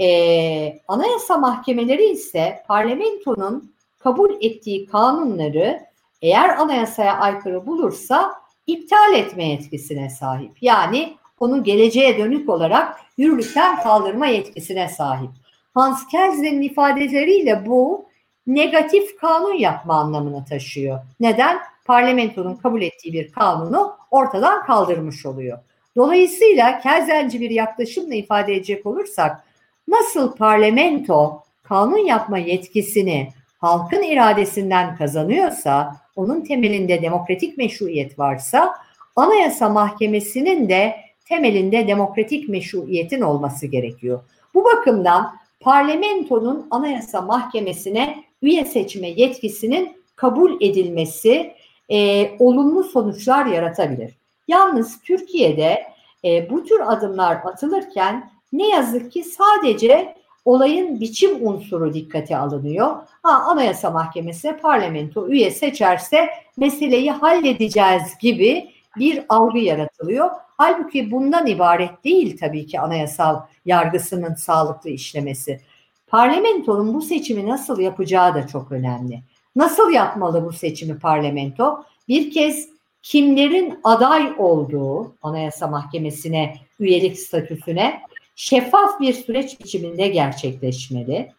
Ee, 0.00 0.78
anayasa 0.88 1.36
mahkemeleri 1.36 2.04
ise 2.04 2.62
parlamentonun 2.68 3.72
kabul 3.98 4.30
ettiği 4.40 4.86
kanunları 4.86 5.80
eğer 6.22 6.48
anayasaya 6.48 7.16
aykırı 7.18 7.66
bulursa 7.66 8.34
iptal 8.66 9.14
etme 9.14 9.48
yetkisine 9.48 10.10
sahip. 10.10 10.62
Yani 10.62 11.16
onu 11.40 11.64
geleceğe 11.64 12.18
dönük 12.18 12.48
olarak 12.48 13.00
yürürlükten 13.18 13.82
kaldırma 13.82 14.26
yetkisine 14.26 14.88
sahip. 14.88 15.30
Hans 15.76 16.06
Kelsen'in 16.06 16.62
ifadeleriyle 16.62 17.66
bu 17.66 18.08
negatif 18.46 19.16
kanun 19.20 19.54
yapma 19.54 19.94
anlamına 19.94 20.44
taşıyor. 20.44 20.98
Neden? 21.20 21.58
Parlamentonun 21.84 22.54
kabul 22.54 22.82
ettiği 22.82 23.12
bir 23.12 23.32
kanunu 23.32 23.96
ortadan 24.10 24.66
kaldırmış 24.66 25.26
oluyor. 25.26 25.58
Dolayısıyla 25.96 26.80
Kelsenci 26.80 27.40
bir 27.40 27.50
yaklaşımla 27.50 28.14
ifade 28.14 28.54
edecek 28.54 28.86
olursak 28.86 29.44
nasıl 29.88 30.36
parlamento 30.36 31.42
kanun 31.62 32.06
yapma 32.06 32.38
yetkisini 32.38 33.28
halkın 33.58 34.02
iradesinden 34.02 34.96
kazanıyorsa, 34.96 35.96
onun 36.16 36.40
temelinde 36.40 37.02
demokratik 37.02 37.58
meşruiyet 37.58 38.18
varsa, 38.18 38.74
Anayasa 39.16 39.68
Mahkemesi'nin 39.68 40.68
de 40.68 40.96
temelinde 41.28 41.88
demokratik 41.88 42.48
meşruiyetin 42.48 43.20
olması 43.20 43.66
gerekiyor. 43.66 44.20
Bu 44.54 44.64
bakımdan 44.64 45.45
parlamentonun 45.60 46.66
Anayasa 46.70 47.22
Mahkemesi'ne 47.22 48.24
üye 48.42 48.64
seçme 48.64 49.08
yetkisinin 49.08 49.96
kabul 50.16 50.60
edilmesi 50.60 51.54
e, 51.88 52.30
olumlu 52.38 52.84
sonuçlar 52.84 53.46
yaratabilir. 53.46 54.14
Yalnız 54.48 55.00
Türkiye'de 55.00 55.86
e, 56.24 56.50
bu 56.50 56.64
tür 56.64 56.80
adımlar 56.80 57.36
atılırken 57.44 58.30
ne 58.52 58.68
yazık 58.68 59.12
ki 59.12 59.24
sadece 59.24 60.14
olayın 60.44 61.00
biçim 61.00 61.48
unsuru 61.48 61.94
dikkate 61.94 62.36
alınıyor. 62.36 62.96
Ha, 63.22 63.30
Anayasa 63.32 63.90
Mahkemesi 63.90 64.56
parlamento 64.62 65.28
üye 65.28 65.50
seçerse 65.50 66.28
meseleyi 66.56 67.10
halledeceğiz 67.10 68.18
gibi 68.20 68.75
bir 68.98 69.24
algı 69.28 69.58
yaratılıyor. 69.58 70.30
Halbuki 70.56 71.10
bundan 71.10 71.46
ibaret 71.46 72.04
değil 72.04 72.38
tabii 72.40 72.66
ki 72.66 72.80
anayasal 72.80 73.40
yargısının 73.64 74.34
sağlıklı 74.34 74.90
işlemesi. 74.90 75.60
Parlamentonun 76.06 76.94
bu 76.94 77.02
seçimi 77.02 77.48
nasıl 77.48 77.80
yapacağı 77.80 78.34
da 78.34 78.46
çok 78.46 78.72
önemli. 78.72 79.20
Nasıl 79.56 79.90
yapmalı 79.90 80.44
bu 80.44 80.52
seçimi 80.52 80.98
parlamento? 80.98 81.84
Bir 82.08 82.30
kez 82.30 82.68
kimlerin 83.02 83.80
aday 83.84 84.32
olduğu 84.38 85.14
Anayasa 85.22 85.66
Mahkemesi'ne 85.66 86.54
üyelik 86.80 87.18
statüsüne 87.18 88.00
şeffaf 88.36 89.00
bir 89.00 89.12
süreç 89.12 89.60
biçiminde 89.60 90.08
gerçekleşmeli 90.08 91.32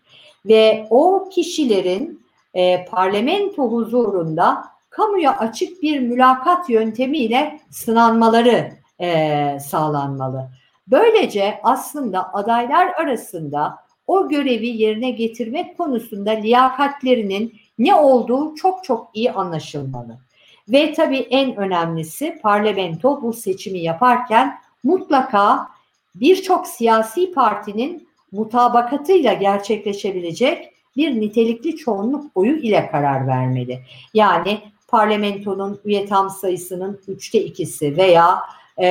ve 0.46 0.88
o 0.90 1.30
kişilerin 1.30 2.22
e, 2.54 2.86
parlamento 2.86 3.72
huzurunda 3.72 4.64
kamuya 4.98 5.38
açık 5.38 5.82
bir 5.82 6.00
mülakat 6.00 6.70
yöntemiyle 6.70 7.60
sınanmaları 7.70 8.72
e, 9.00 9.60
sağlanmalı. 9.60 10.50
Böylece 10.88 11.60
aslında 11.64 12.34
adaylar 12.34 12.88
arasında 12.88 13.78
o 14.08 14.30
görevi 14.30 14.68
yerine 14.68 15.12
getirmek 15.12 15.78
konusunda 15.78 16.32
liyakatlerinin 16.32 17.56
ne 17.80 17.96
olduğu 17.96 18.56
çok 18.56 18.84
çok 18.84 19.10
iyi 19.14 19.32
anlaşılmalı. 19.32 20.18
Ve 20.70 20.94
tabii 20.94 21.28
en 21.30 21.56
önemlisi 21.56 22.40
parlamento 22.44 23.22
bu 23.22 23.34
seçimi 23.34 23.80
yaparken 23.80 24.60
mutlaka 24.84 25.68
birçok 26.16 26.68
siyasi 26.68 27.32
partinin 27.32 28.08
mutabakatıyla 28.32 29.34
gerçekleşebilecek 29.34 30.74
bir 30.98 31.22
nitelikli 31.22 31.76
çoğunluk 31.76 32.32
oyu 32.36 32.58
ile 32.58 32.90
karar 32.92 33.28
vermeli. 33.28 33.80
Yani 34.14 34.60
parlamentonun 34.88 35.80
üye 35.86 36.06
tam 36.06 36.30
sayısının 36.30 37.02
üçte 37.08 37.40
ikisi 37.40 37.98
veya 37.98 38.40
e, 38.80 38.86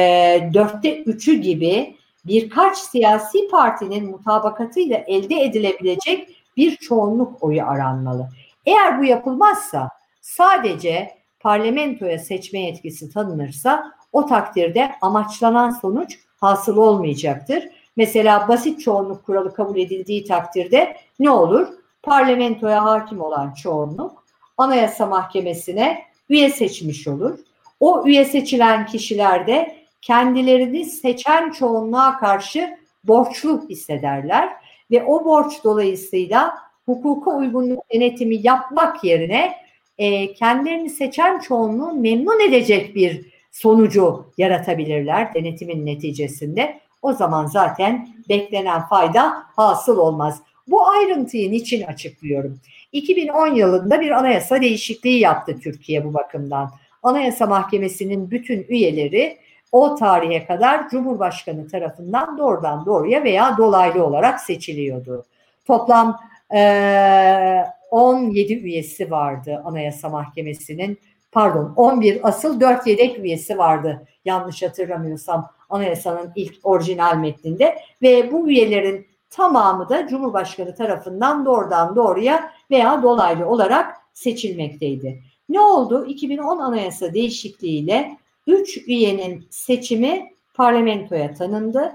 dörtte 0.55 1.03
üçü 1.03 1.34
gibi 1.34 1.97
birkaç 2.26 2.78
siyasi 2.78 3.49
partinin 3.49 4.11
mutabakatıyla 4.11 4.97
elde 5.07 5.40
edilebilecek 5.40 6.28
bir 6.57 6.76
çoğunluk 6.76 7.42
oyu 7.42 7.64
aranmalı. 7.64 8.28
Eğer 8.66 9.01
bu 9.01 9.05
yapılmazsa 9.05 9.90
sadece 10.20 11.11
parlamentoya 11.40 12.18
seçme 12.18 12.61
yetkisi 12.61 13.11
tanınırsa 13.11 13.92
o 14.12 14.26
takdirde 14.26 14.92
amaçlanan 15.01 15.70
sonuç 15.70 16.18
hasıl 16.36 16.76
olmayacaktır. 16.76 17.68
Mesela 17.97 18.49
basit 18.49 18.80
çoğunluk 18.80 19.26
kuralı 19.26 19.55
kabul 19.55 19.76
edildiği 19.78 20.24
takdirde 20.24 20.97
ne 21.18 21.30
olur? 21.30 21.68
Parlamentoya 22.03 22.84
hakim 22.84 23.20
olan 23.20 23.53
çoğunluk 23.53 24.25
Anayasa 24.57 25.07
Mahkemesi'ne 25.07 26.02
üye 26.28 26.50
seçmiş 26.50 27.09
olur. 27.09 27.38
O 27.80 28.07
üye 28.07 28.24
seçilen 28.24 28.86
kişiler 28.86 29.46
de 29.46 29.76
kendilerini 30.02 30.84
seçen 30.84 31.50
çoğunluğa 31.50 32.18
karşı 32.18 32.78
borçlu 33.04 33.68
hissederler 33.68 34.48
ve 34.90 35.04
o 35.04 35.24
borç 35.24 35.64
dolayısıyla 35.64 36.54
hukuka 36.86 37.30
uygunluk 37.30 37.84
denetimi 37.94 38.36
yapmak 38.42 39.04
yerine 39.04 39.57
e, 39.98 40.34
kendilerini 40.34 40.90
seçen 40.90 41.38
çoğunluğu 41.38 41.92
memnun 41.92 42.48
edecek 42.48 42.94
bir 42.94 43.26
sonucu 43.52 44.26
yaratabilirler 44.38 45.34
denetimin 45.34 45.86
neticesinde. 45.86 46.80
O 47.02 47.12
zaman 47.12 47.46
zaten 47.46 48.09
beklenen 48.28 48.86
fayda 48.86 49.42
hasıl 49.57 49.98
olmaz. 49.98 50.42
Bu 50.68 50.88
ayrıntıyı 50.88 51.52
niçin 51.52 51.82
açıklıyorum? 51.82 52.61
2010 52.93 53.55
yılında 53.55 54.01
bir 54.01 54.11
anayasa 54.11 54.61
değişikliği 54.61 55.18
yaptı 55.18 55.59
Türkiye 55.61 56.05
bu 56.05 56.14
bakımdan. 56.14 56.70
Anayasa 57.03 57.47
Mahkemesi'nin 57.47 58.30
bütün 58.30 58.66
üyeleri 58.68 59.39
o 59.72 59.95
tarihe 59.95 60.47
kadar 60.47 60.89
Cumhurbaşkanı 60.89 61.68
tarafından 61.68 62.39
doğrudan 62.39 62.87
doğruya 62.87 63.24
veya 63.24 63.57
dolaylı 63.59 64.05
olarak 64.05 64.41
seçiliyordu. 64.41 65.24
Toplam 65.66 66.20
e, 66.55 67.64
17 67.91 68.55
üyesi 68.55 69.11
vardı 69.11 69.62
Anayasa 69.64 70.09
Mahkemesi'nin. 70.09 70.99
Pardon 71.32 71.72
11 71.76 72.20
asıl 72.22 72.61
4 72.61 72.87
yedek 72.87 73.18
üyesi 73.18 73.59
vardı 73.59 74.07
yanlış 74.24 74.62
hatırlamıyorsam 74.62 75.51
anayasanın 75.70 76.32
ilk 76.37 76.55
orijinal 76.62 77.16
metninde 77.16 77.78
ve 78.03 78.32
bu 78.32 78.49
üyelerin 78.49 79.07
tamamı 79.30 79.89
da 79.89 80.09
Cumhurbaşkanı 80.09 80.74
tarafından 80.74 81.45
doğrudan 81.45 81.97
doğruya 81.97 82.51
veya 82.70 83.02
dolaylı 83.02 83.46
olarak 83.46 83.96
seçilmekteydi. 84.12 85.22
Ne 85.48 85.60
oldu? 85.60 86.06
2010 86.06 86.58
anayasa 86.58 87.14
değişikliğiyle 87.14 88.16
3 88.46 88.78
üyenin 88.86 89.46
seçimi 89.50 90.30
parlamentoya 90.54 91.34
tanındı. 91.34 91.92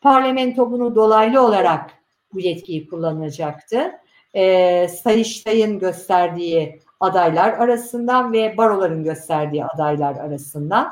Parlamento 0.00 0.70
bunu 0.70 0.94
dolaylı 0.94 1.42
olarak 1.42 1.90
bu 2.34 2.40
yetkiyi 2.40 2.88
kullanacaktı. 2.88 3.92
Ee, 4.34 4.88
Sayıştay'ın 4.88 5.78
gösterdiği 5.78 6.80
adaylar 7.00 7.52
arasından 7.52 8.32
ve 8.32 8.56
baroların 8.56 9.04
gösterdiği 9.04 9.64
adaylar 9.64 10.16
arasından 10.16 10.90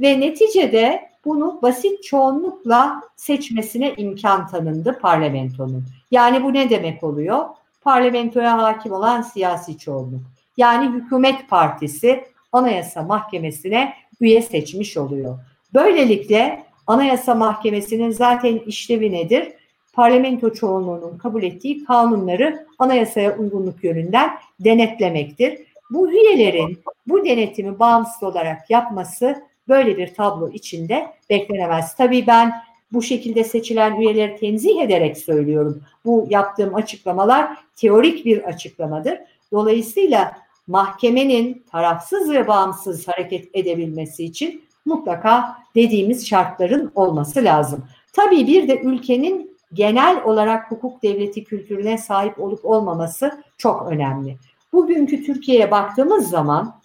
ve 0.00 0.20
neticede 0.20 1.10
bunu 1.24 1.58
basit 1.62 2.02
çoğunlukla 2.02 3.00
seçmesine 3.16 3.94
imkan 3.96 4.46
tanındı 4.46 4.98
parlamentonun. 4.98 5.84
Yani 6.10 6.44
bu 6.44 6.54
ne 6.54 6.70
demek 6.70 7.04
oluyor? 7.04 7.44
Parlamentoya 7.86 8.58
hakim 8.58 8.92
olan 8.92 9.22
siyasi 9.22 9.78
çoğunluk. 9.78 10.20
Yani 10.56 10.94
hükümet 10.94 11.48
partisi 11.48 12.24
Anayasa 12.52 13.02
Mahkemesi'ne 13.02 13.94
üye 14.20 14.42
seçmiş 14.42 14.96
oluyor. 14.96 15.38
Böylelikle 15.74 16.64
Anayasa 16.86 17.34
Mahkemesi'nin 17.34 18.10
zaten 18.10 18.58
işlevi 18.58 19.12
nedir? 19.12 19.52
Parlamento 19.92 20.52
çoğunluğunun 20.52 21.18
kabul 21.18 21.42
ettiği 21.42 21.84
kanunları 21.84 22.66
anayasaya 22.78 23.36
uygunluk 23.36 23.84
yönünden 23.84 24.30
denetlemektir. 24.60 25.58
Bu 25.90 26.10
üyelerin 26.10 26.78
bu 27.06 27.24
denetimi 27.24 27.78
bağımsız 27.78 28.22
olarak 28.22 28.70
yapması 28.70 29.42
böyle 29.68 29.96
bir 29.96 30.14
tablo 30.14 30.48
içinde 30.48 31.06
beklenemez. 31.30 31.94
Tabii 31.94 32.26
ben 32.26 32.52
bu 32.92 33.02
şekilde 33.02 33.44
seçilen 33.44 34.00
üyeleri 34.00 34.36
tenzih 34.36 34.80
ederek 34.80 35.18
söylüyorum. 35.18 35.82
Bu 36.04 36.26
yaptığım 36.30 36.74
açıklamalar 36.74 37.56
teorik 37.76 38.24
bir 38.24 38.44
açıklamadır. 38.44 39.18
Dolayısıyla 39.52 40.36
mahkemenin 40.66 41.64
tarafsız 41.70 42.30
ve 42.30 42.48
bağımsız 42.48 43.08
hareket 43.08 43.48
edebilmesi 43.54 44.24
için 44.24 44.62
mutlaka 44.84 45.56
dediğimiz 45.74 46.28
şartların 46.28 46.92
olması 46.94 47.44
lazım. 47.44 47.84
Tabii 48.12 48.46
bir 48.46 48.68
de 48.68 48.80
ülkenin 48.80 49.56
genel 49.72 50.24
olarak 50.24 50.70
hukuk 50.70 51.02
devleti 51.02 51.44
kültürüne 51.44 51.98
sahip 51.98 52.40
olup 52.40 52.64
olmaması 52.64 53.42
çok 53.58 53.86
önemli. 53.92 54.36
Bugünkü 54.72 55.24
Türkiye'ye 55.24 55.70
baktığımız 55.70 56.30
zaman 56.30 56.80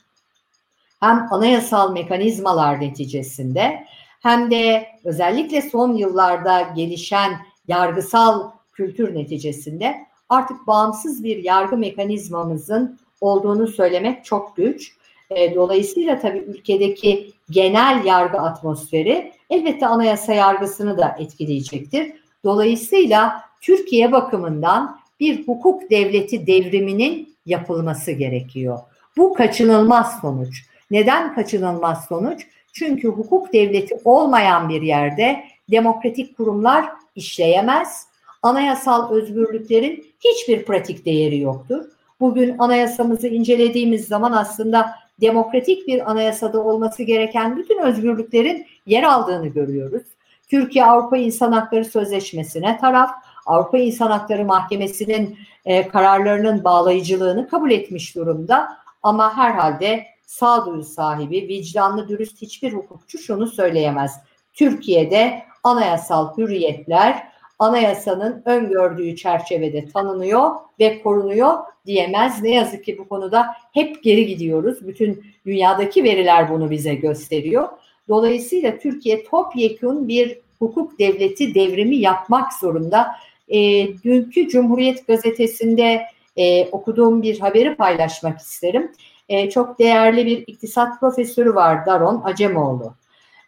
hem 0.99 1.27
anayasal 1.31 1.93
mekanizmalar 1.93 2.81
neticesinde 2.81 3.85
hem 4.21 4.51
de 4.51 4.87
özellikle 5.03 5.61
son 5.61 5.93
yıllarda 5.93 6.61
gelişen 6.75 7.31
yargısal 7.67 8.51
kültür 8.73 9.15
neticesinde 9.15 9.95
artık 10.29 10.67
bağımsız 10.67 11.23
bir 11.23 11.43
yargı 11.43 11.77
mekanizmamızın 11.77 12.99
olduğunu 13.21 13.67
söylemek 13.67 14.25
çok 14.25 14.55
güç. 14.55 14.95
E, 15.29 15.55
dolayısıyla 15.55 16.19
tabii 16.19 16.37
ülkedeki 16.39 17.31
genel 17.49 18.05
yargı 18.05 18.37
atmosferi 18.37 19.31
elbette 19.49 19.87
anayasa 19.87 20.33
yargısını 20.33 20.97
da 20.97 21.15
etkileyecektir. 21.19 22.13
Dolayısıyla 22.43 23.43
Türkiye 23.61 24.11
bakımından 24.11 24.99
bir 25.19 25.47
hukuk 25.47 25.89
devleti 25.89 26.47
devriminin 26.47 27.35
yapılması 27.45 28.11
gerekiyor. 28.11 28.79
Bu 29.17 29.33
kaçınılmaz 29.33 30.19
sonuç. 30.21 30.65
Neden 30.91 31.35
kaçınılmaz 31.35 32.05
sonuç? 32.05 32.47
Çünkü 32.73 33.07
hukuk 33.07 33.53
devleti 33.53 33.95
olmayan 34.05 34.69
bir 34.69 34.81
yerde 34.81 35.43
demokratik 35.71 36.37
kurumlar 36.37 36.85
işleyemez. 37.15 38.07
Anayasal 38.43 39.11
özgürlüklerin 39.11 40.05
hiçbir 40.19 40.65
pratik 40.65 41.05
değeri 41.05 41.39
yoktur. 41.39 41.85
Bugün 42.19 42.57
anayasamızı 42.57 43.27
incelediğimiz 43.27 44.07
zaman 44.07 44.31
aslında 44.31 44.91
demokratik 45.21 45.87
bir 45.87 46.11
anayasada 46.11 46.63
olması 46.63 47.03
gereken 47.03 47.57
bütün 47.57 47.79
özgürlüklerin 47.79 48.65
yer 48.85 49.03
aldığını 49.03 49.47
görüyoruz. 49.47 50.03
Türkiye 50.49 50.85
Avrupa 50.85 51.17
İnsan 51.17 51.51
Hakları 51.51 51.85
Sözleşmesi'ne 51.85 52.77
taraf, 52.77 53.09
Avrupa 53.45 53.77
İnsan 53.77 54.11
Hakları 54.11 54.45
Mahkemesi'nin 54.45 55.37
e, 55.65 55.87
kararlarının 55.87 56.63
bağlayıcılığını 56.63 57.47
kabul 57.47 57.71
etmiş 57.71 58.15
durumda. 58.15 58.77
Ama 59.03 59.37
herhalde 59.37 60.05
sağduyu 60.31 60.83
sahibi, 60.83 61.47
vicdanlı, 61.47 62.07
dürüst 62.07 62.41
hiçbir 62.41 62.73
hukukçu 62.73 63.17
şunu 63.17 63.47
söyleyemez. 63.47 64.19
Türkiye'de 64.53 65.41
anayasal 65.63 66.37
hürriyetler 66.37 67.23
anayasanın 67.59 68.43
öngördüğü 68.45 69.15
çerçevede 69.15 69.85
tanınıyor 69.85 70.51
ve 70.79 71.01
korunuyor 71.01 71.57
diyemez. 71.85 72.41
Ne 72.41 72.51
yazık 72.51 72.85
ki 72.85 72.97
bu 72.97 73.07
konuda 73.07 73.45
hep 73.73 74.03
geri 74.03 74.25
gidiyoruz. 74.25 74.87
Bütün 74.87 75.23
dünyadaki 75.45 76.03
veriler 76.03 76.49
bunu 76.49 76.71
bize 76.71 76.95
gösteriyor. 76.95 77.69
Dolayısıyla 78.07 78.77
Türkiye 78.77 79.23
topyekun 79.23 80.07
bir 80.07 80.39
hukuk 80.59 80.99
devleti 80.99 81.55
devrimi 81.55 81.95
yapmak 81.95 82.53
zorunda. 82.53 83.07
E, 83.49 83.57
dünkü 84.03 84.47
Cumhuriyet 84.47 85.07
Gazetesi'nde 85.07 86.01
e, 86.37 86.69
okuduğum 86.69 87.21
bir 87.21 87.39
haberi 87.39 87.75
paylaşmak 87.75 88.39
isterim. 88.39 88.91
E, 89.31 89.49
çok 89.49 89.79
değerli 89.79 90.25
bir 90.25 90.43
iktisat 90.47 90.99
profesörü 90.99 91.55
var 91.55 91.85
Daron 91.85 92.21
Acemoğlu. 92.23 92.93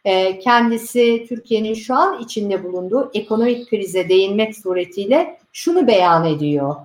E, 0.06 0.40
kendisi 0.40 1.26
Türkiye'nin 1.30 1.74
şu 1.74 1.96
an 1.96 2.20
içinde 2.20 2.64
bulunduğu 2.64 3.12
ekonomik 3.14 3.70
krize 3.70 4.10
değinmek 4.10 4.58
suretiyle 4.58 5.38
şunu 5.54 5.88
beyan 5.88 6.26
ediyor. 6.26 6.76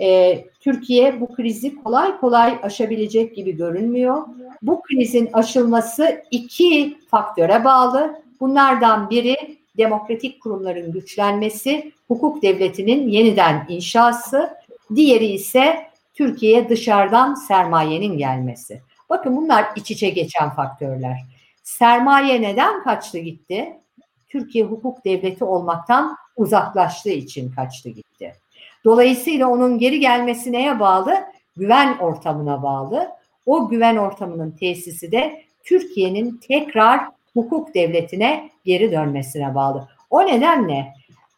E, 0.00 0.38
Türkiye 0.60 1.20
bu 1.20 1.34
krizi 1.34 1.82
kolay 1.82 2.20
kolay 2.20 2.58
aşabilecek 2.62 3.36
gibi 3.36 3.56
görünmüyor. 3.56 4.22
Bu 4.62 4.82
krizin 4.82 5.30
aşılması 5.32 6.22
iki 6.30 6.98
faktöre 7.10 7.64
bağlı. 7.64 8.22
Bunlardan 8.40 9.10
biri 9.10 9.36
demokratik 9.78 10.42
kurumların 10.42 10.92
güçlenmesi, 10.92 11.92
hukuk 12.08 12.42
devletinin 12.42 13.08
yeniden 13.08 13.66
inşası, 13.68 14.50
diğeri 14.94 15.26
ise 15.26 15.93
Türkiye'ye 16.14 16.68
dışarıdan 16.68 17.34
sermayenin 17.34 18.18
gelmesi. 18.18 18.82
Bakın 19.10 19.36
bunlar 19.36 19.66
iç 19.76 19.90
içe 19.90 20.10
geçen 20.10 20.50
faktörler. 20.50 21.16
Sermaye 21.62 22.42
neden 22.42 22.82
kaçtı 22.82 23.18
gitti? 23.18 23.76
Türkiye 24.28 24.64
hukuk 24.64 25.04
devleti 25.04 25.44
olmaktan 25.44 26.16
uzaklaştığı 26.36 27.10
için 27.10 27.52
kaçtı 27.52 27.88
gitti. 27.88 28.32
Dolayısıyla 28.84 29.48
onun 29.48 29.78
geri 29.78 30.00
gelmesi 30.00 30.52
neye 30.52 30.80
bağlı? 30.80 31.24
Güven 31.56 31.98
ortamına 31.98 32.62
bağlı. 32.62 33.08
o 33.46 33.68
güven 33.68 33.96
ortamının 33.96 34.50
tesisi 34.50 35.12
de 35.12 35.42
Türkiye'nin 35.64 36.40
tekrar 36.48 37.00
hukuk 37.34 37.74
devletine 37.74 38.50
geri 38.64 38.92
dönmesine 38.92 39.54
bağlı. 39.54 39.88
O 40.10 40.26
nedenle 40.26 40.92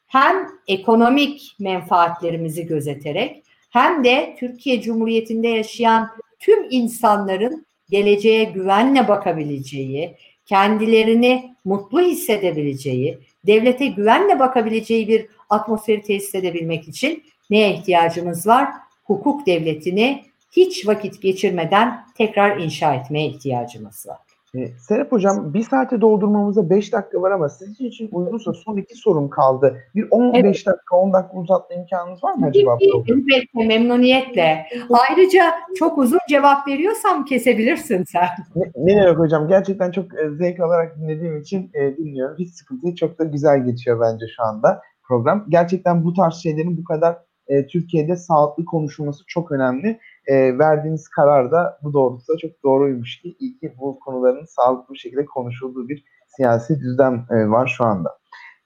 hem 0.07 0.49
ekonomik 0.69 1.57
menfaatlerimizi 1.59 2.67
gözeterek 2.67 3.46
hem 3.77 4.05
de 4.05 4.37
Türkiye 4.39 4.81
Cumhuriyeti'nde 4.83 5.49
yaşayan 5.49 6.11
tüm 6.39 6.67
insanların 6.71 7.67
geleceğe 7.91 8.45
güvenle 8.45 9.09
bakabileceği, 9.09 10.17
kendilerini 10.47 11.55
mutlu 11.65 12.01
hissedebileceği, 12.01 13.19
devlete 13.47 13.87
güvenle 13.87 14.39
bakabileceği 14.39 15.09
bir 15.09 15.27
atmosferi 15.51 16.03
tesis 16.03 16.35
edebilmek 16.35 16.89
için 16.89 17.23
neye 17.51 17.75
ihtiyacımız 17.75 18.47
var? 18.47 18.69
Hukuk 19.05 19.47
devletini 19.47 20.25
hiç 20.53 20.87
vakit 20.87 21.23
geçirmeden 21.23 22.07
tekrar 22.17 22.57
inşa 22.57 22.95
etmeye 22.95 23.27
ihtiyacımız 23.29 24.07
var. 24.07 24.26
E, 24.57 24.69
Serap 24.79 25.13
Hocam 25.13 25.55
bir 25.55 25.63
saate 25.63 26.01
doldurmamıza 26.01 26.71
5 26.71 26.93
dakika 26.93 27.23
var 27.23 27.31
ama 27.31 27.49
sizin 27.49 27.85
için 27.85 28.09
uygunsa 28.13 28.53
son 28.53 28.77
iki 28.77 28.95
sorum 28.95 29.31
kaldı. 29.31 29.79
Bir 29.95 30.07
15 30.11 30.41
evet. 30.45 30.67
dakika 30.67 30.97
10 30.97 31.13
dakika 31.13 31.39
uzatma 31.39 31.77
imkanınız 31.77 32.25
var 32.25 32.35
mı 32.35 32.47
acaba? 32.47 32.79
Elbette 33.09 33.67
memnuniyetle. 33.67 34.67
Ayrıca 35.09 35.43
çok 35.79 35.99
uzun 35.99 36.19
cevap 36.29 36.69
veriyorsam 36.69 37.25
kesebilirsin 37.25 38.05
sen. 38.05 38.27
Ne, 38.57 38.65
ne 38.77 39.03
demek 39.03 39.19
hocam 39.19 39.49
gerçekten 39.49 39.91
çok 39.91 40.05
e, 40.05 40.31
zevk 40.31 40.61
alarak 40.61 40.97
dinlediğim 40.97 41.41
için 41.41 41.71
e, 41.75 41.97
dinliyorum. 41.97 42.37
Hiç 42.39 42.55
sıkıntı 42.55 42.95
çok 42.95 43.19
da 43.19 43.25
güzel 43.25 43.65
geçiyor 43.65 44.01
bence 44.01 44.27
şu 44.37 44.43
anda 44.43 44.81
program. 45.09 45.45
Gerçekten 45.49 46.05
bu 46.05 46.13
tarz 46.13 46.35
şeylerin 46.35 46.77
bu 46.77 46.85
kadar 46.85 47.17
e, 47.49 47.67
Türkiye'de 47.67 48.17
sağlıklı 48.17 48.65
konuşulması 48.65 49.25
çok 49.27 49.53
önemli. 49.53 49.99
E, 50.27 50.59
verdiğiniz 50.59 51.09
karar 51.09 51.53
da 51.53 51.79
bu 51.83 51.93
doğrultuda 51.93 52.39
çok 52.39 52.63
doğruymuş 52.65 53.21
ki 53.21 53.37
iyi 53.39 53.59
ki 53.59 53.75
bu 53.79 54.01
konuların 54.01 54.45
sağlıklı 54.45 54.95
bir 54.95 54.99
şekilde 54.99 55.25
konuşulduğu 55.25 55.89
bir 55.89 56.05
siyasi 56.37 56.81
düzlem 56.81 57.27
e, 57.31 57.49
var 57.49 57.75
şu 57.77 57.85
anda. 57.85 58.19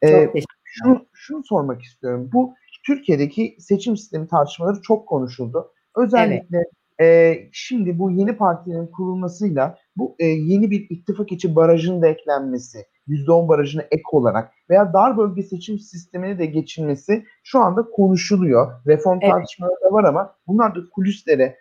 E, 0.05 0.31
şunu, 0.65 1.07
şunu 1.13 1.45
sormak 1.45 1.83
istiyorum. 1.83 2.31
Bu 2.33 2.55
Türkiye'deki 2.87 3.57
seçim 3.59 3.97
sistemi 3.97 4.29
tartışmaları 4.29 4.83
çok 4.83 5.09
konuşuldu. 5.09 5.73
Özellikle 5.97 6.59
evet. 6.59 6.67
E, 7.03 7.49
şimdi 7.53 7.99
bu 7.99 8.11
yeni 8.11 8.37
partinin 8.37 8.87
kurulmasıyla 8.87 9.79
bu 9.97 10.17
e, 10.19 10.27
yeni 10.27 10.71
bir 10.71 10.87
ittifak 10.91 11.33
içi 11.33 11.57
barajın 11.57 12.03
da 12.03 12.09
eklenmesi, 12.09 12.79
%10 13.11 13.49
barajına 13.49 13.83
ek 13.91 14.03
olarak 14.13 14.53
veya 14.71 14.93
dar 14.93 15.19
bölge 15.19 15.43
seçim 15.43 15.79
sistemine 15.79 16.39
de 16.39 16.47
geçilmesi 16.47 17.25
şu 17.45 17.59
anda 17.59 17.83
konuşuluyor. 17.83 18.73
Reform 18.87 19.19
evet. 19.23 19.33
tartışmaları 19.33 19.81
da 19.85 19.93
var 19.93 20.05
ama 20.05 20.35
bunlar 20.47 20.75
da 20.75 20.81
kulislere 20.93 21.57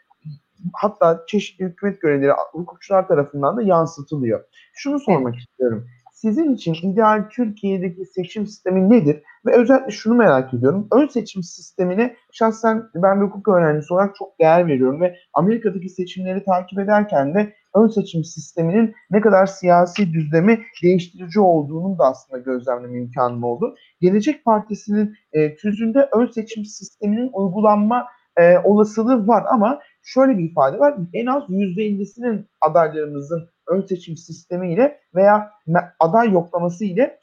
hatta 0.73 1.23
çeşitli 1.27 1.65
hükümet 1.65 2.01
görevlileri, 2.01 2.33
hukukçular 2.51 3.07
tarafından 3.07 3.57
da 3.57 3.61
yansıtılıyor. 3.61 4.43
Şunu 4.73 4.99
sormak 4.99 5.33
evet. 5.33 5.43
istiyorum. 5.43 5.87
Sizin 6.13 6.53
için 6.53 6.73
ideal 6.73 7.29
Türkiye'deki 7.29 8.05
seçim 8.05 8.47
sistemi 8.47 8.89
nedir? 8.89 9.23
Ve 9.45 9.55
özellikle 9.55 9.91
şunu 9.91 10.15
merak 10.15 10.53
ediyorum. 10.53 10.87
Ön 10.91 11.07
seçim 11.07 11.43
sistemine 11.43 12.15
şahsen 12.31 12.83
ben 12.95 13.21
bir 13.21 13.25
hukuk 13.25 13.47
öğrencisi 13.47 13.93
olarak 13.93 14.15
çok 14.15 14.39
değer 14.39 14.67
veriyorum 14.67 15.01
ve 15.01 15.15
Amerika'daki 15.33 15.89
seçimleri 15.89 16.43
takip 16.43 16.79
ederken 16.79 17.33
de 17.33 17.53
ön 17.75 17.87
seçim 17.87 18.23
sisteminin 18.23 18.95
ne 19.11 19.21
kadar 19.21 19.45
siyasi 19.45 20.13
düzlemi 20.13 20.59
değiştirici 20.83 21.39
olduğunun 21.39 21.97
da 21.99 22.03
aslında 22.03 22.41
gözlemleme 22.41 22.97
imkanım 22.97 23.43
oldu. 23.43 23.75
Gelecek 24.01 24.45
Partisi'nin 24.45 25.13
e, 25.33 25.55
tüzünde 25.55 26.09
ön 26.13 26.27
seçim 26.27 26.65
sisteminin 26.65 27.29
uygulanma 27.33 28.07
e, 28.37 28.57
olasılığı 28.57 29.27
var 29.27 29.43
ama 29.51 29.79
şöyle 30.03 30.37
bir 30.37 30.51
ifade 30.51 30.79
var. 30.79 30.95
En 31.13 31.25
az 31.25 31.43
%50'sinin 31.43 32.45
adaylarımızın 32.61 33.49
ön 33.67 33.81
seçim 33.81 34.17
sistemiyle 34.17 34.99
veya 35.15 35.51
aday 35.99 36.31
yoklaması 36.31 36.85
ile 36.85 37.19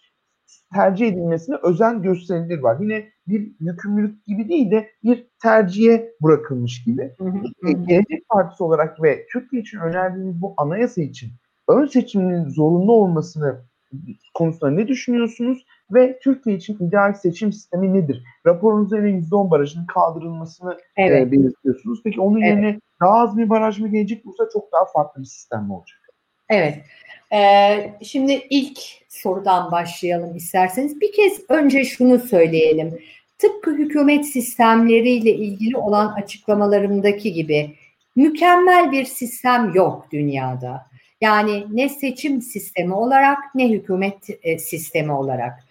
tercih 0.75 1.09
edilmesine 1.09 1.57
özen 1.63 2.03
gösterilir 2.03 2.59
var. 2.59 2.77
Yine 2.81 3.05
bir 3.29 3.53
yükümlülük 3.61 4.27
gibi 4.27 4.49
değil 4.49 4.71
de 4.71 4.91
bir 5.05 5.27
tercihe 5.43 6.13
bırakılmış 6.23 6.85
gibi. 6.85 7.15
Gelecek 7.63 8.29
Partisi 8.29 8.63
olarak 8.63 9.03
ve 9.03 9.27
Türkiye 9.33 9.63
için 9.63 9.79
önerdiğiniz 9.79 10.43
bu 10.43 10.55
anayasa 10.57 11.03
için 11.03 11.31
ön 11.69 11.87
seçimin 11.87 12.49
zorunlu 12.49 12.93
olmasını 12.93 13.65
konusunda 14.35 14.71
ne 14.71 14.89
düşünüyorsunuz? 14.89 15.67
Ve 15.91 16.19
Türkiye 16.19 16.57
için 16.57 16.89
ideal 16.89 17.13
seçim 17.13 17.53
sistemi 17.53 17.95
nedir? 17.95 18.25
Raporunuzda 18.47 18.99
yine 18.99 19.19
%10 19.19 19.51
barajının 19.51 19.87
kaldırılmasını 19.87 20.79
evet. 20.97 21.29
e, 21.29 21.33
belirtiyorsunuz. 21.33 22.01
Peki 22.05 22.21
onun 22.21 22.43
evet. 22.43 22.49
yerine 22.49 22.81
daha 23.01 23.15
az 23.15 23.37
bir 23.37 23.51
baraj 23.51 23.79
mı 23.79 23.89
gelecek 23.89 24.25
yoksa 24.25 24.49
çok 24.53 24.73
daha 24.73 24.85
farklı 24.85 25.21
bir 25.21 25.27
sistem 25.27 25.65
mi 25.65 25.73
olacak? 25.73 25.99
Evet. 26.49 26.85
Ee, 27.33 27.95
şimdi 28.03 28.33
ilk 28.51 28.79
sorudan 29.17 29.73
başlayalım 29.73 30.37
isterseniz. 30.37 31.01
Bir 31.01 31.13
kez 31.13 31.41
önce 31.49 31.85
şunu 31.85 32.19
söyleyelim. 32.19 32.99
Tıpkı 33.39 33.71
hükümet 33.71 34.27
sistemleriyle 34.27 35.31
ilgili 35.31 35.77
olan 35.77 36.13
açıklamalarımdaki 36.13 37.33
gibi 37.33 37.71
mükemmel 38.17 38.93
bir 38.93 39.05
sistem 39.05 39.75
yok 39.75 40.07
dünyada. 40.13 40.87
Yani 41.21 41.67
ne 41.73 41.89
seçim 41.89 42.43
sistemi 42.43 42.95
olarak 42.95 43.39
ne 43.55 43.69
hükümet 43.69 44.19
e, 44.43 44.59
sistemi 44.59 45.13
olarak. 45.13 45.65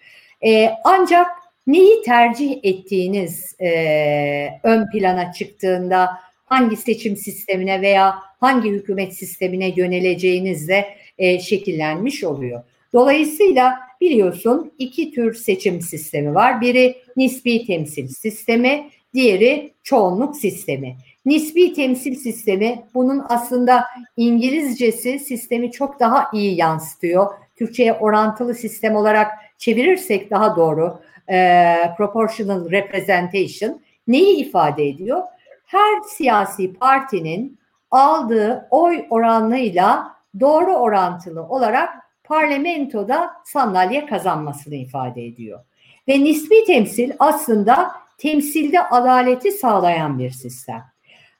E, 0.44 0.70
ancak 0.84 1.26
neyi 1.66 2.02
tercih 2.02 2.58
ettiğiniz 2.62 3.56
e, 3.60 4.60
ön 4.62 4.90
plana 4.90 5.32
çıktığında 5.32 6.18
hangi 6.44 6.76
seçim 6.76 7.16
sistemine 7.16 7.80
veya 7.80 8.14
hangi 8.40 8.70
hükümet 8.70 9.14
sistemine 9.14 9.72
yöneleceğinizle 9.76 10.96
e, 11.18 11.38
şekillenmiş 11.38 12.24
oluyor. 12.24 12.62
Dolayısıyla 12.96 13.78
biliyorsun 14.00 14.72
iki 14.78 15.10
tür 15.10 15.34
seçim 15.34 15.80
sistemi 15.80 16.34
var. 16.34 16.60
Biri 16.60 16.96
nispi 17.16 17.66
temsil 17.66 18.08
sistemi, 18.08 18.90
diğeri 19.14 19.74
çoğunluk 19.82 20.36
sistemi. 20.36 20.96
Nispi 21.26 21.72
temsil 21.72 22.14
sistemi 22.14 22.84
bunun 22.94 23.24
aslında 23.28 23.84
İngilizcesi 24.16 25.18
sistemi 25.18 25.70
çok 25.72 26.00
daha 26.00 26.28
iyi 26.32 26.56
yansıtıyor. 26.56 27.26
Türkçe'ye 27.56 27.92
orantılı 27.92 28.54
sistem 28.54 28.96
olarak 28.96 29.30
çevirirsek 29.58 30.30
daha 30.30 30.56
doğru 30.56 31.00
e, 31.30 31.74
proportional 31.96 32.70
representation 32.70 33.80
neyi 34.06 34.36
ifade 34.36 34.88
ediyor? 34.88 35.22
Her 35.66 36.00
siyasi 36.08 36.74
partinin 36.74 37.58
aldığı 37.90 38.68
oy 38.70 39.06
oranıyla 39.10 40.16
doğru 40.40 40.74
orantılı 40.74 41.42
olarak 41.42 42.05
parlamentoda 42.26 43.30
sandalye 43.44 44.06
kazanmasını 44.06 44.74
ifade 44.74 45.26
ediyor. 45.26 45.60
Ve 46.08 46.24
nispi 46.24 46.64
temsil 46.66 47.10
aslında 47.18 47.92
temsilde 48.18 48.82
adaleti 48.82 49.52
sağlayan 49.52 50.18
bir 50.18 50.30
sistem. 50.30 50.84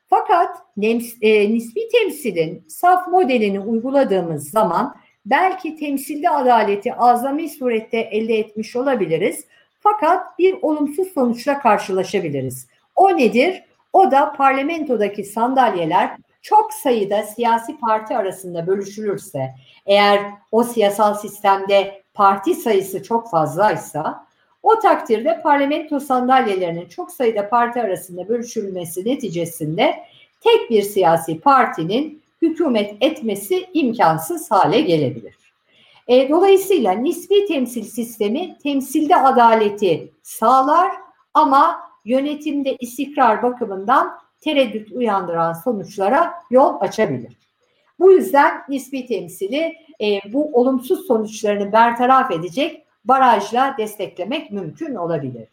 Fakat 0.07 0.57
e, 1.23 1.55
nispi 1.55 1.81
temsilin 1.89 2.65
saf 2.69 3.09
modelini 3.09 3.61
uyguladığımız 3.61 4.51
zaman 4.51 4.97
belki 5.27 5.77
temsilde 5.77 6.31
adaleti 6.31 6.95
azami 6.95 7.49
surette 7.49 7.99
elde 7.99 8.39
etmiş 8.39 8.77
olabiliriz. 8.77 9.45
Fakat 9.81 10.39
bir 10.39 10.55
olumsuz 10.63 11.09
sonuçla 11.13 11.59
karşılaşabiliriz. 11.59 12.69
O 12.97 13.17
nedir? 13.17 13.63
O 13.93 14.11
da 14.11 14.33
parlamentodaki 14.33 15.25
sandalyeler 15.25 16.17
çok 16.47 16.73
sayıda 16.73 17.23
siyasi 17.23 17.79
parti 17.79 18.17
arasında 18.17 18.67
bölüşülürse, 18.67 19.55
eğer 19.87 20.21
o 20.53 20.65
siyasal 20.65 21.15
sistemde 21.15 22.03
parti 22.15 22.55
sayısı 22.55 23.03
çok 23.03 23.31
fazlaysa, 23.31 24.27
o 24.63 24.79
takdirde 24.79 25.41
parlamento 25.43 26.01
sandalyelerinin 26.01 26.89
çok 26.89 27.13
sayıda 27.13 27.49
parti 27.49 27.83
arasında 27.83 28.29
bölüşülmesi 28.29 29.05
neticesinde 29.05 29.95
tek 30.41 30.71
bir 30.71 30.83
siyasi 30.83 31.41
partinin 31.41 32.23
hükümet 32.43 32.97
etmesi 33.01 33.67
imkansız 33.73 34.51
hale 34.51 34.81
gelebilir. 34.81 35.37
E, 36.09 36.29
dolayısıyla 36.29 36.93
nispi 36.93 37.47
temsil 37.47 37.85
sistemi 37.85 38.59
temsilde 38.59 39.17
adaleti 39.17 40.13
sağlar 40.23 40.93
ama 41.35 41.81
yönetimde 42.05 42.77
istikrar 42.77 43.43
bakımından 43.43 44.26
tereddüt 44.41 44.93
uyandıran 44.93 45.53
sonuçlara 45.53 46.35
yol 46.51 46.81
açabilir. 46.81 47.37
Bu 47.99 48.13
yüzden 48.13 48.63
nispi 48.69 49.07
temsili 49.07 49.77
e, 50.01 50.21
bu 50.33 50.61
olumsuz 50.61 51.07
sonuçlarını 51.07 51.73
bertaraf 51.73 52.31
edecek 52.31 52.87
barajla 53.05 53.75
desteklemek 53.79 54.51
mümkün 54.51 54.95
olabilir. 54.95 55.49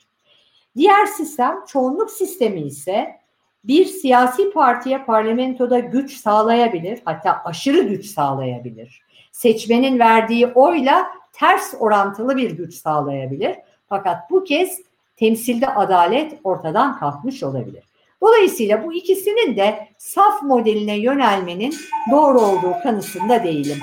Diğer 0.75 1.05
sistem 1.05 1.59
çoğunluk 1.67 2.11
sistemi 2.11 2.61
ise 2.61 3.23
bir 3.63 3.85
siyasi 3.85 4.51
partiye 4.51 5.03
parlamentoda 5.03 5.79
güç 5.79 6.17
sağlayabilir, 6.17 7.01
hatta 7.05 7.41
aşırı 7.45 7.83
güç 7.83 8.05
sağlayabilir. 8.05 9.01
Seçmenin 9.31 9.99
verdiği 9.99 10.47
oyla 10.47 11.07
ters 11.33 11.73
orantılı 11.79 12.37
bir 12.37 12.51
güç 12.51 12.73
sağlayabilir. 12.73 13.55
Fakat 13.89 14.31
bu 14.31 14.43
kez 14.43 14.81
temsilde 15.15 15.67
adalet 15.67 16.39
ortadan 16.43 16.99
kalkmış 16.99 17.43
olabilir. 17.43 17.83
Dolayısıyla 18.23 18.83
bu 18.83 18.93
ikisinin 18.93 19.57
de 19.57 19.87
saf 19.97 20.43
modeline 20.43 20.97
yönelmenin 20.97 21.73
doğru 22.11 22.39
olduğu 22.41 22.73
kanısında 22.83 23.43
değilim. 23.43 23.77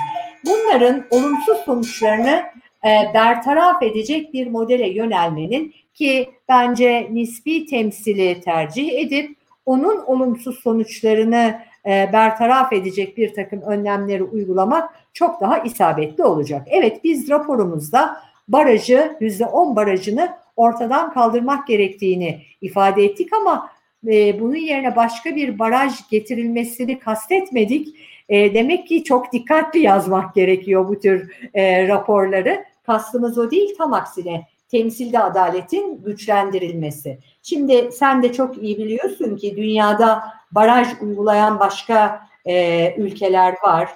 Bunların 0.45 1.05
olumsuz 1.11 1.57
sonuçlarını 1.57 2.43
e, 2.85 3.13
bertaraf 3.13 3.83
edecek 3.83 4.33
bir 4.33 4.47
modele 4.47 4.89
yönelmenin 4.89 5.73
ki 5.93 6.29
bence 6.49 7.07
nispi 7.11 7.65
temsili 7.65 8.41
tercih 8.41 8.99
edip 8.99 9.37
onun 9.65 9.97
olumsuz 10.05 10.59
sonuçlarını 10.59 11.59
e, 11.85 12.09
bertaraf 12.13 12.73
edecek 12.73 13.17
bir 13.17 13.33
takım 13.33 13.61
önlemleri 13.61 14.23
uygulamak 14.23 14.89
çok 15.13 15.41
daha 15.41 15.57
isabetli 15.57 16.23
olacak. 16.23 16.67
Evet 16.69 17.03
biz 17.03 17.29
raporumuzda 17.29 18.17
barajı 18.47 19.17
%10 19.21 19.75
barajını 19.75 20.29
ortadan 20.55 21.13
kaldırmak 21.13 21.67
gerektiğini 21.67 22.41
ifade 22.61 23.03
ettik 23.03 23.33
ama 23.33 23.69
e, 24.07 24.39
bunun 24.39 24.55
yerine 24.55 24.95
başka 24.95 25.35
bir 25.35 25.59
baraj 25.59 25.93
getirilmesini 26.09 26.99
kastetmedik. 26.99 27.95
E, 28.29 28.53
demek 28.53 28.87
ki 28.87 29.03
çok 29.03 29.33
dikkatli 29.33 29.79
yazmak 29.79 30.35
gerekiyor 30.35 30.87
bu 30.87 30.99
tür 30.99 31.31
e, 31.53 31.87
raporları. 31.87 32.63
Kastımız 32.85 33.37
o 33.37 33.51
değil 33.51 33.75
tam 33.77 33.93
aksine 33.93 34.47
temsilde 34.71 35.19
adaletin 35.19 36.03
güçlendirilmesi. 36.03 37.19
Şimdi 37.43 37.89
sen 37.91 38.23
de 38.23 38.33
çok 38.33 38.63
iyi 38.63 38.77
biliyorsun 38.77 39.37
ki 39.37 39.57
dünyada 39.57 40.23
baraj 40.51 40.87
uygulayan 41.01 41.59
başka 41.59 42.21
e, 42.45 42.95
ülkeler 42.97 43.55
var. 43.63 43.89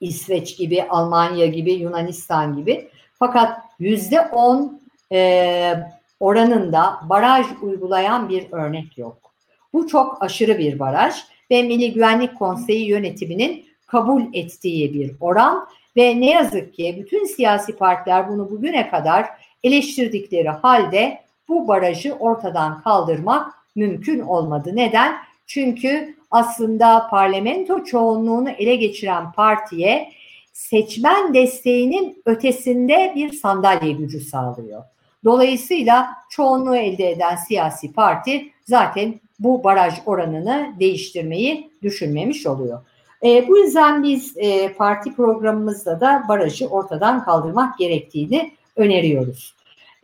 İsveç 0.00 0.56
gibi, 0.56 0.82
Almanya 0.82 1.46
gibi, 1.46 1.72
Yunanistan 1.72 2.56
gibi. 2.56 2.88
Fakat 3.18 3.58
yüzde 3.78 4.20
on 4.20 4.80
e, 5.12 5.74
oranında 6.20 7.00
baraj 7.08 7.46
uygulayan 7.62 8.28
bir 8.28 8.46
örnek 8.52 8.98
yok. 8.98 9.32
Bu 9.72 9.88
çok 9.88 10.22
aşırı 10.22 10.58
bir 10.58 10.78
baraj 10.78 11.14
ve 11.50 11.62
Milli 11.62 11.92
Güvenlik 11.92 12.38
Konseyi 12.38 12.88
yönetiminin 12.88 13.64
kabul 13.86 14.22
ettiği 14.32 14.94
bir 14.94 15.12
oran 15.20 15.66
ve 15.96 16.20
ne 16.20 16.30
yazık 16.30 16.74
ki 16.74 16.96
bütün 17.00 17.24
siyasi 17.24 17.76
partiler 17.76 18.28
bunu 18.28 18.50
bugüne 18.50 18.90
kadar 18.90 19.26
eleştirdikleri 19.64 20.48
halde 20.48 21.20
bu 21.48 21.68
barajı 21.68 22.14
ortadan 22.14 22.82
kaldırmak 22.82 23.52
mümkün 23.76 24.20
olmadı. 24.20 24.70
Neden? 24.74 25.16
Çünkü 25.46 26.14
aslında 26.30 27.06
parlamento 27.10 27.84
çoğunluğunu 27.84 28.50
ele 28.50 28.76
geçiren 28.76 29.32
partiye 29.32 30.12
seçmen 30.52 31.34
desteğinin 31.34 32.22
ötesinde 32.26 33.12
bir 33.16 33.32
sandalye 33.32 33.92
gücü 33.92 34.20
sağlıyor. 34.20 34.82
Dolayısıyla 35.24 36.10
çoğunluğu 36.30 36.76
elde 36.76 37.10
eden 37.10 37.36
siyasi 37.36 37.92
parti 37.92 38.52
zaten 38.64 39.20
bu 39.38 39.64
baraj 39.64 39.94
oranını 40.06 40.74
değiştirmeyi 40.80 41.70
düşünmemiş 41.82 42.46
oluyor. 42.46 42.80
E, 43.24 43.48
bu 43.48 43.58
yüzden 43.58 44.02
biz 44.02 44.34
e, 44.36 44.72
parti 44.72 45.14
programımızda 45.14 46.00
da 46.00 46.24
barajı 46.28 46.68
ortadan 46.68 47.24
kaldırmak 47.24 47.78
gerektiğini 47.78 48.52
öneriyoruz. 48.76 49.54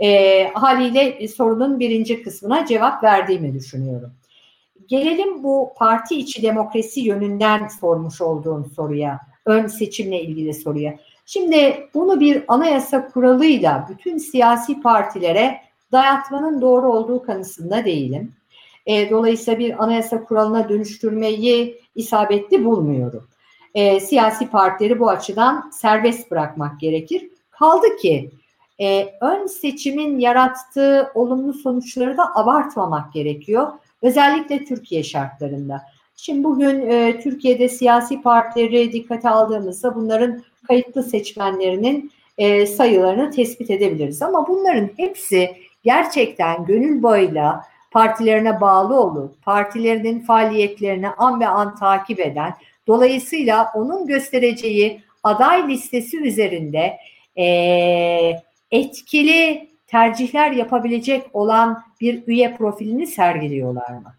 E, 0.01 0.45
haliyle 0.55 1.29
sorunun 1.29 1.81
birinci 1.81 2.23
kısmına 2.23 2.67
cevap 2.67 3.05
verdiğimi 3.05 3.55
düşünüyorum. 3.55 4.13
Gelelim 4.89 5.43
bu 5.43 5.73
parti 5.77 6.15
içi 6.15 6.43
demokrasi 6.43 7.01
yönünden 7.01 7.69
sormuş 7.69 8.21
olduğun 8.21 8.65
soruya, 8.77 9.21
ön 9.47 9.67
seçimle 9.67 10.23
ilgili 10.23 10.55
soruya. 10.55 10.99
Şimdi 11.27 11.89
bunu 11.95 12.21
bir 12.21 12.45
anayasa 12.49 13.09
kuralıyla 13.09 13.87
bütün 13.91 14.19
siyasi 14.19 14.81
partilere 14.81 15.61
dayatmanın 15.93 16.61
doğru 16.61 16.93
olduğu 16.93 17.23
kanısında 17.23 17.85
değilim. 17.85 18.33
E, 18.87 19.11
dolayısıyla 19.11 19.59
bir 19.59 19.85
anayasa 19.85 20.25
kuralına 20.25 20.69
dönüştürmeyi 20.69 21.81
isabetli 21.95 22.65
bulmuyorum. 22.65 23.29
E, 23.75 24.01
siyasi 24.01 24.51
partileri 24.51 25.01
bu 25.01 25.09
açıdan 25.11 25.71
serbest 25.71 26.31
bırakmak 26.31 26.81
gerekir. 26.81 27.29
Kaldı 27.51 27.97
ki 28.03 28.31
e, 28.81 29.09
ön 29.21 29.47
seçimin 29.47 30.19
yarattığı 30.19 31.11
olumlu 31.15 31.53
sonuçları 31.53 32.17
da 32.17 32.37
abartmamak 32.37 33.13
gerekiyor. 33.13 33.73
Özellikle 34.03 34.65
Türkiye 34.65 35.03
şartlarında. 35.03 35.83
Şimdi 36.17 36.45
bugün 36.45 36.91
e, 36.91 37.21
Türkiye'de 37.21 37.69
siyasi 37.69 38.23
partileri 38.23 38.93
dikkate 38.93 39.29
aldığımızda 39.29 39.95
bunların 39.95 40.43
kayıtlı 40.67 41.03
seçmenlerinin 41.03 42.13
e, 42.39 42.67
sayılarını 42.67 43.31
tespit 43.31 43.71
edebiliriz. 43.71 44.23
Ama 44.23 44.49
bunların 44.49 44.91
hepsi 44.97 45.57
gerçekten 45.85 46.65
gönül 46.65 47.03
boyla 47.03 47.63
partilerine 47.91 48.61
bağlı 48.61 49.01
olup 49.01 49.43
partilerinin 49.43 50.21
faaliyetlerini 50.21 51.09
an 51.09 51.41
ve 51.41 51.47
an 51.47 51.77
takip 51.77 52.21
eden, 52.21 52.55
dolayısıyla 52.87 53.71
onun 53.75 54.07
göstereceği 54.07 55.01
aday 55.23 55.69
listesi 55.69 56.21
üzerinde 56.21 56.97
e, 57.39 57.47
etkili 58.71 59.69
tercihler 59.87 60.51
yapabilecek 60.51 61.27
olan 61.33 61.83
bir 62.01 62.23
üye 62.27 62.57
profilini 62.57 63.07
sergiliyorlar 63.07 63.91
mı? 63.91 64.15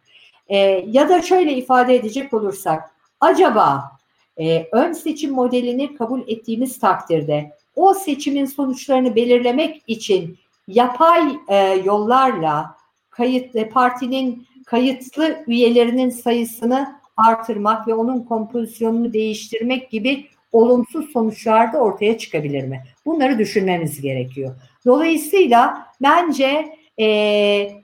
E, 0.49 0.57
ya 0.87 1.09
da 1.09 1.21
şöyle 1.21 1.53
ifade 1.53 1.95
edecek 1.95 2.33
olursak, 2.33 2.91
acaba 3.19 3.96
e, 4.39 4.67
ön 4.71 4.91
seçim 4.91 5.31
modelini 5.31 5.95
kabul 5.95 6.21
ettiğimiz 6.27 6.79
takdirde 6.79 7.51
o 7.75 7.93
seçimin 7.93 8.45
sonuçlarını 8.45 9.15
belirlemek 9.15 9.83
için 9.87 10.37
yapay 10.67 11.35
e, 11.47 11.55
yollarla 11.85 12.75
kayıt 13.09 13.55
e, 13.55 13.69
partinin 13.69 14.47
kayıtlı 14.65 15.43
üyelerinin 15.47 16.09
sayısını 16.09 16.99
artırmak 17.17 17.87
ve 17.87 17.95
onun 17.95 18.23
kompozisyonunu 18.23 19.13
değiştirmek 19.13 19.89
gibi 19.91 20.27
olumsuz 20.51 21.11
sonuçlar 21.11 21.73
da 21.73 21.77
ortaya 21.77 22.17
çıkabilir 22.17 22.63
mi? 22.63 22.83
Bunları 23.05 23.39
düşünmemiz 23.39 24.01
gerekiyor. 24.01 24.55
Dolayısıyla 24.85 25.87
bence 26.01 26.77
e, 26.99 27.07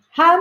hem 0.09 0.39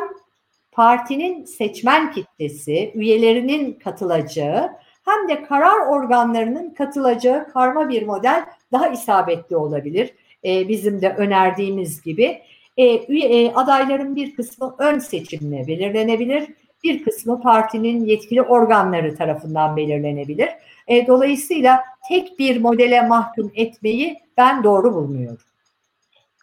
partinin 0.72 1.44
seçmen 1.44 2.12
kitlesi, 2.12 2.92
üyelerinin 2.94 3.72
katılacağı 3.72 4.70
hem 5.04 5.28
de 5.28 5.42
karar 5.42 5.86
organlarının 5.86 6.70
katılacağı 6.70 7.52
karma 7.52 7.88
bir 7.88 8.06
model 8.06 8.44
daha 8.72 8.88
isabetli 8.88 9.56
olabilir. 9.56 10.14
E, 10.44 10.68
bizim 10.68 11.02
de 11.02 11.14
önerdiğimiz 11.14 12.02
gibi. 12.02 12.42
E, 12.76 12.84
e, 12.84 13.52
adayların 13.52 14.16
bir 14.16 14.36
kısmı 14.36 14.74
ön 14.78 14.98
seçimle 14.98 15.66
belirlenebilir, 15.66 16.48
bir 16.84 17.04
kısmı 17.04 17.40
partinin 17.40 18.04
yetkili 18.04 18.42
organları 18.42 19.16
tarafından 19.16 19.76
belirlenebilir. 19.76 20.48
E, 20.88 21.06
dolayısıyla 21.06 21.80
tek 22.08 22.38
bir 22.38 22.60
modele 22.60 23.06
mahkum 23.06 23.52
etmeyi 23.54 24.18
ben 24.36 24.64
doğru 24.64 24.94
bulmuyorum. 24.94 25.38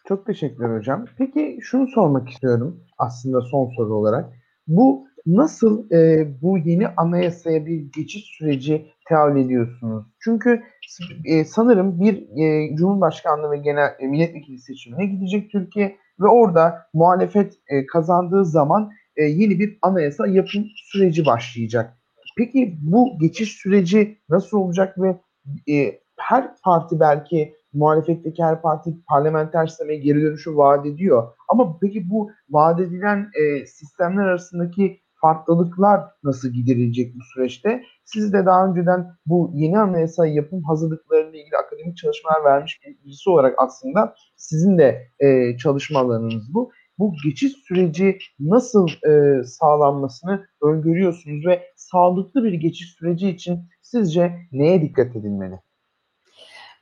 Çok 0.08 0.26
teşekkürler 0.26 0.78
hocam. 0.78 1.06
Peki 1.18 1.60
şunu 1.62 1.88
sormak 1.88 2.30
istiyorum 2.30 2.84
aslında 2.98 3.42
son 3.42 3.70
soru 3.78 3.94
olarak. 3.94 4.30
Bu 4.68 5.08
nasıl 5.26 5.92
e, 5.92 6.28
bu 6.42 6.58
yeni 6.58 6.88
anayasaya 6.88 7.66
bir 7.66 7.92
geçiş 7.96 8.24
süreci 8.38 8.92
teavül 9.08 9.46
ediyorsunuz? 9.46 10.06
Çünkü 10.20 10.62
e, 11.26 11.46
sanırım 11.46 12.02
bir 12.02 12.38
e, 12.38 12.76
Cumhurbaşkanlığı 12.76 13.52
ve 13.52 13.58
genel 13.58 13.96
e, 14.00 14.08
milletvekili 14.08 14.60
seçimine 14.60 15.06
gidecek 15.06 15.52
Türkiye 15.52 15.98
ve 16.20 16.28
orada 16.28 16.88
muhalefet 16.94 17.54
e, 17.68 17.86
kazandığı 17.86 18.46
zaman 18.46 18.92
e, 19.16 19.24
yeni 19.24 19.60
bir 19.60 19.78
anayasa 19.82 20.28
yapım 20.28 20.66
süreci 20.76 21.26
başlayacak. 21.26 21.98
Peki 22.38 22.78
bu 22.82 23.20
geçiş 23.20 23.52
süreci 23.52 24.18
nasıl 24.30 24.58
olacak 24.58 24.96
ve 24.98 25.18
e, 25.74 26.00
her 26.18 26.56
parti 26.64 27.00
belki 27.00 27.54
muhalefetteki 27.74 28.44
her 28.44 28.62
parti 28.62 28.94
parlamenter 29.08 29.68
sisteme 29.68 29.96
geri 29.96 30.22
dönüşü 30.22 30.58
vaat 30.58 30.86
ediyor. 30.86 31.28
Ama 31.48 31.78
peki 31.82 32.10
bu 32.10 32.32
vaat 32.50 32.80
edilen 32.80 33.32
e, 33.34 33.66
sistemler 33.66 34.24
arasındaki 34.24 35.02
farklılıklar 35.22 36.02
nasıl 36.24 36.50
giderilecek 36.50 37.16
bu 37.16 37.20
süreçte? 37.34 37.84
Siz 38.06 38.34
de 38.34 38.46
daha 38.46 38.68
önceden 38.68 39.08
bu 39.26 39.52
yeni 39.54 39.80
anayasa 39.80 40.28
yapım 40.28 40.64
hazırlıklarıyla 40.64 41.40
ilgili 41.40 41.58
akademik 41.58 41.98
çalışmalar 41.98 42.44
vermiş 42.44 42.80
birisi 43.06 43.30
olarak 43.30 43.56
aslında 43.58 44.16
sizin 44.38 44.78
de 44.78 45.08
e, 45.20 45.58
çalışma 45.58 46.00
alanınız 46.00 46.54
bu. 46.54 46.72
Bu 46.98 47.14
geçiş 47.26 47.54
süreci 47.68 48.18
nasıl 48.40 48.88
e, 48.88 49.44
sağlanmasını 49.44 50.48
öngörüyorsunuz 50.62 51.46
ve 51.46 51.64
sağlıklı 51.76 52.44
bir 52.44 52.54
geçiş 52.54 52.94
süreci 52.94 53.30
için 53.30 53.60
sizce 53.82 54.36
neye 54.52 54.82
dikkat 54.82 55.16
edilmeli? 55.16 55.60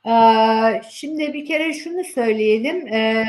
Ee, 0.06 0.82
şimdi 0.90 1.34
bir 1.34 1.46
kere 1.46 1.72
şunu 1.72 2.04
söyleyelim. 2.04 2.86
Ee, 2.86 3.24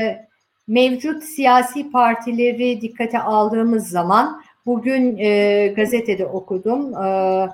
mevcut 0.68 1.24
siyasi 1.24 1.92
partileri 1.92 2.82
dikkate 2.82 3.20
aldığımız 3.20 3.90
zaman 3.90 4.42
bugün 4.66 5.18
e, 5.18 5.68
gazetede 5.68 6.26
okudum. 6.26 7.04
Ee, 7.04 7.50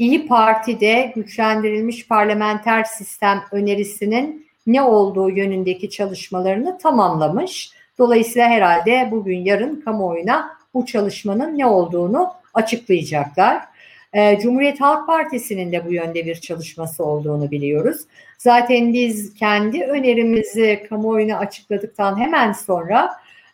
İyi 0.00 0.26
Parti'de 0.26 1.12
güçlendirilmiş 1.14 2.08
parlamenter 2.08 2.84
sistem 2.84 3.42
önerisinin 3.52 4.46
ne 4.66 4.82
olduğu 4.82 5.30
yönündeki 5.30 5.90
çalışmalarını 5.90 6.78
tamamlamış. 6.78 7.70
Dolayısıyla 7.98 8.48
herhalde 8.48 9.08
bugün 9.10 9.38
yarın 9.38 9.80
kamuoyuna 9.80 10.50
bu 10.74 10.86
çalışmanın 10.86 11.58
ne 11.58 11.66
olduğunu 11.66 12.32
açıklayacaklar. 12.54 13.62
E, 14.12 14.38
Cumhuriyet 14.38 14.80
Halk 14.80 15.06
Partisi'nin 15.06 15.72
de 15.72 15.86
bu 15.86 15.92
yönde 15.92 16.26
bir 16.26 16.34
çalışması 16.34 17.04
olduğunu 17.04 17.50
biliyoruz. 17.50 18.00
Zaten 18.38 18.92
biz 18.92 19.34
kendi 19.34 19.84
önerimizi 19.84 20.86
kamuoyuna 20.88 21.38
açıkladıktan 21.38 22.18
hemen 22.20 22.52
sonra 22.52 23.10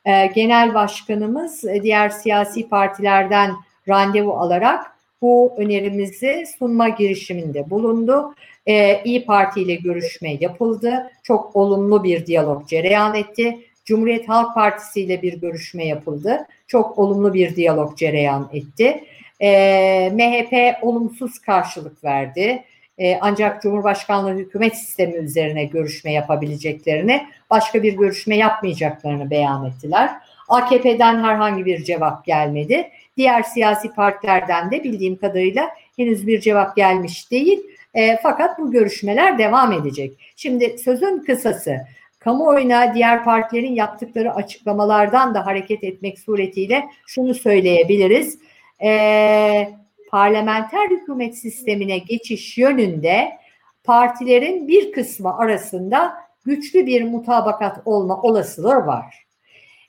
e, 0.07 0.27
genel 0.27 0.75
başkanımız 0.75 1.65
e, 1.65 1.83
diğer 1.83 2.09
siyasi 2.09 2.69
partilerden 2.69 3.51
randevu 3.89 4.33
alarak 4.33 4.97
bu 5.23 5.55
önerimizi 5.57 6.45
sunma 6.59 6.89
girişiminde 6.89 7.71
bulundu. 7.71 8.35
Ee, 8.67 9.03
İyi 9.05 9.25
Parti 9.25 9.63
ile 9.63 9.75
görüşme 9.75 10.37
yapıldı. 10.41 11.11
Çok 11.23 11.57
olumlu 11.57 12.05
bir 12.05 12.27
diyalog 12.27 12.69
cereyan 12.69 13.15
etti. 13.15 13.59
Cumhuriyet 13.85 14.29
Halk 14.29 14.55
Partisi 14.55 15.01
ile 15.01 15.23
bir 15.23 15.41
görüşme 15.41 15.87
yapıldı. 15.87 16.47
Çok 16.67 16.99
olumlu 16.99 17.35
bir 17.35 17.57
diyalog 17.57 17.97
cereyan 17.97 18.51
etti. 18.53 19.05
Ee, 19.41 20.11
MHP 20.15 20.85
olumsuz 20.85 21.39
karşılık 21.39 22.05
verdi. 22.05 22.65
Ee, 22.99 23.19
ancak 23.21 23.63
Cumhurbaşkanlığı 23.63 24.35
hükümet 24.35 24.77
sistemi 24.77 25.15
üzerine 25.15 25.65
görüşme 25.65 26.13
yapabileceklerini, 26.13 27.27
başka 27.51 27.83
bir 27.83 27.93
görüşme 27.93 28.37
yapmayacaklarını 28.37 29.31
beyan 29.31 29.67
ettiler. 29.67 30.11
AKP'den 30.49 31.25
herhangi 31.25 31.67
bir 31.67 31.85
cevap 31.85 32.25
gelmedi. 32.25 32.91
Diğer 33.17 33.43
siyasi 33.43 33.95
partilerden 33.95 34.71
de 34.71 34.85
bildiğim 34.85 35.17
kadarıyla 35.17 35.71
henüz 35.97 36.27
bir 36.27 36.41
cevap 36.41 36.77
gelmiş 36.77 37.31
değil. 37.31 37.63
E, 37.95 38.17
fakat 38.23 38.59
bu 38.59 38.71
görüşmeler 38.71 39.39
devam 39.39 39.73
edecek. 39.73 40.13
Şimdi 40.37 40.79
sözün 40.79 41.19
kısası 41.19 41.77
kamuoyuna 42.19 42.95
diğer 42.95 43.25
partilerin 43.25 43.75
yaptıkları 43.75 44.35
açıklamalardan 44.35 45.35
da 45.35 45.47
hareket 45.47 45.85
etmek 45.85 46.19
suretiyle 46.19 46.85
şunu 47.07 47.35
söyleyebiliriz. 47.35 48.39
E, 48.83 49.69
parlamenter 50.11 50.91
hükümet 50.91 51.39
sistemine 51.39 51.99
geçiş 51.99 52.59
yönünde 52.59 53.39
partilerin 53.85 54.69
bir 54.69 54.93
kısmı 54.93 55.39
arasında 55.39 56.15
güçlü 56.45 56.87
bir 56.87 57.05
mutabakat 57.05 57.83
olma 57.85 58.23
olasılığı 58.23 58.87
var. 58.87 59.27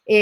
E, 0.10 0.18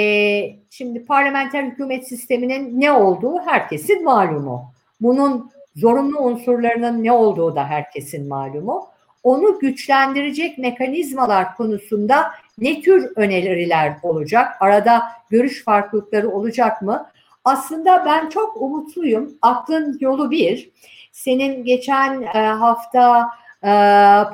şimdi 0.70 1.06
parlamenter 1.06 1.64
hükümet 1.64 2.08
sisteminin 2.08 2.82
ne 2.82 2.91
olduğu 2.91 3.39
herkesin 3.46 4.04
malumu. 4.04 4.74
Bunun 5.02 5.52
zorunlu 5.76 6.20
unsurlarının 6.20 7.04
ne 7.04 7.12
olduğu 7.12 7.56
da 7.56 7.68
herkesin 7.68 8.28
malumu. 8.28 8.88
Onu 9.24 9.60
güçlendirecek 9.60 10.58
mekanizmalar 10.58 11.56
konusunda 11.56 12.32
ne 12.58 12.82
tür 12.82 13.12
öneriler 13.16 13.96
olacak? 14.04 14.52
Arada 14.60 15.04
görüş 15.30 15.64
farklılıkları 15.64 16.32
olacak 16.32 16.82
mı? 16.82 17.10
Aslında 17.46 18.06
ben 18.06 18.30
çok 18.30 18.62
umutluyum. 18.62 19.38
Aklın 19.41 19.98
yolu 20.00 20.32
bir. 20.32 20.72
Senin 21.12 21.64
geçen 21.64 22.22
e, 22.22 22.39
hafta 22.39 23.30
e, 23.64 23.70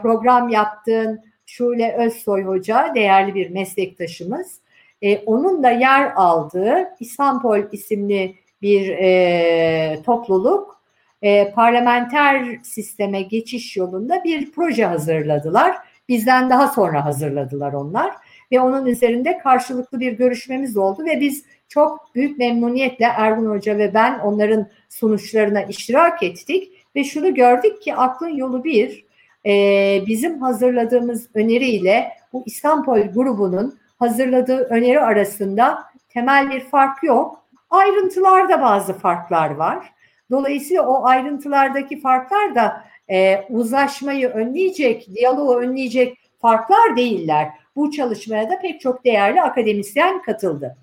program 0.02 0.50
yaptığın 0.50 1.22
Şule 1.46 1.96
Özsoy 1.98 2.44
Hoca, 2.44 2.92
değerli 2.96 3.36
bir 3.36 3.50
meslektaşımız, 3.50 4.60
e, 5.02 5.18
onun 5.18 5.64
da 5.64 5.72
yer 5.72 6.12
aldığı 6.16 6.88
İstanbul 7.00 7.60
isimli 7.72 8.36
bir 8.62 8.98
topluluk 10.04 10.82
parlamenter 11.56 12.60
sisteme 12.64 13.22
geçiş 13.22 13.78
yolunda 13.78 14.24
bir 14.24 14.52
proje 14.52 14.86
hazırladılar. 14.86 15.78
Bizden 16.10 16.50
daha 16.50 16.68
sonra 16.68 17.06
hazırladılar 17.06 17.74
onlar 17.74 18.12
ve 18.52 18.62
onun 18.62 18.86
üzerinde 18.86 19.38
karşılıklı 19.38 20.00
bir 20.00 20.12
görüşmemiz 20.12 20.78
oldu 20.78 21.06
ve 21.06 21.22
biz 21.22 21.46
çok 21.72 22.16
büyük 22.16 22.38
memnuniyetle 22.38 23.06
Ergun 23.06 23.50
Hoca 23.50 23.78
ve 23.78 23.94
ben 23.94 24.20
onların 24.20 24.68
sonuçlarına 24.90 25.62
iştirak 25.62 26.24
ettik 26.24 26.72
ve 26.96 27.04
şunu 27.04 27.34
gördük 27.34 27.82
ki 27.82 27.96
aklın 27.96 28.30
yolu 28.30 28.64
bir, 28.64 29.06
e, 29.46 29.54
bizim 30.08 30.42
hazırladığımız 30.42 31.28
öneriyle 31.34 32.12
bu 32.34 32.44
İstanbul 32.46 33.00
grubunun 33.00 33.80
hazırladığı 34.00 34.58
öneri 34.58 35.00
arasında 35.00 35.84
temel 36.10 36.50
bir 36.50 36.60
fark 36.60 37.04
yok. 37.04 37.44
Ayrıntılarda 37.70 38.62
bazı 38.62 38.94
farklar 38.94 39.50
var. 39.50 39.94
Dolayısıyla 40.32 40.88
o 40.88 41.06
ayrıntılardaki 41.06 42.00
farklar 42.00 42.56
da 42.56 42.84
e, 43.10 43.46
uzlaşmayı 43.50 44.30
önleyecek, 44.30 45.08
diyaloğu 45.16 45.56
önleyecek 45.56 46.18
farklar 46.42 46.96
değiller. 46.96 47.50
Bu 47.76 47.92
çalışmaya 47.92 48.50
da 48.50 48.60
pek 48.60 48.82
çok 48.82 49.06
değerli 49.06 49.42
akademisyen 49.42 50.22
katıldı. 50.22 50.78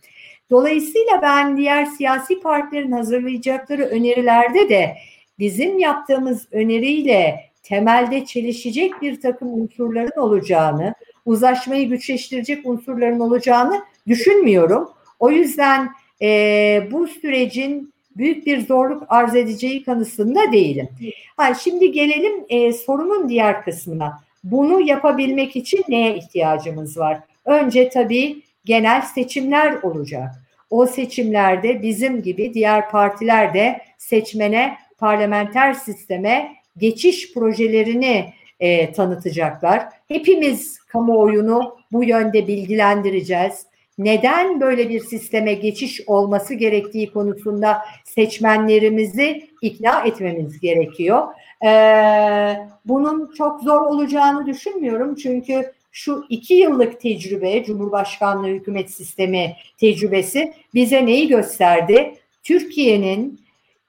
Dolayısıyla 0.51 1.23
ben 1.23 1.57
diğer 1.57 1.85
siyasi 1.85 2.41
partilerin 2.41 2.93
hazırlayacakları 2.93 3.83
önerilerde 3.83 4.69
de 4.69 4.97
bizim 5.39 5.79
yaptığımız 5.79 6.49
öneriyle 6.53 7.41
temelde 7.63 8.25
çelişecek 8.25 9.03
bir 9.03 9.21
takım 9.21 9.61
unsurların 9.61 10.21
olacağını, 10.21 10.95
uzlaşmayı 11.27 11.89
güçleştirecek 11.89 12.67
unsurların 12.67 13.21
olacağını 13.21 13.83
düşünmüyorum. 14.07 14.89
O 15.19 15.31
yüzden 15.31 15.89
e, 16.23 16.89
bu 16.91 17.09
sürecin 17.09 17.93
büyük 18.17 18.47
bir 18.47 18.67
zorluk 18.67 19.03
arz 19.09 19.37
edeceği 19.37 19.85
kanısında 19.85 20.53
değilim. 20.53 20.89
Ha, 21.37 21.55
şimdi 21.55 21.93
gelelim 21.93 22.45
e, 22.49 22.73
sorunun 22.73 23.29
diğer 23.29 23.65
kısmına. 23.65 24.21
Bunu 24.45 24.81
yapabilmek 24.81 25.57
için 25.57 25.85
neye 25.89 26.17
ihtiyacımız 26.17 26.99
var? 26.99 27.21
Önce 27.45 27.89
tabii 27.89 28.43
genel 28.69 29.03
seçimler 29.03 29.83
olacak. 29.83 30.31
O 30.71 30.87
seçimlerde 30.87 31.83
bizim 31.83 32.23
gibi 32.23 32.55
diğer 32.55 32.91
partiler 32.91 33.55
de 33.55 33.81
seçmene 33.99 34.79
parlamenter 34.99 35.75
sisteme 35.75 36.53
geçiş 36.77 37.35
projelerini 37.35 38.33
e, 38.61 38.93
tanıtacaklar. 38.93 39.89
Hepimiz 40.09 40.79
kamuoyunu 40.79 41.77
bu 41.93 42.05
yönde 42.05 42.47
bilgilendireceğiz. 42.47 43.67
Neden 43.99 44.61
böyle 44.61 44.89
bir 44.89 45.01
sisteme 45.01 45.55
geçiş 45.55 46.01
olması 46.07 46.55
gerektiği 46.55 47.13
konusunda 47.13 47.79
seçmenlerimizi 48.05 49.49
ikna 49.63 50.01
etmemiz 50.05 50.61
gerekiyor. 50.61 51.23
Ee, 51.65 52.57
bunun 52.85 53.33
çok 53.39 53.61
zor 53.61 53.81
olacağını 53.81 54.47
düşünmüyorum 54.47 55.15
çünkü 55.15 55.73
şu 55.99 56.25
iki 56.29 56.55
yıllık 56.55 57.01
tecrübe, 57.01 57.65
Cumhurbaşkanlığı 57.65 58.49
hükümet 58.49 58.91
sistemi 58.91 59.57
tecrübesi 59.77 60.53
bize 60.75 61.07
neyi 61.07 61.29
gösterdi? 61.29 62.15
Türkiye'nin 62.43 63.41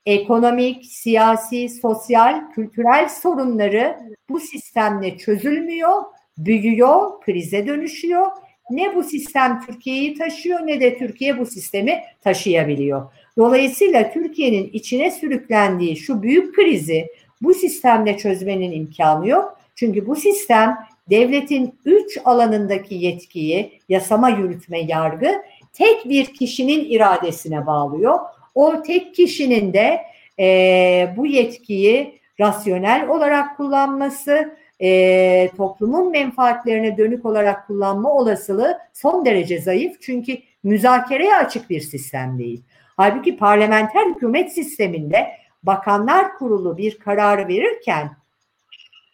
ekonomik, 0.06 0.86
siyasi, 0.86 1.70
sosyal, 1.70 2.52
kültürel 2.52 3.10
sorunları 3.10 3.98
bu 4.30 4.40
sistemle 4.40 5.18
çözülmüyor, 5.18 6.04
büyüyor, 6.38 7.22
krize 7.22 7.68
dönüşüyor. 7.68 8.28
Ne 8.72 8.96
bu 8.96 9.04
sistem 9.04 9.62
Türkiye'yi 9.68 10.18
taşıyor 10.18 10.68
ne 10.68 10.82
de 10.82 10.98
Türkiye 10.98 11.40
bu 11.40 11.46
sistemi 11.46 12.04
taşıyabiliyor. 12.22 13.12
Dolayısıyla 13.38 14.12
Türkiye'nin 14.12 14.70
içine 14.74 15.12
sürüklendiği 15.12 15.98
şu 15.98 16.22
büyük 16.22 16.56
krizi 16.56 17.08
bu 17.42 17.54
sistemle 17.54 18.18
çözmenin 18.18 18.72
imkanı 18.72 19.28
yok. 19.28 19.60
Çünkü 19.76 20.08
bu 20.08 20.16
sistem 20.16 20.78
devletin 21.10 21.80
üç 21.86 22.18
alanındaki 22.26 22.96
yetkiyi, 22.96 23.80
yasama, 23.90 24.30
yürütme, 24.30 24.80
yargı 24.80 25.42
tek 25.74 26.10
bir 26.10 26.26
kişinin 26.26 26.86
iradesine 26.90 27.66
bağlıyor. 27.66 28.20
O 28.56 28.82
tek 28.82 29.16
kişinin 29.16 29.74
de 29.74 30.02
e, 30.40 31.14
bu 31.18 31.26
yetkiyi 31.26 32.20
rasyonel 32.40 33.10
olarak 33.10 33.58
kullanması, 33.58 34.56
e, 34.82 35.50
toplumun 35.58 36.12
menfaatlerine 36.12 36.98
dönük 36.98 37.26
olarak 37.26 37.68
kullanma 37.68 38.14
olasılığı 38.14 38.78
son 38.94 39.26
derece 39.26 39.62
zayıf. 39.62 40.02
Çünkü 40.02 40.38
müzakereye 40.64 41.36
açık 41.36 41.70
bir 41.70 41.82
sistem 41.82 42.40
değil. 42.40 42.64
Halbuki 42.98 43.38
parlamenter 43.38 44.06
hükümet 44.06 44.54
sisteminde 44.54 45.28
bakanlar 45.64 46.38
kurulu 46.38 46.78
bir 46.78 47.00
kararı 47.00 47.48
verirken 47.48 48.12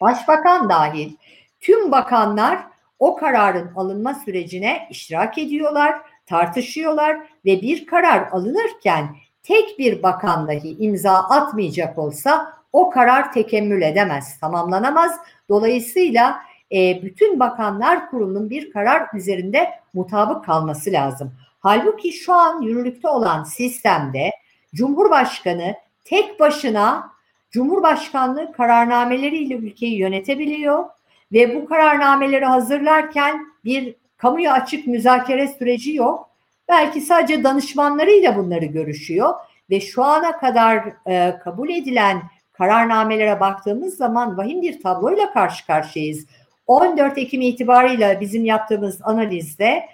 başbakan 0.01 0.69
dahil 0.69 1.11
tüm 1.59 1.91
bakanlar 1.91 2.59
o 2.99 3.15
kararın 3.15 3.71
alınma 3.75 4.13
sürecine 4.13 4.87
iştirak 4.89 5.37
ediyorlar, 5.37 6.01
tartışıyorlar 6.25 7.17
ve 7.45 7.61
bir 7.61 7.85
karar 7.85 8.27
alınırken 8.31 9.15
tek 9.43 9.79
bir 9.79 10.03
bakan 10.03 10.47
dahi 10.47 10.77
imza 10.79 11.13
atmayacak 11.13 11.97
olsa 11.97 12.53
o 12.73 12.89
karar 12.89 13.33
tekemmül 13.33 13.81
edemez, 13.81 14.39
tamamlanamaz. 14.39 15.11
Dolayısıyla 15.49 16.39
e, 16.71 17.03
bütün 17.03 17.39
bakanlar 17.39 18.09
kurulunun 18.09 18.49
bir 18.49 18.71
karar 18.71 19.07
üzerinde 19.13 19.69
mutabık 19.93 20.45
kalması 20.45 20.91
lazım. 20.91 21.33
Halbuki 21.59 22.13
şu 22.13 22.33
an 22.33 22.61
yürürlükte 22.61 23.07
olan 23.07 23.43
sistemde 23.43 24.31
Cumhurbaşkanı 24.73 25.75
tek 26.03 26.39
başına 26.39 27.11
Cumhurbaşkanlığı 27.51 28.51
kararnameleriyle 28.51 29.55
ülkeyi 29.55 29.97
yönetebiliyor 29.97 30.85
ve 31.33 31.55
bu 31.55 31.65
kararnameleri 31.65 32.45
hazırlarken 32.45 33.45
bir 33.65 33.95
kamuya 34.17 34.53
açık 34.53 34.87
müzakere 34.87 35.47
süreci 35.47 35.93
yok. 35.93 36.29
belki 36.69 37.01
sadece 37.01 37.43
danışmanlarıyla 37.43 38.37
bunları 38.37 38.65
görüşüyor 38.65 39.33
ve 39.69 39.81
şu 39.81 40.03
ana 40.03 40.37
kadar 40.37 40.83
e, 41.07 41.37
kabul 41.43 41.69
edilen 41.69 42.21
kararnamelere 42.53 43.39
baktığımız 43.39 43.97
zaman 43.97 44.37
vahim 44.37 44.61
bir 44.61 44.81
tabloyla 44.81 45.33
karşı 45.33 45.67
karşıyayız. 45.67 46.25
14 46.67 47.17
Ekim 47.17 47.41
itibarıyla 47.41 48.21
bizim 48.21 48.45
yaptığımız 48.45 49.01
analizde 49.03 49.85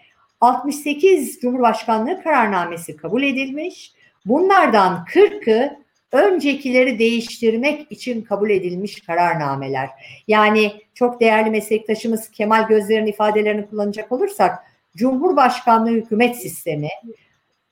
68 0.41 1.40
Cumhurbaşkanlığı 1.41 2.24
kararnamesi 2.24 2.98
kabul 2.98 3.24
edilmiş. 3.24 3.94
Bunlardan 4.26 5.06
40'ı 5.14 5.78
öncekileri 6.12 7.00
değiştirmek 7.00 7.92
için 7.92 8.22
kabul 8.22 8.50
edilmiş 8.50 9.02
kararnameler. 9.02 9.90
Yani 10.28 10.72
çok 10.94 11.22
değerli 11.22 11.50
meslektaşımız 11.50 12.30
Kemal 12.30 12.68
Gözler'in 12.68 13.06
ifadelerini 13.06 13.66
kullanacak 13.70 14.12
olursak 14.12 14.60
Cumhurbaşkanlığı 14.96 15.92
hükümet 15.92 16.36
sistemi 16.36 16.90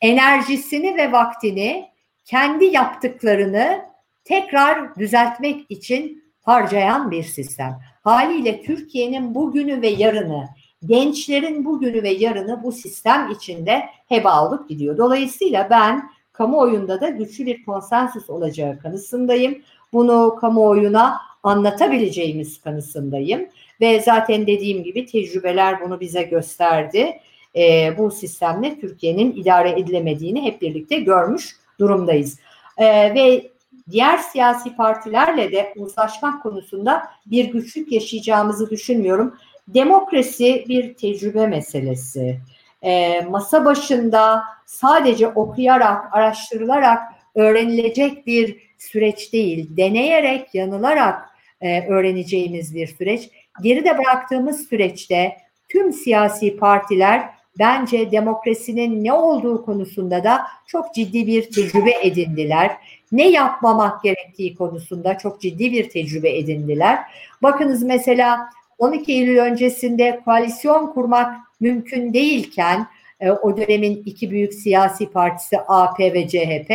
enerjisini 0.02 0.98
ve 0.98 1.12
vaktini 1.12 1.90
kendi 2.26 2.66
yaptıklarını 2.66 3.86
tekrar 4.24 4.96
düzeltmek 4.96 5.66
için 5.72 6.24
harcayan 6.42 7.12
bir 7.12 7.24
sistem. 7.24 7.80
Haliyle 8.04 8.62
Türkiye'nin 8.62 9.36
bugünü 9.36 9.82
ve 9.82 9.88
yarını, 9.88 10.50
gençlerin 10.86 11.66
bugünü 11.66 12.04
ve 12.04 12.10
yarını 12.10 12.64
bu 12.64 12.72
sistem 12.72 13.32
içinde 13.32 13.86
heba 14.08 14.48
olup 14.48 14.70
gidiyor. 14.70 14.98
Dolayısıyla 14.98 15.68
ben 15.70 16.10
kamuoyunda 16.40 17.02
da 17.02 17.10
güçlü 17.10 17.46
bir 17.46 17.66
konsensus 17.66 18.30
olacağı 18.30 18.80
kanısındayım. 18.80 19.62
Bunu 19.94 20.38
kamuoyuna 20.42 21.18
anlatabileceğimiz 21.44 22.62
kanısındayım. 22.62 23.46
Ve 23.82 24.00
zaten 24.00 24.48
dediğim 24.48 24.84
gibi 24.84 25.06
tecrübeler 25.06 25.82
bunu 25.82 26.00
bize 26.00 26.24
gösterdi. 26.24 27.20
E, 27.56 27.94
bu 27.98 28.12
sistemle 28.12 28.80
Türkiye'nin 28.80 29.32
idare 29.32 29.80
edilemediğini 29.80 30.42
hep 30.42 30.62
birlikte 30.62 31.00
görmüş 31.00 31.56
durumdayız. 31.80 32.40
E, 32.78 32.86
ve 33.16 33.52
diğer 33.92 34.18
siyasi 34.18 34.76
partilerle 34.76 35.52
de 35.52 35.74
uzlaşmak 35.76 36.44
konusunda 36.44 37.04
bir 37.26 37.46
güçlük 37.46 37.92
yaşayacağımızı 37.92 38.70
düşünmüyorum. 38.70 39.36
Demokrasi 39.68 40.66
bir 40.68 40.94
tecrübe 40.94 41.48
meselesi. 41.48 42.40
E, 42.82 43.22
masa 43.22 43.66
başında 43.66 44.44
sadece 44.66 45.28
okuyarak, 45.28 46.16
araştırılarak 46.16 47.02
öğrenilecek 47.36 48.28
bir 48.28 48.70
süreç 48.78 49.34
değil. 49.34 49.78
Deneyerek, 49.78 50.56
yanılarak 50.56 51.30
e, 51.62 51.88
öğreneceğimiz 51.88 52.76
bir 52.76 52.88
süreç. 52.88 53.30
Geride 53.64 53.98
bıraktığımız 53.98 54.68
süreçte 54.70 55.38
tüm 55.70 55.94
siyasi 55.94 56.58
partiler 56.58 57.30
bence 57.60 58.12
demokrasinin 58.12 59.04
ne 59.04 59.14
olduğu 59.14 59.66
konusunda 59.66 60.24
da 60.24 60.42
çok 60.68 60.96
ciddi 60.96 61.28
bir 61.28 61.52
tecrübe 61.52 61.92
edindiler. 62.02 62.72
Ne 63.12 63.30
yapmamak 63.30 64.04
gerektiği 64.04 64.56
konusunda 64.56 65.18
çok 65.18 65.42
ciddi 65.42 65.72
bir 65.72 65.90
tecrübe 65.90 66.38
edindiler. 66.38 67.00
Bakınız 67.44 67.84
mesela 67.84 68.50
12 68.80 69.12
Eylül 69.12 69.38
öncesinde 69.38 70.22
koalisyon 70.26 70.94
kurmak 70.94 71.36
mümkün 71.60 72.14
değilken 72.14 72.88
e, 73.20 73.32
o 73.32 73.58
dönemin 73.58 74.04
iki 74.06 74.32
büyük 74.32 74.54
siyasi 74.54 75.12
partisi 75.12 75.58
AP 75.68 76.00
ve 76.00 76.28
CHP 76.28 76.72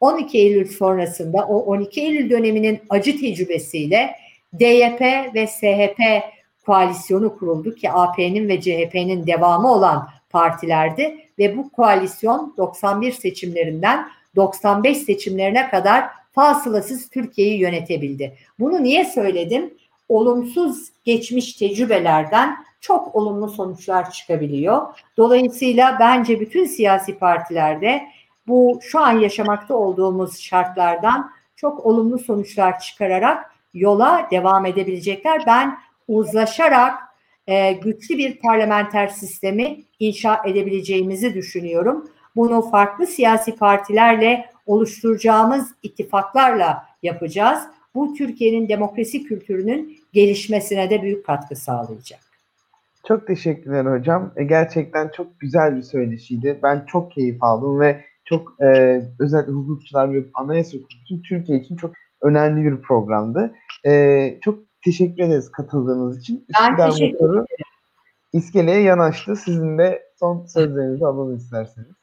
12 0.00 0.38
Eylül 0.38 0.68
sonrasında 0.68 1.46
o 1.46 1.56
12 1.58 2.00
Eylül 2.00 2.30
döneminin 2.30 2.80
acı 2.90 3.20
tecrübesiyle 3.20 4.10
DYP 4.58 5.00
ve 5.34 5.46
SHP 5.46 6.00
koalisyonu 6.66 7.38
kuruldu 7.38 7.74
ki 7.74 7.90
AP'nin 7.90 8.48
ve 8.48 8.60
CHP'nin 8.60 9.26
devamı 9.26 9.72
olan 9.72 10.08
partilerdi 10.30 11.16
ve 11.38 11.56
bu 11.56 11.70
koalisyon 11.70 12.54
91 12.56 13.12
seçimlerinden 13.12 14.08
95 14.36 14.98
seçimlerine 14.98 15.70
kadar 15.70 16.04
fasılasız 16.32 17.08
Türkiye'yi 17.08 17.60
yönetebildi. 17.60 18.36
Bunu 18.58 18.82
niye 18.82 19.04
söyledim? 19.04 19.74
Olumsuz 20.08 20.92
geçmiş 21.04 21.52
tecrübelerden 21.52 22.56
çok 22.80 23.14
olumlu 23.14 23.48
sonuçlar 23.48 24.10
çıkabiliyor. 24.10 24.82
Dolayısıyla 25.16 25.96
bence 26.00 26.40
bütün 26.40 26.64
siyasi 26.64 27.18
partilerde 27.18 28.02
bu 28.46 28.78
şu 28.82 29.00
an 29.00 29.18
yaşamakta 29.18 29.74
olduğumuz 29.74 30.40
şartlardan 30.40 31.30
çok 31.56 31.86
olumlu 31.86 32.18
sonuçlar 32.18 32.80
çıkararak 32.80 33.52
yola 33.74 34.28
devam 34.30 34.66
edebilecekler. 34.66 35.42
Ben 35.46 35.78
uzlaşarak 36.08 36.98
e, 37.46 37.72
güçlü 37.72 38.18
bir 38.18 38.38
parlamenter 38.38 39.08
sistemi 39.08 39.84
inşa 39.98 40.42
edebileceğimizi 40.46 41.34
düşünüyorum. 41.34 42.10
Bunu 42.36 42.62
farklı 42.62 43.06
siyasi 43.06 43.56
partilerle 43.56 44.50
oluşturacağımız 44.66 45.74
ittifaklarla 45.82 46.86
yapacağız. 47.02 47.62
Bu 47.94 48.14
Türkiye'nin 48.14 48.68
demokrasi 48.68 49.22
kültürünün 49.22 49.98
gelişmesine 50.12 50.90
de 50.90 51.02
büyük 51.02 51.26
katkı 51.26 51.56
sağlayacak. 51.56 52.20
Çok 53.08 53.26
teşekkürler 53.26 53.98
hocam. 53.98 54.32
E, 54.36 54.44
gerçekten 54.44 55.08
çok 55.08 55.40
güzel 55.40 55.76
bir 55.76 55.82
söyleşiydi. 55.82 56.58
Ben 56.62 56.84
çok 56.86 57.12
keyif 57.12 57.42
aldım 57.42 57.80
ve 57.80 58.04
çok 58.24 58.62
e, 58.62 59.02
özellikle 59.18 59.52
hukukçular 59.52 60.14
ve 60.14 60.24
anayasa 60.34 60.78
hukuku 60.78 61.22
Türkiye 61.28 61.58
için 61.58 61.76
çok 61.76 61.94
önemli 62.22 62.64
bir 62.64 62.82
programdı. 62.82 63.54
E, 63.86 64.38
çok 64.40 64.58
teşekkür 64.84 65.22
ederiz 65.22 65.52
katıldığınız 65.52 66.18
için. 66.20 66.46
Ben 66.60 66.64
Üsküdar 66.64 66.90
teşekkür 66.90 67.30
ederim. 67.30 67.46
İskeleye 68.32 68.80
yanaştı. 68.80 69.36
Sizin 69.36 69.78
de 69.78 70.02
son 70.20 70.46
sözlerinizi 70.46 71.06
alalım 71.06 71.36
isterseniz. 71.36 72.01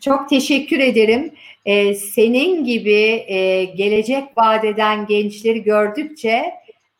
Çok 0.00 0.28
teşekkür 0.28 0.80
ederim. 0.80 1.34
Ee, 1.64 1.94
senin 1.94 2.64
gibi 2.64 3.24
e, 3.26 3.64
gelecek 3.64 4.38
vadeden 4.38 5.06
gençleri 5.06 5.62
gördükçe 5.62 6.44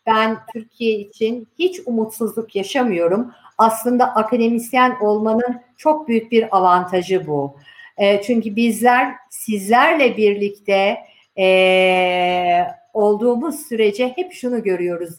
ben 0.07 0.39
Türkiye 0.53 0.99
için 0.99 1.49
hiç 1.59 1.81
umutsuzluk 1.86 2.57
yaşamıyorum. 2.57 3.32
Aslında 3.59 4.15
akademisyen 4.15 4.97
olmanın 5.01 5.61
çok 5.77 6.09
büyük 6.09 6.32
bir 6.32 6.57
avantajı 6.57 7.27
bu. 7.27 7.57
E, 7.99 8.23
çünkü 8.23 8.57
bizler 8.57 9.15
sizlerle 9.31 10.16
birlikte 10.16 10.99
e, 11.39 12.66
olduğumuz 12.93 13.66
sürece 13.66 14.12
hep 14.16 14.32
şunu 14.32 14.62
görüyoruz. 14.62 15.15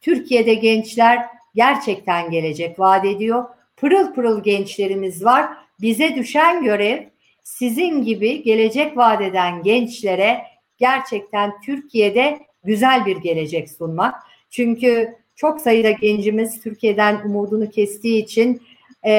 Türkiye'de 0.00 0.54
gençler 0.54 1.26
gerçekten 1.54 2.30
gelecek 2.30 2.78
vaat 2.78 3.04
ediyor. 3.04 3.44
Pırıl 3.76 4.14
pırıl 4.14 4.42
gençlerimiz 4.42 5.24
var. 5.24 5.48
Bize 5.80 6.14
düşen 6.14 6.64
görev 6.64 7.02
sizin 7.44 8.02
gibi 8.02 8.42
gelecek 8.42 8.96
vaat 8.96 9.20
eden 9.22 9.62
gençlere 9.62 10.38
gerçekten 10.78 11.52
Türkiye'de 11.60 12.38
güzel 12.64 13.06
bir 13.06 13.16
gelecek 13.16 13.70
sunmak. 13.70 14.14
Çünkü 14.50 15.14
çok 15.36 15.60
sayıda 15.60 15.90
gencimiz 15.90 16.60
Türkiye'den 16.60 17.20
umudunu 17.24 17.70
kestiği 17.70 18.22
için 18.24 18.62
e, 19.02 19.12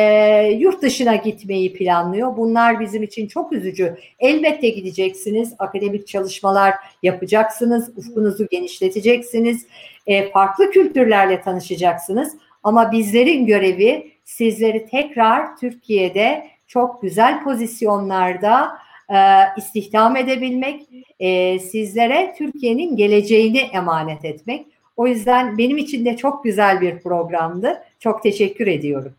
yurt 0.59 0.81
dışına 0.81 1.15
gitmeyi 1.15 1.73
planlıyor. 1.73 2.37
Bunlar 2.37 2.79
bizim 2.79 3.03
için 3.03 3.27
çok 3.27 3.53
üzücü. 3.53 3.97
Elbette 4.19 4.69
gideceksiniz, 4.69 5.53
akademik 5.59 6.07
çalışmalar 6.07 6.73
yapacaksınız, 7.03 7.89
ufkunuzu 7.97 8.47
genişleteceksiniz, 8.51 9.65
e, 10.07 10.31
farklı 10.31 10.71
kültürlerle 10.71 11.41
tanışacaksınız. 11.41 12.33
Ama 12.63 12.91
bizlerin 12.91 13.45
görevi 13.45 14.11
sizleri 14.29 14.85
tekrar 14.85 15.57
Türkiye'de 15.57 16.47
çok 16.67 17.01
güzel 17.01 17.43
pozisyonlarda 17.43 18.69
e, 19.09 19.17
istihdam 19.57 20.15
edebilmek, 20.15 20.89
e, 21.19 21.59
sizlere 21.59 22.33
Türkiye'nin 22.37 22.95
geleceğini 22.95 23.59
emanet 23.59 24.25
etmek. 24.25 24.67
O 24.97 25.07
yüzden 25.07 25.57
benim 25.57 25.77
için 25.77 26.05
de 26.05 26.17
çok 26.17 26.43
güzel 26.43 26.81
bir 26.81 26.99
programdı. 26.99 27.83
Çok 27.99 28.23
teşekkür 28.23 28.67
ediyorum. 28.67 29.13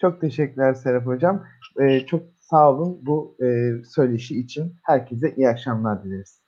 Çok 0.00 0.20
teşekkürler 0.20 0.74
Serap 0.74 1.06
Hocam. 1.06 1.44
Ee, 1.80 2.00
çok 2.00 2.22
sağ 2.40 2.70
olun 2.70 2.98
bu 3.02 3.36
e, 3.40 3.46
söyleşi 3.84 4.40
için. 4.40 4.74
Herkese 4.82 5.34
iyi 5.36 5.48
akşamlar 5.48 6.04
dileriz. 6.04 6.41